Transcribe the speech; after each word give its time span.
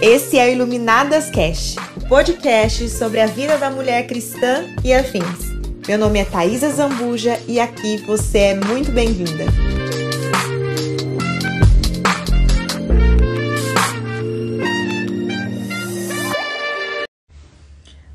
Esse 0.00 0.38
é 0.38 0.46
o 0.46 0.52
Iluminadas 0.52 1.28
Cast, 1.28 1.76
o 1.96 2.08
podcast 2.08 2.88
sobre 2.88 3.20
a 3.20 3.26
vida 3.26 3.58
da 3.58 3.68
mulher 3.68 4.06
cristã 4.06 4.64
e 4.84 4.92
afins. 4.92 5.50
Meu 5.88 5.98
nome 5.98 6.20
é 6.20 6.24
Thaisa 6.24 6.70
Zambuja 6.70 7.40
e 7.48 7.58
aqui 7.58 7.96
você 8.06 8.38
é 8.38 8.54
muito 8.54 8.92
bem-vinda. 8.92 9.46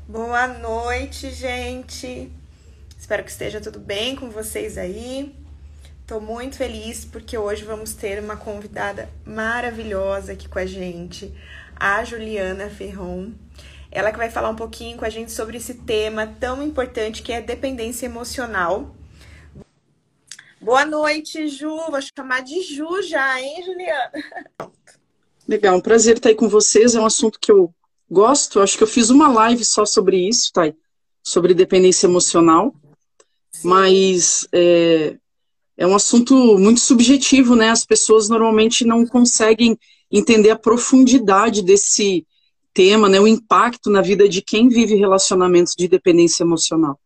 Boa 0.08 0.48
noite, 0.48 1.30
gente. 1.30 2.32
Espero 2.98 3.22
que 3.22 3.30
esteja 3.30 3.60
tudo 3.60 3.78
bem 3.78 4.16
com 4.16 4.30
vocês 4.30 4.78
aí. 4.78 5.43
Estou 6.04 6.20
muito 6.20 6.58
feliz 6.58 7.02
porque 7.06 7.38
hoje 7.38 7.64
vamos 7.64 7.94
ter 7.94 8.22
uma 8.22 8.36
convidada 8.36 9.08
maravilhosa 9.24 10.32
aqui 10.32 10.46
com 10.46 10.58
a 10.58 10.66
gente, 10.66 11.32
a 11.74 12.04
Juliana 12.04 12.68
Ferron. 12.68 13.32
Ela 13.90 14.12
que 14.12 14.18
vai 14.18 14.28
falar 14.28 14.50
um 14.50 14.54
pouquinho 14.54 14.98
com 14.98 15.06
a 15.06 15.08
gente 15.08 15.32
sobre 15.32 15.56
esse 15.56 15.72
tema 15.72 16.26
tão 16.38 16.62
importante 16.62 17.22
que 17.22 17.32
é 17.32 17.40
dependência 17.40 18.04
emocional. 18.04 18.94
Boa 20.60 20.84
noite, 20.84 21.48
Ju. 21.48 21.74
Vou 21.74 22.00
chamar 22.14 22.42
de 22.42 22.60
Ju 22.60 23.00
já, 23.00 23.40
hein, 23.40 23.64
Juliana? 23.64 24.12
Legal, 25.48 25.74
um 25.74 25.80
prazer 25.80 26.18
estar 26.18 26.28
aí 26.28 26.34
com 26.34 26.50
vocês. 26.50 26.94
É 26.94 27.00
um 27.00 27.06
assunto 27.06 27.40
que 27.40 27.50
eu 27.50 27.74
gosto. 28.10 28.60
Acho 28.60 28.76
que 28.76 28.82
eu 28.82 28.88
fiz 28.88 29.08
uma 29.08 29.28
live 29.32 29.64
só 29.64 29.86
sobre 29.86 30.28
isso, 30.28 30.52
tá? 30.52 30.70
Sobre 31.22 31.54
dependência 31.54 32.06
emocional. 32.06 32.74
Mas 33.62 34.46
é, 34.52 35.16
é 35.76 35.86
um 35.86 35.94
assunto 35.94 36.58
muito 36.58 36.80
subjetivo, 36.80 37.56
né? 37.56 37.70
As 37.70 37.84
pessoas 37.84 38.28
normalmente 38.28 38.84
não 38.84 39.06
conseguem 39.06 39.78
entender 40.10 40.50
a 40.50 40.58
profundidade 40.58 41.62
desse 41.62 42.26
tema, 42.72 43.08
né? 43.08 43.20
O 43.20 43.26
impacto 43.26 43.90
na 43.90 44.00
vida 44.00 44.28
de 44.28 44.40
quem 44.40 44.68
vive 44.68 44.94
relacionamentos 44.94 45.74
de 45.76 45.88
dependência 45.88 46.42
emocional. 46.42 46.98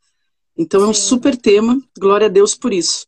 Então 0.57 0.81
Sim. 0.81 0.87
é 0.87 0.89
um 0.91 0.95
super 0.95 1.37
tema. 1.37 1.81
Glória 1.99 2.27
a 2.27 2.31
Deus 2.31 2.55
por 2.55 2.73
isso. 2.73 3.07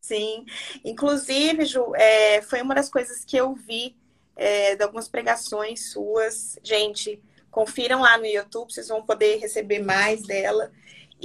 Sim, 0.00 0.44
inclusive, 0.84 1.64
Ju, 1.64 1.94
é, 1.94 2.42
foi 2.42 2.60
uma 2.60 2.74
das 2.74 2.90
coisas 2.90 3.24
que 3.24 3.38
eu 3.38 3.54
vi 3.54 3.96
é, 4.36 4.76
de 4.76 4.82
algumas 4.82 5.08
pregações 5.08 5.92
suas. 5.92 6.58
Gente, 6.62 7.22
confiram 7.50 8.02
lá 8.02 8.18
no 8.18 8.26
YouTube, 8.26 8.70
vocês 8.70 8.88
vão 8.88 9.02
poder 9.02 9.38
receber 9.38 9.78
mais 9.82 10.22
dela. 10.22 10.70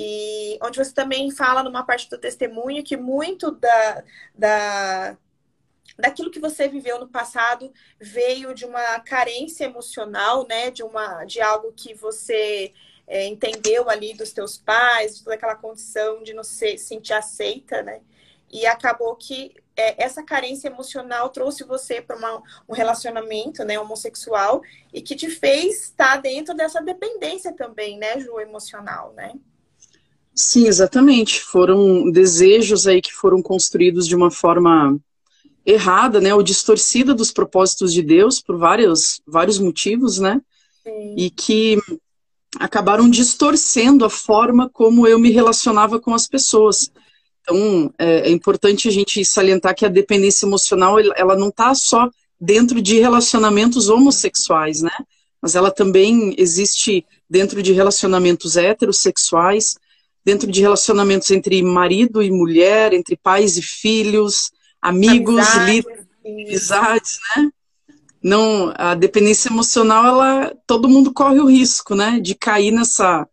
E 0.01 0.57
onde 0.63 0.77
você 0.77 0.93
também 0.93 1.29
fala 1.29 1.61
numa 1.61 1.83
parte 1.85 2.09
do 2.09 2.17
testemunho 2.17 2.81
que 2.81 2.95
muito 2.95 3.51
da, 3.51 4.03
da 4.33 5.17
daquilo 5.97 6.31
que 6.31 6.39
você 6.39 6.69
viveu 6.69 6.97
no 6.97 7.09
passado 7.09 7.69
veio 7.99 8.53
de 8.53 8.63
uma 8.63 9.01
carência 9.01 9.65
emocional, 9.65 10.47
né? 10.47 10.71
De 10.71 10.83
uma 10.83 11.25
de 11.25 11.41
algo 11.41 11.73
que 11.73 11.93
você 11.93 12.73
é, 13.05 13.25
entendeu 13.25 13.89
ali 13.89 14.13
dos 14.13 14.31
teus 14.31 14.57
pais, 14.57 15.17
de 15.17 15.23
toda 15.25 15.35
aquela 15.35 15.55
condição 15.57 16.23
de 16.23 16.33
não 16.33 16.45
se 16.45 16.77
sentir 16.77 17.11
aceita, 17.11 17.81
né? 17.83 17.99
E 18.49 18.65
acabou 18.65 19.17
que 19.17 19.53
é, 19.75 20.01
essa 20.01 20.23
carência 20.23 20.69
emocional 20.69 21.27
trouxe 21.27 21.65
você 21.65 22.01
para 22.01 22.41
um 22.69 22.73
relacionamento 22.73 23.65
né, 23.65 23.77
homossexual 23.77 24.61
e 24.93 25.01
que 25.01 25.13
te 25.13 25.29
fez 25.29 25.83
estar 25.83 26.21
dentro 26.21 26.55
dessa 26.55 26.81
dependência 26.81 27.53
também, 27.53 27.97
né, 27.97 28.17
Ju, 28.17 28.39
emocional, 28.39 29.11
né? 29.11 29.33
Sim, 30.33 30.67
exatamente. 30.67 31.41
Foram 31.41 32.09
desejos 32.11 32.87
aí 32.87 33.01
que 33.01 33.13
foram 33.13 33.41
construídos 33.41 34.07
de 34.07 34.15
uma 34.15 34.31
forma 34.31 34.97
errada, 35.65 36.19
né, 36.19 36.33
ou 36.33 36.41
distorcida 36.41 37.13
dos 37.13 37.31
propósitos 37.31 37.93
de 37.93 38.01
Deus 38.01 38.41
por 38.41 38.57
vários, 38.57 39.21
vários 39.27 39.59
motivos, 39.59 40.17
né? 40.17 40.41
Sim. 40.83 41.15
E 41.17 41.29
que 41.29 41.77
acabaram 42.57 43.09
distorcendo 43.09 44.05
a 44.05 44.09
forma 44.09 44.69
como 44.69 45.05
eu 45.05 45.19
me 45.19 45.29
relacionava 45.29 45.99
com 45.99 46.13
as 46.13 46.27
pessoas. 46.27 46.91
Então, 47.41 47.93
é, 47.97 48.29
é 48.29 48.31
importante 48.31 48.87
a 48.87 48.91
gente 48.91 49.23
salientar 49.23 49.75
que 49.75 49.85
a 49.85 49.89
dependência 49.89 50.45
emocional, 50.45 50.97
ela 51.15 51.35
não 51.35 51.49
está 51.49 51.75
só 51.75 52.09
dentro 52.39 52.81
de 52.81 52.99
relacionamentos 52.99 53.89
homossexuais, 53.89 54.81
né? 54.81 54.91
Mas 55.41 55.55
ela 55.55 55.71
também 55.71 56.33
existe 56.37 57.05
dentro 57.29 57.61
de 57.61 57.71
relacionamentos 57.73 58.57
heterossexuais, 58.57 59.75
dentro 60.23 60.51
de 60.51 60.61
relacionamentos 60.61 61.29
entre 61.31 61.61
marido 61.61 62.21
e 62.21 62.31
mulher, 62.31 62.93
entre 62.93 63.17
pais 63.17 63.57
e 63.57 63.61
filhos, 63.61 64.51
amigos, 64.81 65.45
amizades, 66.25 67.19
né? 67.35 67.49
Não, 68.21 68.73
a 68.75 68.95
dependência 68.95 69.49
emocional, 69.49 70.05
ela, 70.05 70.55
todo 70.67 70.89
mundo 70.89 71.13
corre 71.13 71.39
o 71.39 71.45
risco, 71.45 71.95
né, 71.95 72.19
de 72.19 72.35
cair 72.35 72.71
nessa 72.71 73.25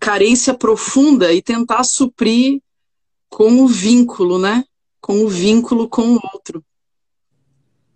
carência 0.00 0.54
profunda 0.54 1.32
e 1.32 1.42
tentar 1.42 1.84
suprir 1.84 2.60
com 3.28 3.62
o 3.62 3.68
vínculo, 3.68 4.38
né? 4.38 4.64
Com 5.00 5.24
o 5.24 5.28
vínculo 5.28 5.88
com 5.88 6.14
o 6.14 6.20
outro. 6.32 6.64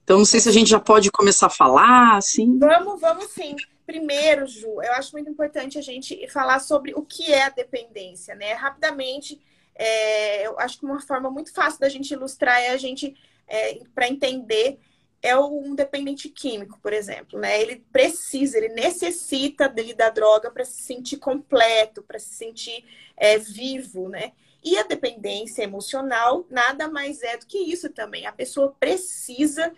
Então, 0.05 0.19
não 0.19 0.25
sei 0.25 0.39
se 0.39 0.49
a 0.49 0.53
gente 0.53 0.71
já 0.71 0.79
pode 0.79 1.11
começar 1.11 1.47
a 1.47 1.51
falar, 1.51 2.17
assim. 2.17 2.59
Vamos, 2.59 3.01
vamos 3.01 3.27
sim. 3.31 3.57
Primeiro, 3.87 4.47
Ju, 4.47 4.83
eu 4.83 4.93
acho 4.95 5.13
muito 5.13 5.31
importante 5.31 5.79
a 5.79 5.83
gente 5.83 6.27
falar 6.29 6.59
sobre 6.59 6.93
o 6.95 7.03
que 7.03 7.33
é 7.33 7.45
a 7.45 7.51
dependência, 7.51 8.35
né? 8.35 8.53
Rapidamente, 8.53 9.41
é, 9.77 10.45
eu 10.45 10.59
acho 10.59 10.81
que 10.81 10.85
uma 10.85 11.01
forma 11.01 11.31
muito 11.31 11.53
fácil 11.53 11.79
da 11.79 11.89
gente 11.89 12.11
ilustrar 12.11 12.61
é 12.61 12.71
a 12.71 12.77
gente, 12.77 13.15
é, 13.47 13.79
para 13.95 14.09
entender, 14.09 14.81
é 15.23 15.39
um 15.39 15.75
dependente 15.75 16.29
químico, 16.29 16.81
por 16.83 16.93
exemplo, 16.93 17.39
né? 17.39 17.63
Ele 17.63 17.85
precisa, 17.93 18.59
ele 18.59 18.71
necessita 18.71 19.69
dele 19.69 19.95
da 19.95 20.11
droga 20.11 20.51
para 20.51 20.65
se 20.65 20.83
sentir 20.83 21.19
completo, 21.19 22.03
para 22.03 22.19
se 22.19 22.35
sentir 22.35 22.85
é, 23.17 23.39
vivo, 23.39 24.09
né? 24.09 24.33
E 24.65 24.77
a 24.79 24.83
dependência 24.83 25.63
emocional 25.63 26.45
nada 26.51 26.89
mais 26.89 27.23
é 27.23 27.37
do 27.37 27.47
que 27.47 27.59
isso 27.59 27.89
também. 27.91 28.27
A 28.27 28.33
pessoa 28.33 28.75
precisa 28.81 29.73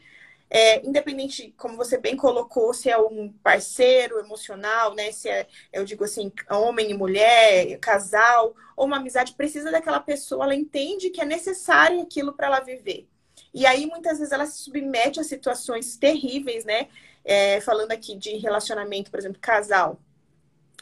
é, 0.50 0.86
independente, 0.86 1.52
como 1.56 1.76
você 1.76 1.98
bem 1.98 2.16
colocou, 2.16 2.72
se 2.72 2.88
é 2.88 2.96
um 2.98 3.30
parceiro 3.42 4.18
emocional, 4.18 4.94
né? 4.94 5.12
Se 5.12 5.28
é, 5.28 5.46
eu 5.72 5.84
digo 5.84 6.04
assim, 6.04 6.32
homem 6.50 6.90
e 6.90 6.94
mulher, 6.94 7.78
casal, 7.78 8.54
ou 8.76 8.86
uma 8.86 8.96
amizade, 8.96 9.34
precisa 9.34 9.70
daquela 9.70 10.00
pessoa, 10.00 10.44
ela 10.44 10.54
entende 10.54 11.10
que 11.10 11.20
é 11.20 11.24
necessário 11.24 12.00
aquilo 12.00 12.32
para 12.32 12.46
ela 12.46 12.60
viver. 12.60 13.06
E 13.52 13.66
aí, 13.66 13.86
muitas 13.86 14.18
vezes, 14.18 14.32
ela 14.32 14.46
se 14.46 14.58
submete 14.62 15.20
a 15.20 15.24
situações 15.24 15.96
terríveis, 15.96 16.64
né? 16.64 16.88
É, 17.24 17.60
falando 17.60 17.92
aqui 17.92 18.16
de 18.16 18.36
relacionamento, 18.36 19.10
por 19.10 19.18
exemplo, 19.20 19.38
casal. 19.40 20.00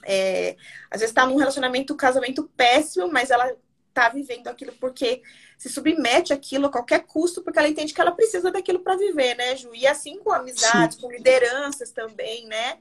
É, 0.04 0.56
às 0.90 1.00
vezes 1.00 1.10
está 1.10 1.26
num 1.26 1.36
relacionamento, 1.36 1.96
casamento 1.96 2.48
péssimo, 2.56 3.08
mas 3.08 3.30
ela 3.30 3.52
tá 3.92 4.10
vivendo 4.10 4.46
aquilo 4.46 4.72
porque 4.74 5.22
se 5.56 5.68
submete 5.68 6.32
aquilo 6.32 6.66
a 6.66 6.70
qualquer 6.70 7.04
custo, 7.06 7.42
porque 7.42 7.58
ela 7.58 7.68
entende 7.68 7.94
que 7.94 8.00
ela 8.00 8.12
precisa 8.12 8.50
daquilo 8.50 8.80
para 8.80 8.96
viver, 8.96 9.34
né, 9.36 9.56
Ju? 9.56 9.74
E 9.74 9.86
assim 9.86 10.18
com 10.18 10.32
amizades, 10.32 10.96
Sim. 10.96 11.02
com 11.02 11.10
lideranças 11.10 11.90
também, 11.90 12.46
né? 12.46 12.78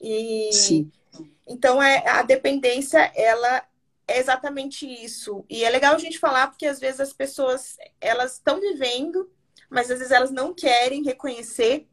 E 0.00 0.50
Sim. 0.52 0.92
então 1.46 1.82
é 1.82 2.06
a 2.08 2.22
dependência, 2.22 3.10
ela 3.14 3.64
é 4.06 4.18
exatamente 4.18 4.86
isso. 4.86 5.44
E 5.48 5.64
é 5.64 5.70
legal 5.70 5.94
a 5.94 5.98
gente 5.98 6.18
falar 6.18 6.48
porque 6.48 6.66
às 6.66 6.78
vezes 6.78 7.00
as 7.00 7.12
pessoas 7.12 7.76
elas 8.00 8.34
estão 8.34 8.60
vivendo, 8.60 9.30
mas 9.70 9.90
às 9.90 9.98
vezes 9.98 10.12
elas 10.12 10.30
não 10.30 10.54
querem 10.54 11.02
reconhecer 11.02 11.86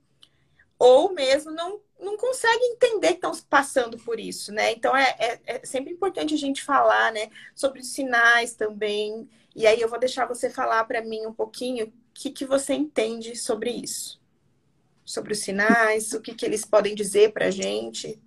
ou 0.77 1.13
mesmo 1.13 1.51
não 1.51 1.79
não 1.97 2.17
conseguem 2.17 2.73
entender 2.73 3.09
que 3.09 3.25
estão 3.25 3.31
passando 3.49 3.97
por 3.97 4.19
isso, 4.19 4.51
né? 4.51 4.73
Então 4.73 4.95
é, 4.95 5.15
é, 5.17 5.39
é, 5.45 5.65
sempre 5.65 5.93
importante 5.93 6.33
a 6.33 6.37
gente 6.37 6.61
falar, 6.61 7.11
né, 7.11 7.29
sobre 7.55 7.79
os 7.79 7.87
sinais 7.93 8.53
também. 8.53 9.29
E 9.55 9.65
aí 9.65 9.79
eu 9.79 9.87
vou 9.87 9.99
deixar 9.99 10.25
você 10.25 10.49
falar 10.49 10.83
para 10.83 11.01
mim 11.01 11.25
um 11.25 11.33
pouquinho 11.33 11.85
o 11.85 11.93
que, 12.13 12.29
que 12.29 12.45
você 12.45 12.73
entende 12.73 13.35
sobre 13.35 13.71
isso, 13.71 14.19
sobre 15.05 15.31
os 15.31 15.39
sinais, 15.39 16.11
o 16.11 16.19
que, 16.19 16.33
que 16.33 16.45
eles 16.45 16.65
podem 16.65 16.93
dizer 16.93 17.31
para 17.31 17.47
a 17.47 17.51
gente. 17.51 18.19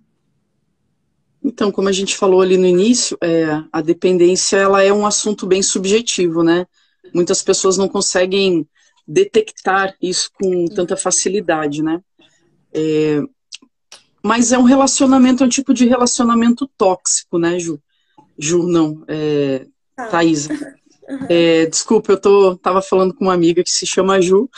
Então, 1.43 1.71
como 1.71 1.87
a 1.87 1.91
gente 1.91 2.17
falou 2.17 2.41
ali 2.41 2.57
no 2.57 2.65
início, 2.65 3.17
é, 3.21 3.45
a 3.71 3.81
dependência 3.81 4.57
ela 4.57 4.81
é 4.83 4.91
um 4.91 5.05
assunto 5.05 5.45
bem 5.45 5.61
subjetivo, 5.61 6.43
né? 6.43 6.65
Muitas 7.13 7.43
pessoas 7.43 7.77
não 7.77 7.87
conseguem 7.87 8.67
detectar 9.07 9.95
isso 10.01 10.31
com 10.33 10.65
tanta 10.65 10.97
facilidade, 10.97 11.81
né? 11.81 12.01
É, 12.73 13.21
mas 14.21 14.51
é 14.51 14.57
um 14.57 14.63
relacionamento, 14.63 15.43
é 15.43 15.45
um 15.45 15.49
tipo 15.49 15.73
de 15.73 15.87
relacionamento 15.87 16.69
tóxico, 16.77 17.37
né, 17.37 17.57
Ju? 17.57 17.79
Ju, 18.37 18.67
não, 18.67 19.03
é, 19.07 19.65
ah. 19.95 20.07
Thaisa. 20.07 20.49
É, 21.29 21.65
desculpa, 21.65 22.13
eu 22.13 22.19
tô, 22.19 22.55
tava 22.57 22.81
falando 22.81 23.13
com 23.13 23.25
uma 23.25 23.33
amiga 23.33 23.63
que 23.63 23.71
se 23.71 23.85
chama 23.85 24.21
Ju, 24.21 24.49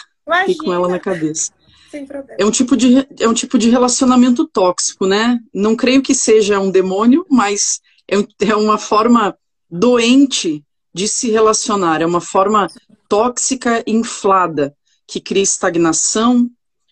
e 0.47 0.55
com 0.55 0.73
ela 0.73 0.87
na 0.87 0.99
cabeça. 0.99 1.51
Sem 1.89 2.05
problema. 2.05 2.35
É 2.37 2.45
um, 2.45 2.51
tipo 2.51 2.77
de, 2.77 3.05
é 3.19 3.27
um 3.27 3.33
tipo 3.33 3.57
de 3.57 3.69
relacionamento 3.69 4.47
tóxico, 4.47 5.05
né? 5.05 5.39
Não 5.53 5.75
creio 5.75 6.01
que 6.01 6.15
seja 6.15 6.59
um 6.59 6.71
demônio, 6.71 7.25
mas 7.29 7.81
é, 8.09 8.15
é 8.47 8.55
uma 8.55 8.77
forma 8.77 9.37
doente 9.69 10.63
de 10.93 11.07
se 11.07 11.31
relacionar, 11.31 12.01
é 12.01 12.05
uma 12.05 12.21
forma 12.21 12.67
tóxica 13.07 13.83
inflada 13.87 14.75
que 15.07 15.19
cria 15.19 15.43
estagnação, 15.43 16.49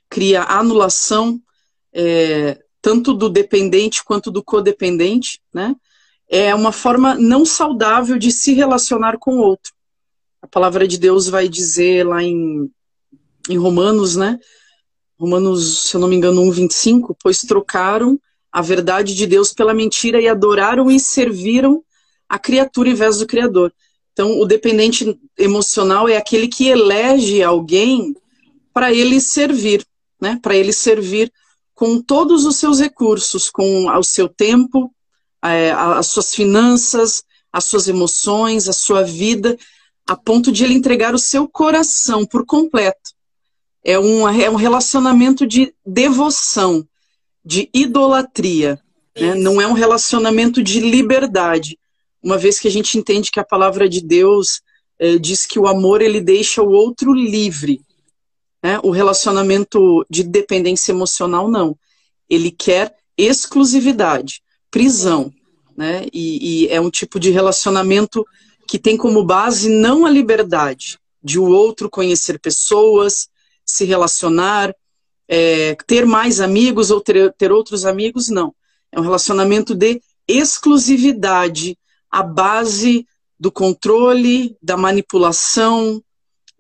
cria 0.10 0.44
anulação, 0.44 1.42
é, 1.94 2.60
tanto 2.82 3.14
do 3.14 3.30
dependente 3.30 4.04
quanto 4.04 4.32
do 4.32 4.44
codependente, 4.44 5.42
né? 5.54 5.76
É 6.30 6.54
uma 6.54 6.72
forma 6.72 7.16
não 7.16 7.44
saudável 7.44 8.18
de 8.18 8.32
se 8.32 8.54
relacionar 8.54 9.18
com 9.18 9.32
o 9.38 9.42
outro. 9.42 9.74
A 10.42 10.48
palavra 10.48 10.88
de 10.88 10.98
Deus 10.98 11.28
vai 11.28 11.50
dizer 11.50 12.06
lá 12.06 12.24
em, 12.24 12.70
em 13.50 13.58
Romanos, 13.58 14.16
né? 14.16 14.40
Romanos, 15.20 15.90
se 15.90 15.96
eu 15.96 16.00
não 16.00 16.08
me 16.08 16.16
engano, 16.16 16.42
1, 16.42 16.52
25, 16.52 17.18
pois 17.22 17.42
trocaram 17.42 18.20
a 18.52 18.62
verdade 18.62 19.14
de 19.14 19.28
Deus 19.28 19.54
pela 19.54 19.74
mentira 19.74 20.22
e 20.22 20.28
adoraram 20.28 20.90
e 20.90 21.00
serviram 21.00 21.84
a 22.28 22.40
criatura 22.40 22.90
em 22.90 22.94
vez 22.94 23.18
do 23.18 23.28
Criador. 23.28 23.74
Então, 24.14 24.40
o 24.40 24.46
dependente 24.46 25.20
emocional 25.38 26.08
é 26.08 26.16
aquele 26.16 26.48
que 26.48 26.68
elege 26.68 27.42
alguém 27.42 28.16
para 28.74 28.94
ele 28.94 29.20
servir, 29.20 29.86
né? 30.22 30.40
Para 30.42 30.56
ele 30.56 30.72
servir 30.72 31.32
com 31.74 32.02
todos 32.02 32.46
os 32.46 32.58
seus 32.58 32.80
recursos, 32.80 33.50
com 33.50 33.88
o 33.90 34.04
seu 34.04 34.28
tempo, 34.28 34.94
é, 35.44 35.72
as 35.72 36.08
suas 36.08 36.34
finanças, 36.34 37.24
as 37.52 37.66
suas 37.66 37.88
emoções, 37.88 38.68
a 38.68 38.74
sua 38.74 39.04
vida, 39.04 39.58
a 40.08 40.16
ponto 40.16 40.52
de 40.52 40.64
ele 40.64 40.74
entregar 40.74 41.14
o 41.14 41.20
seu 41.20 41.48
coração 41.48 42.26
por 42.26 42.46
completo. 42.46 43.12
É 43.84 43.98
um, 44.00 44.28
é 44.28 44.50
um 44.50 44.56
relacionamento 44.56 45.48
de 45.48 45.74
devoção, 45.86 46.86
de 47.46 47.70
idolatria. 47.74 48.80
Né? 49.16 49.36
Não 49.36 49.62
é 49.62 49.68
um 49.68 49.74
relacionamento 49.74 50.62
de 50.62 50.80
liberdade. 50.80 51.78
Uma 52.22 52.38
vez 52.38 52.60
que 52.60 52.68
a 52.68 52.72
gente 52.72 52.98
entende 52.98 53.32
que 53.32 53.40
a 53.40 53.46
palavra 53.46 53.88
de 53.88 54.02
Deus 54.02 54.62
é, 55.00 55.18
diz 55.18 55.46
que 55.46 55.58
o 55.58 55.68
amor 55.68 56.02
ele 56.02 56.20
deixa 56.20 56.62
o 56.62 56.70
outro 56.70 57.14
livre. 57.14 57.82
Né? 58.62 58.80
O 58.84 58.90
relacionamento 58.90 60.06
de 60.10 60.24
dependência 60.24 60.92
emocional, 60.92 61.50
não. 61.50 61.78
Ele 62.30 62.52
quer 62.52 62.96
exclusividade, 63.18 64.42
prisão. 64.70 65.34
Né? 65.76 66.06
E, 66.14 66.66
e 66.66 66.68
é 66.68 66.80
um 66.80 66.90
tipo 66.90 67.20
de 67.20 67.30
relacionamento 67.30 68.26
que 68.68 68.78
tem 68.78 68.98
como 68.98 69.24
base 69.24 69.70
não 69.70 70.06
a 70.06 70.10
liberdade 70.10 71.00
de 71.24 71.40
o 71.40 71.46
outro 71.46 71.90
conhecer 71.90 72.40
pessoas, 72.40 73.30
se 73.66 73.86
relacionar, 73.86 74.74
é, 75.28 75.76
ter 75.86 76.06
mais 76.06 76.40
amigos 76.40 76.92
ou 76.92 77.02
ter, 77.02 77.34
ter 77.34 77.52
outros 77.52 77.86
amigos, 77.86 78.30
não. 78.30 78.54
É 78.92 79.00
um 79.00 79.04
relacionamento 79.04 79.76
de 79.76 80.02
exclusividade, 80.28 81.78
a 82.10 82.24
base 82.24 83.08
do 83.40 83.52
controle, 83.52 84.58
da 84.62 84.76
manipulação, 84.76 86.04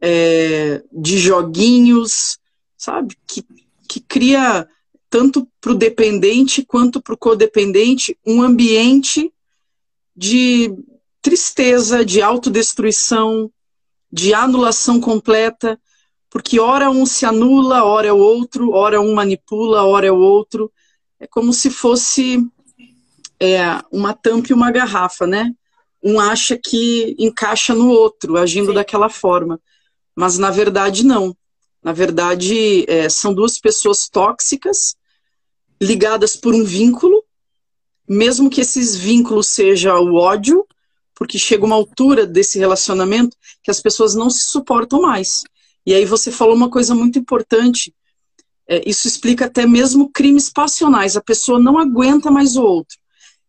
é, 0.01 0.81
de 0.91 1.17
joguinhos, 1.17 2.37
sabe? 2.77 3.17
Que, 3.27 3.43
que 3.87 3.99
cria 3.99 4.67
tanto 5.09 5.47
para 5.59 5.71
o 5.71 5.75
dependente 5.75 6.63
quanto 6.63 7.01
para 7.01 7.13
o 7.13 7.17
codependente 7.17 8.17
um 8.25 8.41
ambiente 8.41 9.33
de 10.15 10.73
tristeza, 11.21 12.05
de 12.05 12.21
autodestruição, 12.21 13.51
de 14.11 14.33
anulação 14.33 14.99
completa, 14.99 15.79
porque 16.29 16.59
ora 16.59 16.89
um 16.89 17.05
se 17.05 17.25
anula, 17.25 17.83
ora 17.83 18.07
é 18.07 18.13
o 18.13 18.17
outro, 18.17 18.71
ora 18.71 19.01
um 19.01 19.13
manipula, 19.13 19.83
ora 19.83 20.07
é 20.07 20.11
o 20.11 20.17
outro. 20.17 20.71
É 21.19 21.25
como 21.25 21.51
se 21.51 21.69
fosse 21.69 22.45
é, 23.39 23.61
uma 23.91 24.13
tampa 24.13 24.47
e 24.49 24.53
uma 24.53 24.71
garrafa, 24.71 25.25
né? 25.25 25.51
Um 26.03 26.19
acha 26.19 26.57
que 26.57 27.15
encaixa 27.17 27.73
no 27.73 27.89
outro, 27.89 28.37
agindo 28.37 28.67
Sim. 28.67 28.73
daquela 28.75 29.09
forma 29.09 29.59
mas 30.19 30.37
na 30.37 30.51
verdade 30.51 31.05
não. 31.05 31.33
Na 31.81 31.93
verdade, 31.93 32.83
é, 32.89 33.07
são 33.07 33.33
duas 33.33 33.57
pessoas 33.57 34.09
tóxicas 34.09 34.97
ligadas 35.81 36.35
por 36.35 36.53
um 36.53 36.63
vínculo, 36.63 37.23
mesmo 38.07 38.49
que 38.49 38.61
esses 38.61 38.95
vínculos 38.95 39.47
seja 39.47 39.99
o 39.99 40.15
ódio, 40.15 40.65
porque 41.15 41.37
chega 41.37 41.65
uma 41.65 41.75
altura 41.75 42.25
desse 42.25 42.57
relacionamento 42.57 43.35
que 43.61 43.69
as 43.69 43.81
pessoas 43.81 44.15
não 44.15 44.29
se 44.29 44.45
suportam 44.45 45.01
mais. 45.01 45.43
E 45.85 45.93
aí 45.93 46.05
você 46.05 46.31
falou 46.31 46.55
uma 46.55 46.69
coisa 46.69 46.95
muito 46.95 47.19
importante. 47.19 47.93
É, 48.67 48.87
isso 48.87 49.07
explica 49.07 49.45
até 49.45 49.65
mesmo 49.65 50.09
crimes 50.11 50.49
passionais. 50.49 51.17
A 51.17 51.21
pessoa 51.21 51.59
não 51.59 51.77
aguenta 51.77 52.31
mais 52.31 52.55
o 52.55 52.63
outro. 52.63 52.97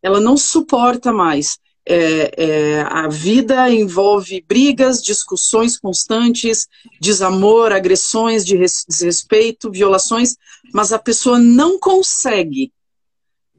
Ela 0.03 0.21
não 0.21 0.37
suporta 0.37 1.13
mais 1.13 1.59
é, 1.93 2.33
é, 2.37 2.81
a 2.83 3.09
vida 3.09 3.69
envolve 3.69 4.45
brigas, 4.47 5.03
discussões 5.03 5.77
constantes, 5.77 6.69
desamor, 7.01 7.73
agressões, 7.73 8.47
de 8.47 8.57
desrespeito, 8.57 9.73
violações, 9.73 10.37
mas 10.73 10.93
a 10.93 11.01
pessoa 11.01 11.41
não 11.41 11.81
consegue 11.81 12.73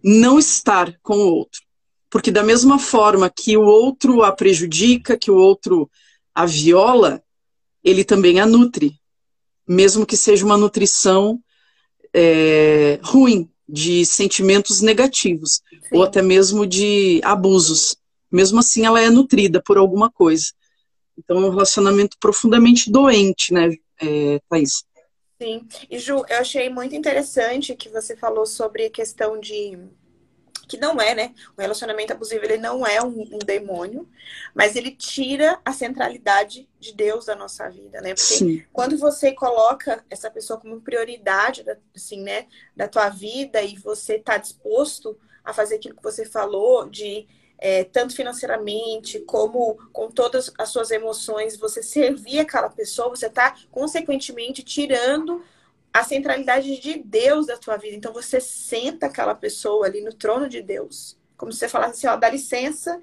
não 0.02 0.40
estar 0.40 0.98
com 1.04 1.18
o 1.18 1.34
outro. 1.34 1.62
Porque 2.10 2.32
da 2.32 2.42
mesma 2.42 2.80
forma 2.80 3.30
que 3.30 3.58
o 3.58 3.64
outro 3.64 4.24
a 4.24 4.32
prejudica, 4.32 5.18
que 5.18 5.30
o 5.30 5.36
outro 5.36 5.92
a 6.34 6.46
viola, 6.46 7.22
ele 7.84 8.06
também 8.06 8.40
a 8.40 8.46
nutre. 8.46 8.98
Mesmo 9.68 10.06
que 10.06 10.16
seja 10.16 10.46
uma 10.46 10.58
nutrição 10.58 11.38
é, 12.14 12.98
ruim, 13.04 13.50
de 13.68 14.06
sentimentos 14.06 14.82
negativos, 14.82 15.62
Sim. 15.70 15.80
ou 15.94 16.04
até 16.04 16.22
mesmo 16.22 16.68
de 16.68 17.22
abusos 17.24 17.96
mesmo 18.32 18.60
assim 18.60 18.86
ela 18.86 19.02
é 19.02 19.10
nutrida 19.10 19.62
por 19.62 19.78
alguma 19.78 20.10
coisa. 20.10 20.46
Então 21.18 21.38
é 21.38 21.46
um 21.46 21.50
relacionamento 21.50 22.18
profundamente 22.20 22.92
doente, 22.92 23.54
né, 23.54 23.70
é, 24.02 24.40
Thaís? 24.50 24.84
Sim. 25.42 25.68
E 25.90 25.98
Ju, 25.98 26.24
eu 26.30 26.38
achei 26.38 26.70
muito 26.70 26.96
interessante 26.96 27.76
que 27.76 27.90
você 27.90 28.16
falou 28.16 28.46
sobre 28.46 28.86
a 28.86 28.92
questão 28.92 29.40
de 29.40 29.78
que 30.72 30.78
não 30.78 31.02
é, 31.02 31.14
né? 31.14 31.34
O 31.58 31.62
relacionamento 31.62 32.14
abusivo 32.14 32.46
ele 32.46 32.58
não 32.58 32.88
é 32.88 33.02
um, 33.04 33.24
um, 33.24 33.40
demônio, 33.40 34.08
mas 34.56 34.78
ele 34.78 34.92
tira 34.92 35.60
a 35.66 35.74
centralidade 35.74 36.70
de 36.80 36.94
Deus 36.94 37.26
da 37.26 37.36
nossa 37.36 37.70
vida, 37.70 38.00
né? 38.00 38.14
Porque 38.14 38.36
Sim. 38.36 38.64
quando 38.72 38.98
você 38.98 39.34
coloca 39.34 40.02
essa 40.10 40.32
pessoa 40.32 40.58
como 40.58 40.80
prioridade, 40.80 41.66
assim, 41.94 42.22
né, 42.22 42.48
da 42.74 42.88
tua 42.88 43.10
vida 43.10 43.62
e 43.62 43.78
você 43.78 44.16
está 44.16 44.38
disposto 44.38 45.20
a 45.44 45.52
fazer 45.54 45.76
aquilo 45.76 45.98
que 45.98 46.04
você 46.04 46.24
falou 46.24 46.90
de 46.90 47.28
é, 47.62 47.84
tanto 47.84 48.16
financeiramente 48.16 49.20
como 49.20 49.78
com 49.94 50.10
todas 50.10 50.52
as 50.58 50.70
suas 50.70 50.90
emoções, 50.90 51.56
você 51.56 51.84
servir 51.84 52.40
aquela 52.40 52.70
pessoa, 52.70 53.10
você 53.10 53.28
está 53.28 53.56
consequentemente 53.70 54.64
tirando 54.64 55.44
a 55.94 56.04
centralidade 56.04 56.80
de 56.82 56.98
Deus 56.98 57.46
da 57.46 57.58
tua 57.58 57.78
vida. 57.78 57.96
Então 57.96 58.12
você 58.12 58.42
senta 58.42 59.06
aquela 59.06 59.36
pessoa 59.36 59.86
ali 59.86 60.02
no 60.02 60.12
trono 60.12 60.50
de 60.50 60.62
Deus, 60.64 61.16
como 61.38 61.52
se 61.52 61.60
você 61.60 61.70
falasse 61.70 62.08
assim, 62.08 62.08
ó, 62.08 62.20
dá 62.20 62.30
licença, 62.30 63.00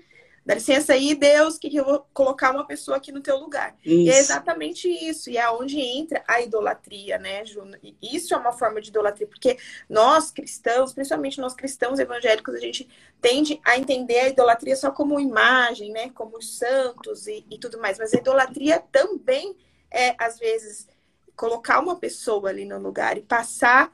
Dá 0.49 0.55
licença 0.55 0.95
aí, 0.95 1.15
Deus, 1.15 1.59
que 1.59 1.77
eu 1.77 1.85
vou 1.85 2.07
colocar 2.15 2.53
uma 2.53 2.67
pessoa 2.67 2.97
aqui 2.97 3.13
no 3.13 3.21
teu 3.21 3.37
lugar. 3.37 3.77
Isso. 3.85 3.95
E 3.95 4.09
é 4.09 4.19
exatamente 4.19 4.89
isso. 4.89 5.29
E 5.29 5.37
é 5.37 5.51
onde 5.51 5.79
entra 5.79 6.25
a 6.27 6.41
idolatria, 6.41 7.19
né, 7.19 7.45
Ju? 7.45 7.61
Isso 8.01 8.33
é 8.33 8.37
uma 8.39 8.51
forma 8.51 8.81
de 8.81 8.89
idolatria, 8.89 9.27
porque 9.27 9.59
nós 9.91 10.31
cristãos, 10.31 10.95
principalmente 10.95 11.39
nós 11.39 11.53
cristãos 11.53 11.99
evangélicos, 11.99 12.55
a 12.55 12.61
gente 12.61 12.89
tende 13.21 13.61
a 13.63 13.77
entender 13.77 14.21
a 14.21 14.29
idolatria 14.31 14.75
só 14.75 14.91
como 14.91 15.21
imagem, 15.21 15.93
né? 15.93 16.09
Como 16.15 16.39
os 16.39 16.57
santos 16.57 17.27
e, 17.27 17.45
e 17.51 17.59
tudo 17.59 17.79
mais. 17.79 17.99
Mas 17.99 18.15
a 18.15 18.17
idolatria 18.17 18.83
também 18.91 19.55
é, 19.91 20.15
às 20.19 20.39
vezes, 20.39 20.89
colocar 21.37 21.79
uma 21.79 21.97
pessoa 21.97 22.49
ali 22.49 22.65
no 22.65 22.79
lugar 22.79 23.19
e 23.19 23.21
passar 23.21 23.93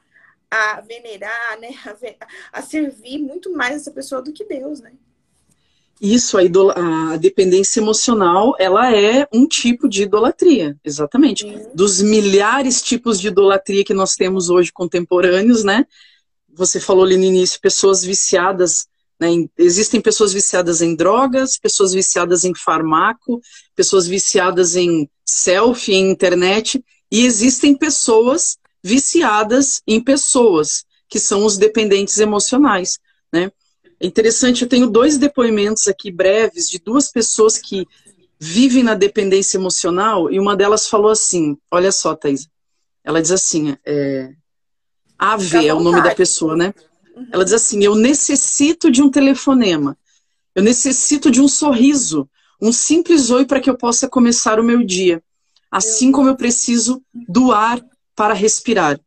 a 0.49 0.79
venerar, 0.79 1.59
né? 1.59 1.71
A, 2.53 2.59
a 2.59 2.61
servir 2.61 3.17
muito 3.17 3.51
mais 3.51 3.75
essa 3.75 3.91
pessoa 3.91 4.21
do 4.21 4.31
que 4.31 4.45
Deus, 4.45 4.79
né? 4.79 4.93
Isso, 5.99 6.37
a, 6.37 6.41
a, 7.13 7.17
dependência 7.17 7.79
emocional, 7.79 8.53
ela 8.59 8.93
é 8.93 9.27
um 9.31 9.47
tipo 9.47 9.87
de 9.87 10.03
idolatria, 10.03 10.77
exatamente. 10.83 11.45
Uhum. 11.45 11.71
Dos 11.73 12.01
milhares 12.01 12.79
de 12.79 12.83
tipos 12.83 13.19
de 13.19 13.29
idolatria 13.29 13.83
que 13.83 13.93
nós 13.93 14.15
temos 14.15 14.49
hoje 14.49 14.73
contemporâneos, 14.73 15.63
né? 15.63 15.85
Você 16.53 16.79
falou 16.79 17.05
ali 17.05 17.17
no 17.17 17.23
início, 17.23 17.59
pessoas 17.61 18.03
viciadas, 18.03 18.87
né? 19.19 19.29
existem 19.57 20.01
pessoas 20.01 20.33
viciadas 20.33 20.81
em 20.81 20.95
drogas, 20.95 21.57
pessoas 21.57 21.93
viciadas 21.93 22.43
em 22.43 22.53
farmaco, 22.53 23.41
pessoas 23.73 24.05
viciadas 24.05 24.75
em 24.75 25.09
selfie, 25.25 25.93
em 25.93 26.11
internet, 26.11 26.83
e 27.11 27.25
existem 27.25 27.75
pessoas 27.75 28.57
viciadas 28.83 29.81
em 29.87 30.01
pessoas, 30.01 30.85
que 31.07 31.19
são 31.19 31.45
os 31.45 31.57
dependentes 31.57 32.19
emocionais? 32.19 32.99
É 33.99 34.05
interessante, 34.05 34.63
eu 34.63 34.69
tenho 34.69 34.87
dois 34.87 35.17
depoimentos 35.17 35.87
aqui 35.87 36.11
breves 36.11 36.69
de 36.69 36.79
duas 36.79 37.11
pessoas 37.11 37.57
que 37.57 37.87
vivem 38.39 38.83
na 38.83 38.93
dependência 38.93 39.57
emocional 39.57 40.31
e 40.31 40.39
uma 40.39 40.55
delas 40.55 40.87
falou 40.87 41.09
assim: 41.09 41.57
olha 41.71 41.91
só, 41.91 42.15
Thaís. 42.15 42.47
Ela 43.03 43.21
diz 43.21 43.31
assim: 43.31 43.77
é, 43.85 44.33
AV 45.17 45.65
é 45.65 45.73
o 45.73 45.79
nome 45.79 46.01
da 46.01 46.13
pessoa, 46.13 46.55
né? 46.55 46.73
Uhum. 47.15 47.27
Ela 47.31 47.43
diz 47.45 47.53
assim: 47.53 47.83
eu 47.83 47.95
necessito 47.95 48.91
de 48.91 49.01
um 49.01 49.09
telefonema, 49.09 49.97
eu 50.53 50.61
necessito 50.61 51.31
de 51.31 51.39
um 51.39 51.47
sorriso, 51.47 52.29
um 52.61 52.71
simples 52.71 53.29
oi 53.29 53.45
para 53.45 53.59
que 53.59 53.69
eu 53.69 53.77
possa 53.77 54.09
começar 54.09 54.59
o 54.59 54.63
meu 54.63 54.83
dia. 54.83 55.23
assim 55.71 56.11
como 56.11 56.29
eu 56.29 56.35
preciso 56.35 57.01
do 57.13 57.51
ar 57.51 57.83
para 58.15 58.33
respirar. 58.33 58.99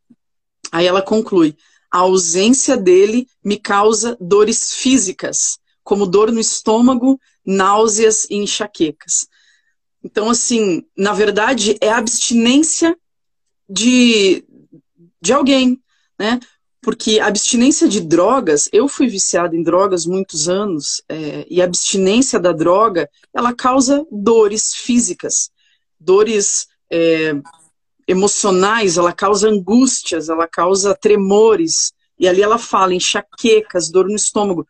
Aí 0.71 0.87
ela 0.87 1.03
conclui: 1.03 1.57
a 1.91 1.99
ausência 1.99 2.77
dele 2.77 3.27
me 3.43 3.59
causa 3.59 4.17
dores 4.21 4.75
físicas, 4.75 5.59
como 5.83 6.07
dor 6.07 6.31
no 6.31 6.41
estômago, 6.41 7.19
náuseas 7.45 8.27
e 8.29 8.37
enxaquecas. 8.37 9.27
Então, 10.05 10.29
assim, 10.31 10.85
na 10.97 11.13
verdade, 11.13 11.77
é 11.81 11.91
abstinência 11.91 12.97
de, 13.69 14.45
de 15.21 15.33
alguém, 15.33 15.81
né? 16.19 16.39
Porque 16.81 17.19
abstinência 17.19 17.89
de 17.89 18.01
drogas, 18.01 18.69
eu 18.73 18.87
fui 18.87 19.09
viciada 19.09 19.57
em 19.57 19.63
drogas 19.63 20.07
muitos 20.07 20.49
anos, 20.49 21.03
é, 21.09 21.47
e 21.51 21.61
a 21.61 21.65
abstinência 21.65 22.39
da 22.39 22.53
droga, 22.53 23.09
ela 23.35 23.53
causa 23.53 24.07
dores 24.11 24.75
físicas, 24.75 25.51
dores 25.99 26.69
é, 26.91 27.35
emocionais, 28.09 28.97
ela 28.97 29.13
causa 29.13 29.51
angústias, 29.51 30.31
ela 30.31 30.49
causa 30.49 30.95
tremores, 30.95 31.93
e 32.19 32.27
ali 32.27 32.43
ela 32.43 32.59
fala 32.59 32.95
enxaquecas, 32.95 33.91
dor 33.91 34.07
no 34.09 34.17
estômago, 34.17 34.67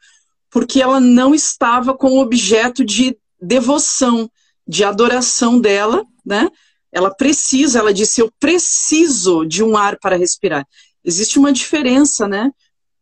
porque 0.50 0.82
ela 0.82 0.98
não 0.98 1.32
estava 1.32 1.96
com 1.96 2.10
o 2.10 2.20
objeto 2.20 2.84
de 2.84 3.16
devoção, 3.40 4.28
de 4.66 4.82
adoração 4.82 5.60
dela, 5.60 6.04
né? 6.26 6.50
Ela 6.90 7.14
precisa, 7.14 7.78
ela 7.78 7.94
disse, 7.94 8.20
eu 8.20 8.32
preciso 8.40 9.44
de 9.44 9.62
um 9.62 9.76
ar 9.76 9.98
para 9.98 10.16
respirar. 10.16 10.66
Existe 11.04 11.38
uma 11.38 11.52
diferença, 11.52 12.26
né? 12.26 12.50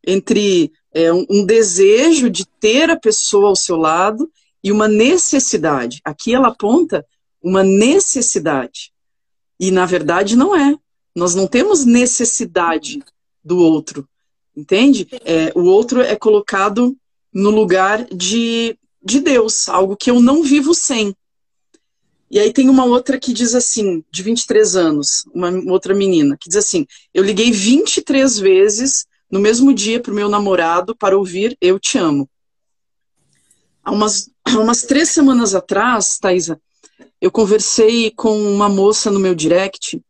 Entre 0.07 0.71
é, 0.93 1.13
um, 1.13 1.25
um 1.31 1.47
desejo 1.47 2.29
de 2.29 2.45
ter 2.61 2.91
a 2.91 2.97
pessoa 2.97 3.49
ao 3.49 3.57
seu 3.57 3.77
lado 3.77 4.31
e 4.63 4.71
uma 4.71 4.87
necessidade. 4.87 6.01
Aqui 6.05 6.35
ela 6.35 6.49
aponta 6.49 7.07
uma 7.43 7.63
necessidade. 7.63 8.93
E 9.59 9.71
na 9.71 9.87
verdade 9.87 10.37
não 10.37 10.55
é. 10.55 10.77
Nós 11.15 11.35
não 11.35 11.47
temos 11.47 11.85
necessidade 11.85 13.03
do 13.43 13.59
outro, 13.59 14.07
entende? 14.55 15.09
É, 15.25 15.53
o 15.55 15.63
outro 15.63 16.01
é 16.01 16.15
colocado 16.15 16.97
no 17.33 17.51
lugar 17.51 18.05
de, 18.07 18.79
de 19.03 19.21
Deus, 19.21 19.69
algo 19.69 19.97
que 19.97 20.11
eu 20.11 20.21
não 20.21 20.43
vivo 20.43 20.75
sem. 20.75 21.15
E 22.31 22.39
aí 22.39 22.53
tem 22.53 22.69
uma 22.69 22.85
outra 22.85 23.19
que 23.19 23.33
diz 23.33 23.55
assim, 23.55 24.05
de 24.11 24.23
23 24.23 24.75
anos, 24.77 25.25
uma 25.33 25.51
outra 25.71 25.95
menina, 25.95 26.37
que 26.39 26.49
diz 26.49 26.57
assim: 26.57 26.87
Eu 27.15 27.23
liguei 27.23 27.53
23 27.53 28.39
vezes 28.39 29.07
no 29.31 29.39
mesmo 29.39 29.73
dia 29.73 30.01
para 30.01 30.13
o 30.13 30.15
meu 30.15 30.29
namorado 30.29 30.95
para 30.97 31.17
ouvir 31.17 31.57
Eu 31.61 31.79
Te 31.79 31.99
Amo. 31.99 32.29
Há 33.83 33.93
umas, 33.93 34.29
há 34.45 34.59
umas 34.59 34.83
três 34.83 35.11
semanas 35.11 35.55
atrás, 35.55 36.19
Thaisa, 36.19 36.61
eu 37.21 37.31
conversei 37.31 38.11
com 38.11 38.37
uma 38.53 38.69
moça 38.69 39.11
no 39.11 39.21
meu 39.21 39.35
direct 39.35 40.01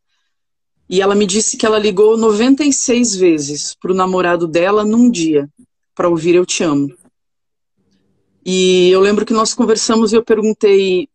e 0.89 1.01
ela 1.01 1.15
me 1.15 1.27
disse 1.27 1.57
que 1.57 1.67
ela 1.67 1.79
ligou 1.79 2.17
96 2.17 3.17
vezes 3.17 3.75
para 3.75 3.93
o 3.93 3.95
namorado 3.95 4.47
dela 4.47 4.85
num 4.85 5.11
dia 5.11 5.49
para 5.95 6.09
ouvir 6.09 6.35
Eu 6.35 6.47
Te 6.47 6.63
Amo. 6.63 6.95
E 8.45 8.91
eu 8.91 9.01
lembro 9.01 9.27
que 9.27 9.33
nós 9.33 9.53
conversamos 9.53 10.13
e 10.13 10.17
eu 10.17 10.25
perguntei: 10.25 11.09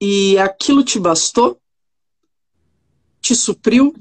e 0.00 0.36
aquilo 0.38 0.82
te 0.82 0.98
bastou? 0.98 1.60
Te 3.20 3.36
supriu? 3.36 3.94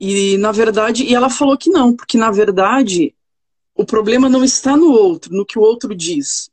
E 0.00 0.36
na 0.38 0.50
verdade, 0.50 1.04
e 1.04 1.14
ela 1.14 1.30
falou 1.30 1.56
que 1.56 1.70
não, 1.70 1.94
porque 1.94 2.18
na 2.18 2.32
verdade 2.32 3.14
o 3.74 3.84
problema 3.84 4.28
não 4.28 4.42
está 4.42 4.76
no 4.76 4.90
outro, 4.90 5.32
no 5.32 5.46
que 5.46 5.58
o 5.58 5.62
outro 5.62 5.94
diz. 5.94 6.50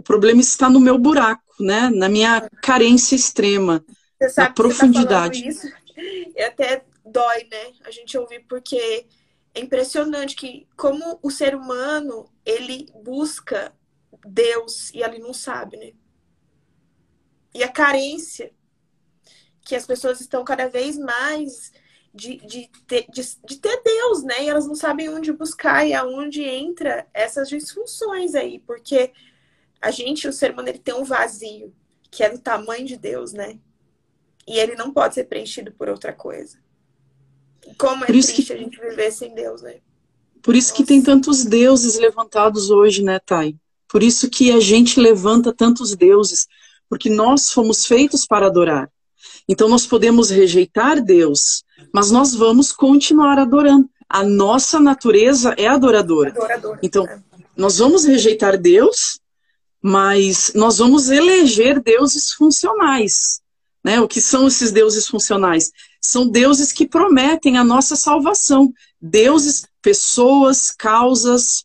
O 0.00 0.02
problema 0.02 0.40
está 0.40 0.70
no 0.70 0.80
meu 0.80 0.96
buraco, 0.96 1.42
né? 1.60 1.90
Na 1.90 2.08
minha 2.08 2.48
carência 2.62 3.14
extrema, 3.14 3.84
na 4.34 4.50
profundidade. 4.50 5.42
Tá 5.42 5.48
isso, 5.48 5.66
e 6.34 6.42
até 6.42 6.82
dói, 7.04 7.44
né? 7.50 7.72
A 7.84 7.90
gente 7.90 8.16
ouvir 8.16 8.44
porque 8.48 9.06
é 9.54 9.60
impressionante 9.60 10.34
que 10.34 10.66
como 10.74 11.18
o 11.22 11.30
ser 11.30 11.54
humano 11.54 12.30
ele 12.46 12.86
busca 13.04 13.74
Deus 14.26 14.90
e 14.94 15.02
ele 15.02 15.18
não 15.18 15.34
sabe, 15.34 15.76
né? 15.76 15.92
e 17.54 17.62
a 17.62 17.68
carência 17.68 18.52
que 19.62 19.74
as 19.74 19.86
pessoas 19.86 20.20
estão 20.20 20.44
cada 20.44 20.68
vez 20.68 20.96
mais 20.96 21.72
de, 22.12 22.36
de, 22.38 22.70
ter, 22.86 23.06
de, 23.10 23.22
de, 23.44 23.58
ter 23.58 23.82
Deus, 23.84 24.22
né? 24.24 24.44
E 24.44 24.48
elas 24.48 24.66
não 24.66 24.74
sabem 24.74 25.08
onde 25.08 25.32
buscar 25.32 25.86
e 25.86 25.94
aonde 25.94 26.42
entra 26.42 27.06
essas 27.14 27.48
disfunções 27.48 28.34
aí, 28.34 28.58
porque 28.60 29.12
a 29.80 29.90
gente, 29.90 30.28
o 30.28 30.32
ser 30.32 30.52
humano, 30.52 30.68
ele 30.68 30.78
tem 30.78 30.94
um 30.94 31.04
vazio 31.04 31.72
que 32.10 32.22
é 32.22 32.30
do 32.30 32.38
tamanho 32.38 32.86
de 32.86 32.96
Deus, 32.96 33.32
né? 33.32 33.58
E 34.46 34.58
ele 34.58 34.74
não 34.74 34.92
pode 34.92 35.14
ser 35.14 35.24
preenchido 35.24 35.72
por 35.72 35.88
outra 35.88 36.12
coisa. 36.12 36.58
Como 37.78 38.04
é 38.04 38.06
por 38.06 38.12
triste 38.12 38.42
que... 38.42 38.52
a 38.52 38.56
gente 38.56 38.80
viver 38.80 39.12
sem 39.12 39.34
Deus, 39.34 39.62
né? 39.62 39.76
Por 40.42 40.56
isso 40.56 40.70
Nossa. 40.70 40.82
que 40.82 40.88
tem 40.88 41.02
tantos 41.02 41.44
deuses 41.44 41.98
levantados 41.98 42.70
hoje, 42.70 43.02
né, 43.02 43.18
Thay? 43.20 43.56
Por 43.88 44.02
isso 44.02 44.28
que 44.30 44.50
a 44.50 44.60
gente 44.60 45.00
levanta 45.00 45.52
tantos 45.52 45.94
deuses 45.94 46.46
porque 46.88 47.08
nós 47.08 47.52
fomos 47.52 47.86
feitos 47.86 48.26
para 48.26 48.46
adorar. 48.46 48.90
Então 49.48 49.68
nós 49.68 49.86
podemos 49.86 50.30
rejeitar 50.30 51.00
Deus, 51.02 51.62
mas 51.92 52.10
nós 52.10 52.34
vamos 52.34 52.72
continuar 52.72 53.38
adorando. 53.38 53.88
A 54.08 54.24
nossa 54.24 54.80
natureza 54.80 55.54
é 55.56 55.68
adoradora. 55.68 56.30
Adorador, 56.30 56.78
então 56.82 57.06
é. 57.06 57.20
nós 57.56 57.78
vamos 57.78 58.04
rejeitar 58.04 58.58
Deus, 58.58 59.20
mas 59.82 60.52
nós 60.54 60.78
vamos 60.78 61.08
eleger 61.08 61.80
deuses 61.80 62.32
funcionais. 62.32 63.40
Né? 63.82 64.00
O 64.00 64.08
que 64.08 64.20
são 64.20 64.46
esses 64.46 64.70
deuses 64.70 65.08
funcionais? 65.08 65.70
São 66.00 66.28
deuses 66.28 66.72
que 66.72 66.86
prometem 66.86 67.56
a 67.56 67.64
nossa 67.64 67.96
salvação. 67.96 68.72
Deuses, 69.00 69.64
pessoas, 69.80 70.70
causas, 70.70 71.64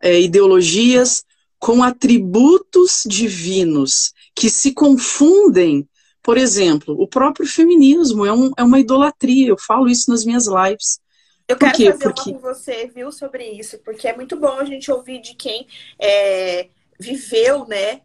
é, 0.00 0.20
ideologias 0.20 1.24
com 1.58 1.82
atributos 1.82 3.02
divinos 3.04 4.12
que 4.34 4.48
se 4.48 4.72
confundem. 4.72 5.88
Por 6.22 6.38
exemplo, 6.38 6.94
o 7.00 7.08
próprio 7.08 7.46
feminismo 7.46 8.24
é, 8.24 8.32
um, 8.32 8.52
é 8.56 8.62
uma 8.62 8.78
idolatria. 8.78 9.48
Eu 9.48 9.58
falo 9.58 9.88
isso 9.88 10.10
nas 10.10 10.24
minhas 10.24 10.46
lives. 10.46 11.00
Eu 11.48 11.56
quero 11.56 11.76
fazer 11.76 11.98
porque... 11.98 12.30
uma 12.30 12.38
com 12.38 12.54
você, 12.54 12.90
viu, 12.94 13.10
sobre 13.10 13.50
isso, 13.52 13.78
porque 13.78 14.06
é 14.06 14.14
muito 14.14 14.36
bom 14.36 14.58
a 14.58 14.64
gente 14.64 14.92
ouvir 14.92 15.20
de 15.22 15.34
quem 15.34 15.66
é, 15.98 16.68
viveu, 16.98 17.66
né, 17.66 18.02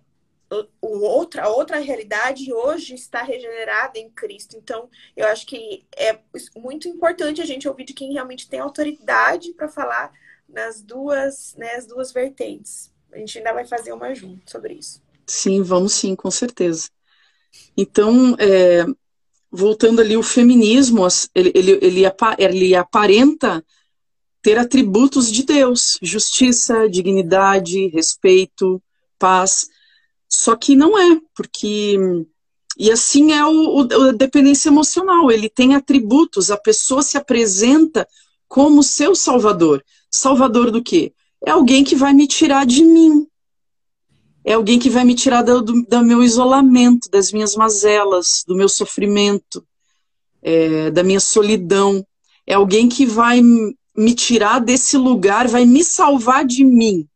o, 0.82 1.00
outra, 1.00 1.50
outra 1.50 1.80
realidade 1.80 2.54
hoje 2.54 2.94
está 2.94 3.24
regenerada 3.24 3.98
em 3.98 4.10
Cristo. 4.10 4.56
Então, 4.58 4.90
eu 5.16 5.28
acho 5.28 5.46
que 5.46 5.86
é 5.96 6.20
muito 6.56 6.88
importante 6.88 7.42
a 7.42 7.46
gente 7.46 7.68
ouvir 7.68 7.86
de 7.86 7.94
quem 7.94 8.14
realmente 8.14 8.48
tem 8.48 8.60
autoridade 8.60 9.54
para 9.54 9.68
falar 9.68 10.12
nas 10.48 10.82
duas, 10.82 11.56
né, 11.58 11.76
as 11.76 11.88
duas 11.88 12.12
vertentes. 12.12 12.92
A 13.12 13.18
gente 13.18 13.38
ainda 13.38 13.54
vai 13.54 13.66
fazer 13.66 13.92
uma 13.94 14.14
junto 14.14 14.50
sobre 14.50 14.76
isso. 14.76 15.02
Sim, 15.26 15.62
vamos 15.62 15.94
sim, 15.94 16.16
com 16.16 16.30
certeza. 16.30 16.90
Então, 17.78 18.36
é, 18.40 18.86
voltando 19.52 20.02
ali, 20.02 20.18
o 20.18 20.24
feminismo, 20.24 21.08
ele, 21.34 21.52
ele, 21.56 21.72
ele, 21.82 22.08
ele 22.38 22.76
aparenta 22.76 23.64
ter 24.44 24.60
atributos 24.60 25.32
de 25.32 25.44
Deus, 25.44 25.98
justiça, 26.02 26.90
dignidade, 26.90 27.88
respeito, 27.88 28.84
paz, 29.18 29.70
só 30.28 30.56
que 30.56 30.76
não 30.76 30.98
é, 31.00 31.20
porque 31.34 31.98
e 32.78 32.92
assim 32.92 33.32
é 33.32 33.46
o, 33.46 33.82
o, 33.82 34.10
a 34.10 34.12
dependência 34.12 34.68
emocional, 34.68 35.32
ele 35.32 35.48
tem 35.48 35.76
atributos, 35.76 36.52
a 36.52 36.58
pessoa 36.58 37.02
se 37.02 37.18
apresenta 37.18 38.08
como 38.48 38.84
seu 38.84 39.16
salvador. 39.16 39.84
Salvador 40.10 40.72
do 40.72 40.84
quê? 40.84 41.14
É 41.46 41.52
alguém 41.52 41.84
que 41.84 41.96
vai 41.96 42.14
me 42.14 42.28
tirar 42.28 42.66
de 42.66 42.84
mim, 42.84 43.28
é 44.44 44.54
alguém 44.54 44.78
que 44.78 44.90
vai 44.90 45.06
me 45.06 45.16
tirar 45.16 45.42
do, 45.42 45.62
do, 45.62 45.84
do 45.84 46.04
meu 46.04 46.22
isolamento, 46.22 47.10
das 47.10 47.32
minhas 47.32 47.56
mazelas, 47.56 48.44
do 48.46 48.56
meu 48.56 48.68
sofrimento, 48.68 49.66
é, 50.42 50.92
da 50.92 51.02
minha 51.02 51.20
solidão. 51.20 52.06
É 52.46 52.56
alguém 52.56 52.90
que 52.90 53.06
vai 53.06 53.42
me 53.96 54.14
tirar 54.14 54.60
desse 54.60 54.98
lugar, 54.98 55.48
vai 55.48 55.66
me 55.66 55.84
salvar 55.84 56.46
de 56.46 56.66
mim 56.66 57.08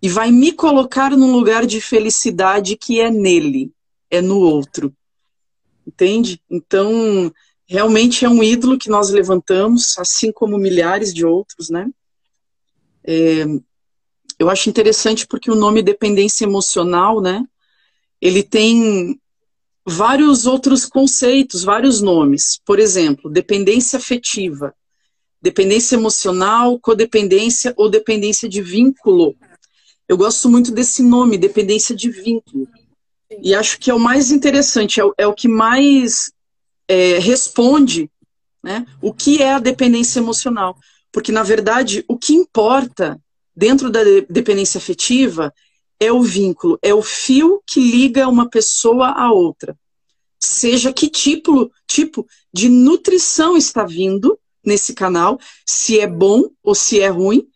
e 0.00 0.08
vai 0.08 0.30
me 0.30 0.52
colocar 0.52 1.10
num 1.10 1.32
lugar 1.32 1.66
de 1.66 1.80
felicidade 1.80 2.76
que 2.76 3.00
é 3.00 3.10
nele, 3.10 3.72
é 4.10 4.20
no 4.20 4.38
outro. 4.38 4.94
Entende? 5.86 6.40
Então, 6.48 7.32
realmente 7.66 8.24
é 8.24 8.28
um 8.28 8.42
ídolo 8.42 8.78
que 8.78 8.88
nós 8.88 9.10
levantamos, 9.10 9.98
assim 9.98 10.32
como 10.32 10.56
milhares 10.56 11.12
de 11.12 11.26
outros, 11.26 11.68
né? 11.68 11.90
É, 13.04 13.44
eu 14.38 14.48
acho 14.48 14.70
interessante 14.70 15.26
porque 15.26 15.50
o 15.50 15.56
nome 15.56 15.82
dependência 15.82 16.44
emocional, 16.44 17.20
né? 17.20 17.44
Ele 18.20 18.42
tem 18.42 19.20
vários 19.84 20.46
outros 20.46 20.86
conceitos, 20.86 21.64
vários 21.64 22.00
nomes. 22.00 22.60
Por 22.64 22.78
exemplo, 22.78 23.30
dependência 23.30 23.96
afetiva, 23.96 24.74
dependência 25.40 25.96
emocional, 25.96 26.78
codependência 26.80 27.72
ou 27.76 27.88
dependência 27.88 28.48
de 28.48 28.60
vínculo. 28.60 29.36
Eu 30.08 30.16
gosto 30.16 30.48
muito 30.48 30.72
desse 30.72 31.02
nome, 31.02 31.38
dependência 31.38 31.94
de 31.94 32.10
vínculo. 32.10 32.66
E 33.42 33.54
acho 33.54 33.78
que 33.78 33.90
é 33.90 33.94
o 33.94 34.00
mais 34.00 34.30
interessante, 34.30 35.00
é 35.00 35.04
o, 35.04 35.14
é 35.18 35.26
o 35.26 35.34
que 35.34 35.48
mais 35.48 36.32
é, 36.88 37.18
responde 37.18 38.10
né, 38.62 38.86
o 39.00 39.12
que 39.12 39.42
é 39.42 39.52
a 39.52 39.58
dependência 39.58 40.18
emocional. 40.18 40.76
Porque, 41.12 41.32
na 41.32 41.42
verdade, 41.42 42.04
o 42.08 42.18
que 42.18 42.34
importa 42.34 43.20
dentro 43.56 43.90
da 43.90 44.00
dependência 44.28 44.78
afetiva 44.78 45.52
é 46.00 46.12
o 46.12 46.22
vínculo, 46.22 46.78
é 46.80 46.94
o 46.94 47.02
fio 47.02 47.62
que 47.66 47.80
liga 47.80 48.28
uma 48.28 48.48
pessoa 48.48 49.08
a 49.08 49.32
outra. 49.32 49.76
Seja 50.38 50.92
que 50.92 51.08
tipo, 51.08 51.70
tipo 51.86 52.26
de 52.52 52.68
nutrição 52.68 53.56
está 53.56 53.84
vindo 53.84 54.38
nesse 54.64 54.94
canal, 54.94 55.38
se 55.66 55.98
é 56.00 56.06
bom 56.06 56.44
ou 56.62 56.74
se 56.74 57.00
é 57.00 57.08
ruim, 57.08 57.46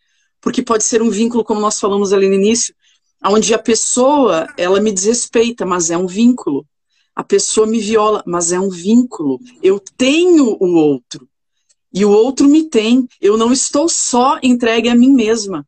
porque 0.41 0.61
pode 0.61 0.83
ser 0.83 1.01
um 1.01 1.09
vínculo, 1.09 1.43
como 1.43 1.61
nós 1.61 1.79
falamos 1.79 2.11
ali 2.11 2.27
no 2.27 2.35
início, 2.35 2.75
onde 3.25 3.53
a 3.53 3.59
pessoa, 3.59 4.47
ela 4.57 4.79
me 4.79 4.91
desrespeita, 4.91 5.65
mas 5.65 5.89
é 5.89 5.97
um 5.97 6.07
vínculo. 6.07 6.65
A 7.15 7.23
pessoa 7.23 7.65
me 7.67 7.79
viola, 7.79 8.23
mas 8.25 8.51
é 8.51 8.59
um 8.59 8.69
vínculo. 8.69 9.39
Eu 9.61 9.79
tenho 9.97 10.57
o 10.59 10.75
outro. 10.75 11.27
E 11.93 12.03
o 12.03 12.09
outro 12.09 12.47
me 12.47 12.63
tem. 12.69 13.07
Eu 13.21 13.37
não 13.37 13.53
estou 13.53 13.87
só 13.87 14.39
entregue 14.41 14.89
a 14.89 14.95
mim 14.95 15.11
mesma. 15.11 15.65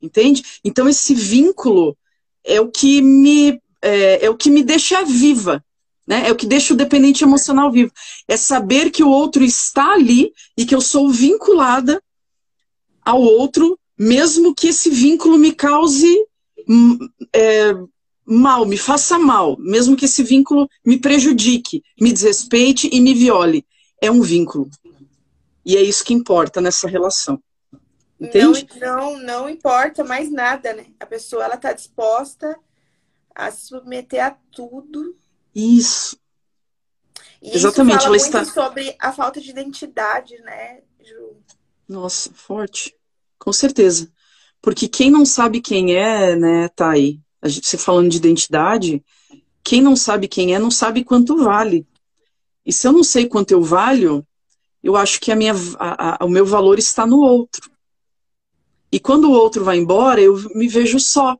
Entende? 0.00 0.42
Então 0.64 0.88
esse 0.88 1.14
vínculo 1.14 1.96
é 2.42 2.60
o 2.60 2.68
que 2.68 3.00
me 3.00 3.60
é, 3.80 4.24
é 4.24 4.30
o 4.30 4.36
que 4.36 4.50
me 4.50 4.62
deixa 4.62 5.04
viva. 5.04 5.62
Né? 6.06 6.28
É 6.28 6.32
o 6.32 6.36
que 6.36 6.46
deixa 6.46 6.74
o 6.74 6.76
dependente 6.76 7.22
emocional 7.22 7.70
vivo. 7.70 7.92
É 8.26 8.36
saber 8.36 8.90
que 8.90 9.02
o 9.02 9.08
outro 9.08 9.44
está 9.44 9.92
ali 9.92 10.32
e 10.56 10.66
que 10.66 10.74
eu 10.74 10.80
sou 10.80 11.10
vinculada 11.10 12.02
ao 13.04 13.20
outro, 13.20 13.78
mesmo 13.98 14.54
que 14.54 14.68
esse 14.68 14.90
vínculo 14.90 15.38
me 15.38 15.52
cause 15.52 16.26
hum, 16.68 16.98
é, 17.32 17.74
mal, 18.24 18.64
me 18.64 18.76
faça 18.76 19.18
mal, 19.18 19.56
mesmo 19.58 19.96
que 19.96 20.04
esse 20.04 20.22
vínculo 20.22 20.68
me 20.84 20.98
prejudique, 20.98 21.82
me 22.00 22.12
desrespeite 22.12 22.88
e 22.92 23.00
me 23.00 23.14
viole. 23.14 23.66
É 24.00 24.10
um 24.10 24.22
vínculo. 24.22 24.68
E 25.64 25.76
é 25.76 25.82
isso 25.82 26.04
que 26.04 26.14
importa 26.14 26.60
nessa 26.60 26.88
relação. 26.88 27.40
Entende? 28.20 28.66
Não, 28.80 29.16
não, 29.16 29.22
não 29.22 29.48
importa 29.48 30.04
mais 30.04 30.30
nada, 30.30 30.72
né? 30.72 30.86
A 30.98 31.06
pessoa 31.06 31.44
ela 31.44 31.54
está 31.54 31.72
disposta 31.72 32.56
a 33.34 33.50
se 33.50 33.66
submeter 33.66 34.24
a 34.24 34.30
tudo. 34.52 35.16
Isso. 35.54 36.16
E 37.40 37.56
Exatamente. 37.56 37.98
Isso 37.98 38.04
fala 38.04 38.16
ela 38.16 38.24
muito 38.24 38.24
está 38.24 38.44
sobre 38.44 38.96
a 38.98 39.12
falta 39.12 39.40
de 39.40 39.50
identidade, 39.50 40.38
né, 40.42 40.80
Ju? 41.00 41.36
Nossa, 41.88 42.30
forte. 42.32 42.94
Com 43.38 43.52
certeza. 43.52 44.10
Porque 44.60 44.88
quem 44.88 45.10
não 45.10 45.26
sabe 45.26 45.60
quem 45.60 45.96
é, 45.96 46.36
né, 46.36 46.68
tá 46.68 46.90
aí. 46.90 47.20
A 47.40 47.48
gente, 47.48 47.66
você 47.66 47.76
falando 47.76 48.08
de 48.08 48.16
identidade, 48.16 49.04
quem 49.64 49.82
não 49.82 49.96
sabe 49.96 50.28
quem 50.28 50.54
é, 50.54 50.58
não 50.58 50.70
sabe 50.70 51.04
quanto 51.04 51.36
vale. 51.36 51.86
E 52.64 52.72
se 52.72 52.86
eu 52.86 52.92
não 52.92 53.02
sei 53.02 53.26
quanto 53.26 53.50
eu 53.50 53.62
valho, 53.62 54.24
eu 54.82 54.96
acho 54.96 55.20
que 55.20 55.32
a 55.32 55.36
minha, 55.36 55.52
a, 55.78 56.22
a, 56.22 56.24
o 56.24 56.28
meu 56.28 56.46
valor 56.46 56.78
está 56.78 57.04
no 57.04 57.18
outro. 57.18 57.70
E 58.90 59.00
quando 59.00 59.24
o 59.24 59.32
outro 59.32 59.64
vai 59.64 59.78
embora, 59.78 60.20
eu 60.20 60.36
me 60.54 60.68
vejo 60.68 61.00
só. 61.00 61.36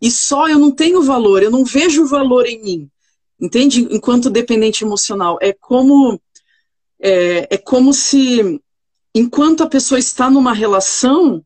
E 0.00 0.10
só 0.10 0.48
eu 0.48 0.58
não 0.58 0.70
tenho 0.70 1.02
valor, 1.02 1.42
eu 1.42 1.50
não 1.50 1.64
vejo 1.64 2.06
valor 2.06 2.46
em 2.46 2.62
mim. 2.62 2.90
Entende? 3.42 3.88
Enquanto 3.90 4.30
dependente 4.30 4.84
emocional. 4.84 5.36
É 5.42 5.52
como, 5.52 6.20
é, 7.00 7.48
é 7.50 7.58
como 7.58 7.92
se, 7.92 8.60
enquanto 9.12 9.64
a 9.64 9.68
pessoa 9.68 9.98
está 9.98 10.30
numa 10.30 10.52
relação, 10.52 11.44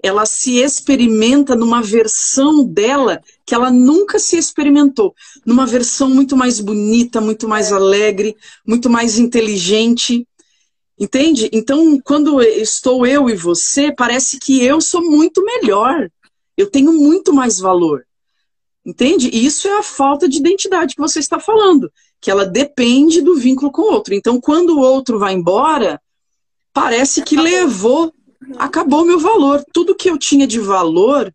ela 0.00 0.24
se 0.24 0.58
experimenta 0.58 1.56
numa 1.56 1.82
versão 1.82 2.64
dela 2.64 3.20
que 3.44 3.56
ela 3.56 3.72
nunca 3.72 4.20
se 4.20 4.36
experimentou, 4.36 5.14
numa 5.44 5.66
versão 5.66 6.08
muito 6.08 6.36
mais 6.36 6.60
bonita, 6.60 7.20
muito 7.20 7.48
mais 7.48 7.72
alegre, 7.72 8.36
muito 8.64 8.88
mais 8.88 9.18
inteligente. 9.18 10.24
Entende? 10.96 11.50
Então, 11.52 12.00
quando 12.04 12.40
estou 12.40 13.04
eu 13.04 13.28
e 13.28 13.34
você, 13.34 13.92
parece 13.92 14.38
que 14.38 14.62
eu 14.62 14.80
sou 14.80 15.02
muito 15.02 15.44
melhor. 15.44 16.08
Eu 16.56 16.70
tenho 16.70 16.92
muito 16.92 17.32
mais 17.32 17.58
valor. 17.58 18.04
Entende? 18.84 19.30
E 19.32 19.44
isso 19.44 19.68
é 19.68 19.78
a 19.78 19.82
falta 19.82 20.28
de 20.28 20.38
identidade 20.38 20.94
que 20.94 21.00
você 21.00 21.20
está 21.20 21.38
falando, 21.38 21.90
que 22.20 22.30
ela 22.30 22.44
depende 22.44 23.20
do 23.20 23.36
vínculo 23.36 23.70
com 23.70 23.82
o 23.82 23.92
outro. 23.92 24.12
Então, 24.12 24.40
quando 24.40 24.70
o 24.70 24.80
outro 24.80 25.18
vai 25.18 25.34
embora, 25.34 26.00
parece 26.72 27.22
que 27.22 27.36
levou 27.36 28.12
acabou 28.58 29.04
meu 29.04 29.18
valor. 29.18 29.64
Tudo 29.72 29.94
que 29.94 30.10
eu 30.10 30.18
tinha 30.18 30.46
de 30.46 30.58
valor, 30.58 31.32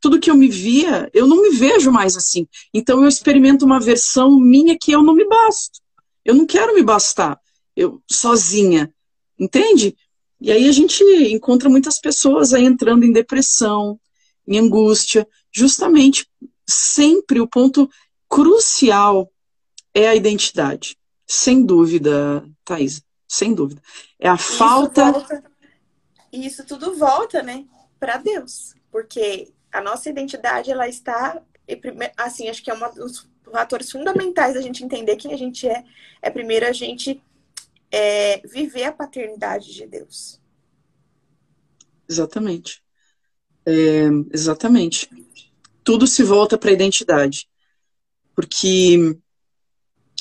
tudo 0.00 0.18
que 0.18 0.30
eu 0.30 0.34
me 0.34 0.48
via, 0.48 1.10
eu 1.12 1.26
não 1.26 1.42
me 1.42 1.50
vejo 1.50 1.90
mais 1.90 2.16
assim. 2.16 2.46
Então 2.72 3.02
eu 3.02 3.08
experimento 3.08 3.64
uma 3.64 3.80
versão 3.80 4.38
minha 4.38 4.76
que 4.78 4.92
eu 4.92 5.02
não 5.02 5.14
me 5.14 5.26
basto. 5.26 5.80
Eu 6.24 6.34
não 6.34 6.46
quero 6.46 6.74
me 6.74 6.82
bastar, 6.82 7.40
eu 7.74 8.02
sozinha, 8.10 8.92
entende? 9.38 9.96
E 10.38 10.52
aí 10.52 10.68
a 10.68 10.72
gente 10.72 11.02
encontra 11.32 11.68
muitas 11.68 11.98
pessoas 11.98 12.52
aí 12.52 12.64
entrando 12.64 13.04
em 13.04 13.12
depressão, 13.12 13.98
em 14.46 14.58
angústia, 14.58 15.26
justamente 15.50 16.26
sempre 16.70 17.40
o 17.40 17.48
ponto 17.48 17.90
crucial 18.28 19.30
é 19.92 20.08
a 20.08 20.14
identidade. 20.14 20.96
Sem 21.26 21.64
dúvida, 21.64 22.44
Thaís, 22.64 23.02
sem 23.28 23.54
dúvida. 23.54 23.82
É 24.18 24.28
a 24.28 24.34
Isso 24.34 24.52
falta 24.54 25.12
volta 25.12 25.50
e 26.32 26.46
isso 26.46 26.64
tudo 26.64 26.96
volta, 26.96 27.42
né, 27.42 27.66
para 27.98 28.16
Deus, 28.16 28.74
porque 28.90 29.52
a 29.72 29.80
nossa 29.80 30.08
identidade 30.08 30.70
ela 30.70 30.88
está 30.88 31.42
assim, 32.16 32.48
acho 32.48 32.62
que 32.62 32.70
é 32.70 32.74
um 32.74 32.94
dos 32.94 33.28
fatores 33.52 33.90
fundamentais 33.90 34.54
da 34.54 34.60
gente 34.60 34.84
entender 34.84 35.16
quem 35.16 35.32
a 35.32 35.36
gente 35.36 35.68
é, 35.68 35.84
é 36.20 36.30
primeiro 36.30 36.66
a 36.66 36.72
gente 36.72 37.22
é, 37.90 38.38
viver 38.38 38.84
a 38.84 38.92
paternidade 38.92 39.72
de 39.72 39.86
Deus. 39.86 40.40
Exatamente. 42.08 42.82
É, 43.64 44.06
exatamente. 44.32 45.08
Tudo 45.90 46.06
se 46.06 46.22
volta 46.22 46.56
para 46.56 46.70
a 46.70 46.72
identidade. 46.72 47.48
Porque 48.32 49.16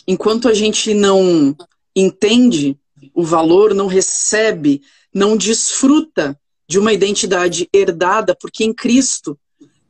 enquanto 0.08 0.48
a 0.48 0.54
gente 0.56 0.96
não 0.96 1.56
entende 1.96 2.76
o 3.14 3.24
valor, 3.24 3.76
não 3.76 3.86
recebe 3.86 4.82
não 5.14 5.38
desfruta 5.38 6.36
de 6.68 6.80
uma 6.80 6.92
identidade 6.92 7.70
herdada, 7.72 8.36
porque 8.36 8.64
em 8.64 8.74
Cristo 8.74 9.38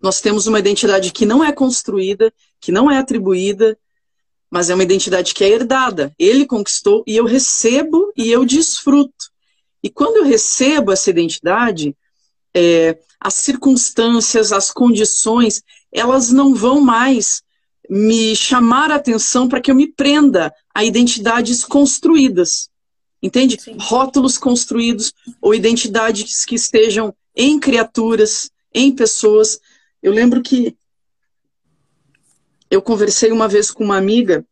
nós 0.02 0.20
temos 0.20 0.48
uma 0.48 0.60
identidade 0.60 1.14
que 1.14 1.26
não 1.26 1.42
é 1.42 1.54
construída, 1.54 2.30
que 2.60 2.74
não 2.74 2.92
é 2.92 2.98
atribuída, 2.98 3.78
mas 4.52 4.70
é 4.70 4.74
uma 4.74 4.84
identidade 4.84 5.34
que 5.34 5.46
é 5.46 5.50
herdada. 5.50 6.14
Ele 6.20 6.46
conquistou 6.46 7.06
e 7.08 7.16
eu 7.16 7.24
recebo 7.24 8.12
e 8.18 8.30
eu 8.30 8.44
desfruto. 8.44 9.32
E 9.82 9.90
quando 9.90 10.18
eu 10.18 10.26
recebo 10.26 10.92
essa 10.92 11.10
identidade, 11.10 11.96
é, 12.54 12.98
as 13.20 13.34
circunstâncias, 13.36 14.52
as 14.52 14.72
condições, 14.72 15.62
elas 15.92 16.32
não 16.32 16.54
vão 16.54 16.80
mais 16.80 17.44
me 17.90 18.36
chamar 18.36 18.92
a 18.92 18.96
atenção 18.96 19.48
para 19.50 19.60
que 19.60 19.72
eu 19.72 19.76
me 19.76 19.92
prenda 19.92 20.54
a 20.74 20.86
identidades 20.86 21.66
construídas. 21.66 22.70
Entende? 23.22 23.60
Sim. 23.60 23.76
Rótulos 23.80 24.38
construídos 24.38 25.14
ou 25.42 25.54
identidades 25.54 26.46
que 26.46 26.56
estejam 26.56 27.14
em 27.36 27.60
criaturas, 27.60 28.50
em 28.74 28.96
pessoas. 28.96 29.60
Eu 30.02 30.14
lembro 30.14 30.42
que 30.42 30.78
eu 32.70 32.82
conversei 32.82 33.32
uma 33.32 33.48
vez 33.48 33.72
com 33.72 33.84
uma 33.84 33.98
amiga 33.98 34.46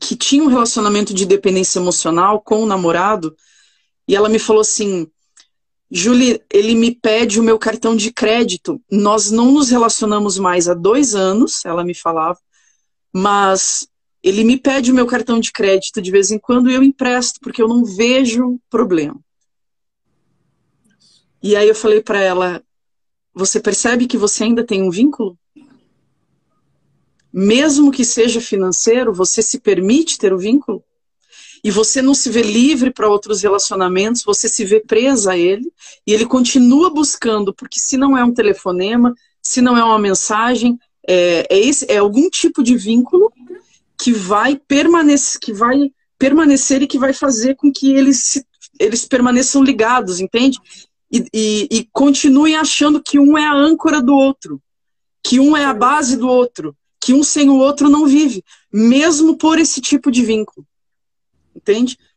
que 0.00 0.16
tinha 0.16 0.42
um 0.42 0.48
relacionamento 0.48 1.12
de 1.12 1.26
dependência 1.26 1.78
emocional 1.78 2.40
com 2.40 2.62
o 2.62 2.66
namorado 2.66 3.36
e 4.08 4.16
ela 4.16 4.28
me 4.28 4.38
falou 4.38 4.62
assim: 4.62 5.06
Julie, 5.90 6.40
ele 6.52 6.74
me 6.74 6.94
pede 6.94 7.40
o 7.40 7.42
meu 7.42 7.58
cartão 7.58 7.96
de 7.96 8.12
crédito. 8.12 8.80
Nós 8.90 9.30
não 9.30 9.50
nos 9.50 9.70
relacionamos 9.70 10.38
mais 10.38 10.68
há 10.68 10.74
dois 10.74 11.14
anos, 11.14 11.64
ela 11.64 11.82
me 11.82 11.94
falava, 11.94 12.38
mas 13.12 13.88
ele 14.22 14.44
me 14.44 14.56
pede 14.56 14.92
o 14.92 14.94
meu 14.94 15.06
cartão 15.06 15.40
de 15.40 15.50
crédito 15.50 16.00
de 16.00 16.10
vez 16.10 16.30
em 16.30 16.38
quando 16.38 16.70
e 16.70 16.74
eu 16.74 16.82
empresto, 16.82 17.40
porque 17.40 17.60
eu 17.60 17.66
não 17.66 17.84
vejo 17.84 18.60
problema. 18.70 19.18
E 21.42 21.56
aí 21.56 21.68
eu 21.68 21.74
falei 21.74 22.02
para 22.02 22.20
ela: 22.20 22.62
Você 23.34 23.58
percebe 23.58 24.06
que 24.06 24.18
você 24.18 24.44
ainda 24.44 24.64
tem 24.64 24.82
um 24.82 24.90
vínculo? 24.90 25.38
Mesmo 27.32 27.90
que 27.90 28.04
seja 28.04 28.40
financeiro, 28.40 29.12
você 29.12 29.40
se 29.40 29.58
permite 29.58 30.18
ter 30.18 30.32
o 30.32 30.38
vínculo? 30.38 30.84
E 31.62 31.70
você 31.70 32.00
não 32.00 32.14
se 32.14 32.30
vê 32.30 32.42
livre 32.42 32.90
para 32.90 33.08
outros 33.08 33.42
relacionamentos, 33.42 34.22
você 34.22 34.48
se 34.48 34.64
vê 34.64 34.80
presa 34.80 35.32
a 35.32 35.38
ele, 35.38 35.70
e 36.06 36.12
ele 36.12 36.26
continua 36.26 36.90
buscando, 36.90 37.52
porque 37.52 37.78
se 37.78 37.96
não 37.96 38.16
é 38.16 38.24
um 38.24 38.32
telefonema, 38.32 39.14
se 39.42 39.60
não 39.60 39.76
é 39.76 39.84
uma 39.84 39.98
mensagem, 39.98 40.78
é, 41.06 41.46
é, 41.50 41.58
esse, 41.58 41.90
é 41.90 41.98
algum 41.98 42.28
tipo 42.30 42.62
de 42.62 42.76
vínculo 42.76 43.32
que 44.00 44.12
vai 44.12 44.56
permanecer, 44.56 45.40
que 45.40 45.52
vai 45.52 45.90
permanecer 46.18 46.82
e 46.82 46.86
que 46.86 46.98
vai 46.98 47.12
fazer 47.12 47.56
com 47.56 47.72
que 47.72 47.92
eles, 47.92 48.24
se, 48.24 48.46
eles 48.78 49.06
permaneçam 49.06 49.62
ligados, 49.62 50.20
entende? 50.20 50.58
E, 51.12 51.26
e, 51.34 51.68
e 51.70 51.88
continuem 51.92 52.56
achando 52.56 53.02
que 53.02 53.18
um 53.18 53.36
é 53.36 53.46
a 53.46 53.54
âncora 53.54 54.00
do 54.00 54.14
outro, 54.14 54.60
que 55.22 55.40
um 55.40 55.56
é 55.56 55.64
a 55.64 55.74
base 55.74 56.16
do 56.16 56.28
outro, 56.28 56.76
que 57.00 57.12
um 57.14 57.22
sem 57.22 57.48
o 57.48 57.56
outro 57.56 57.88
não 57.88 58.06
vive, 58.06 58.44
mesmo 58.72 59.36
por 59.36 59.58
esse 59.58 59.80
tipo 59.80 60.10
de 60.10 60.24
vínculo. 60.24 60.66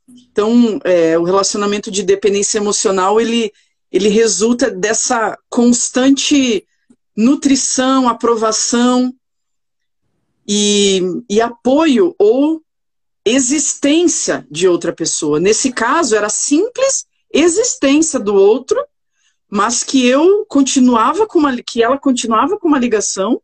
Então, 0.07 0.79
é, 0.83 1.17
o 1.17 1.23
relacionamento 1.23 1.89
de 1.89 2.03
dependência 2.03 2.57
emocional, 2.57 3.19
ele, 3.19 3.51
ele 3.91 4.09
resulta 4.09 4.69
dessa 4.69 5.37
constante 5.49 6.65
nutrição, 7.15 8.09
aprovação 8.09 9.13
e, 10.47 11.01
e 11.29 11.39
apoio 11.39 12.15
ou 12.17 12.61
existência 13.25 14.45
de 14.51 14.67
outra 14.67 14.91
pessoa. 14.91 15.39
Nesse 15.39 15.71
caso, 15.71 16.15
era 16.15 16.29
simples 16.29 17.05
existência 17.31 18.19
do 18.19 18.35
outro, 18.35 18.83
mas 19.49 19.83
que 19.83 20.05
eu 20.05 20.45
continuava 20.47 21.25
com 21.25 21.39
uma, 21.39 21.55
que 21.61 21.81
ela 21.81 21.97
continuava 21.97 22.57
com 22.57 22.67
uma 22.67 22.79
ligação, 22.79 23.41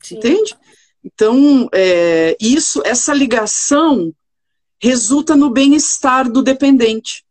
Sim. 0.00 0.16
entende? 0.16 0.56
Então, 1.04 1.68
é, 1.72 2.36
isso, 2.40 2.82
essa 2.84 3.12
ligação 3.12 4.12
resulta 4.80 5.34
no 5.34 5.50
bem-estar 5.50 6.30
do 6.30 6.42
dependente. 6.42 7.24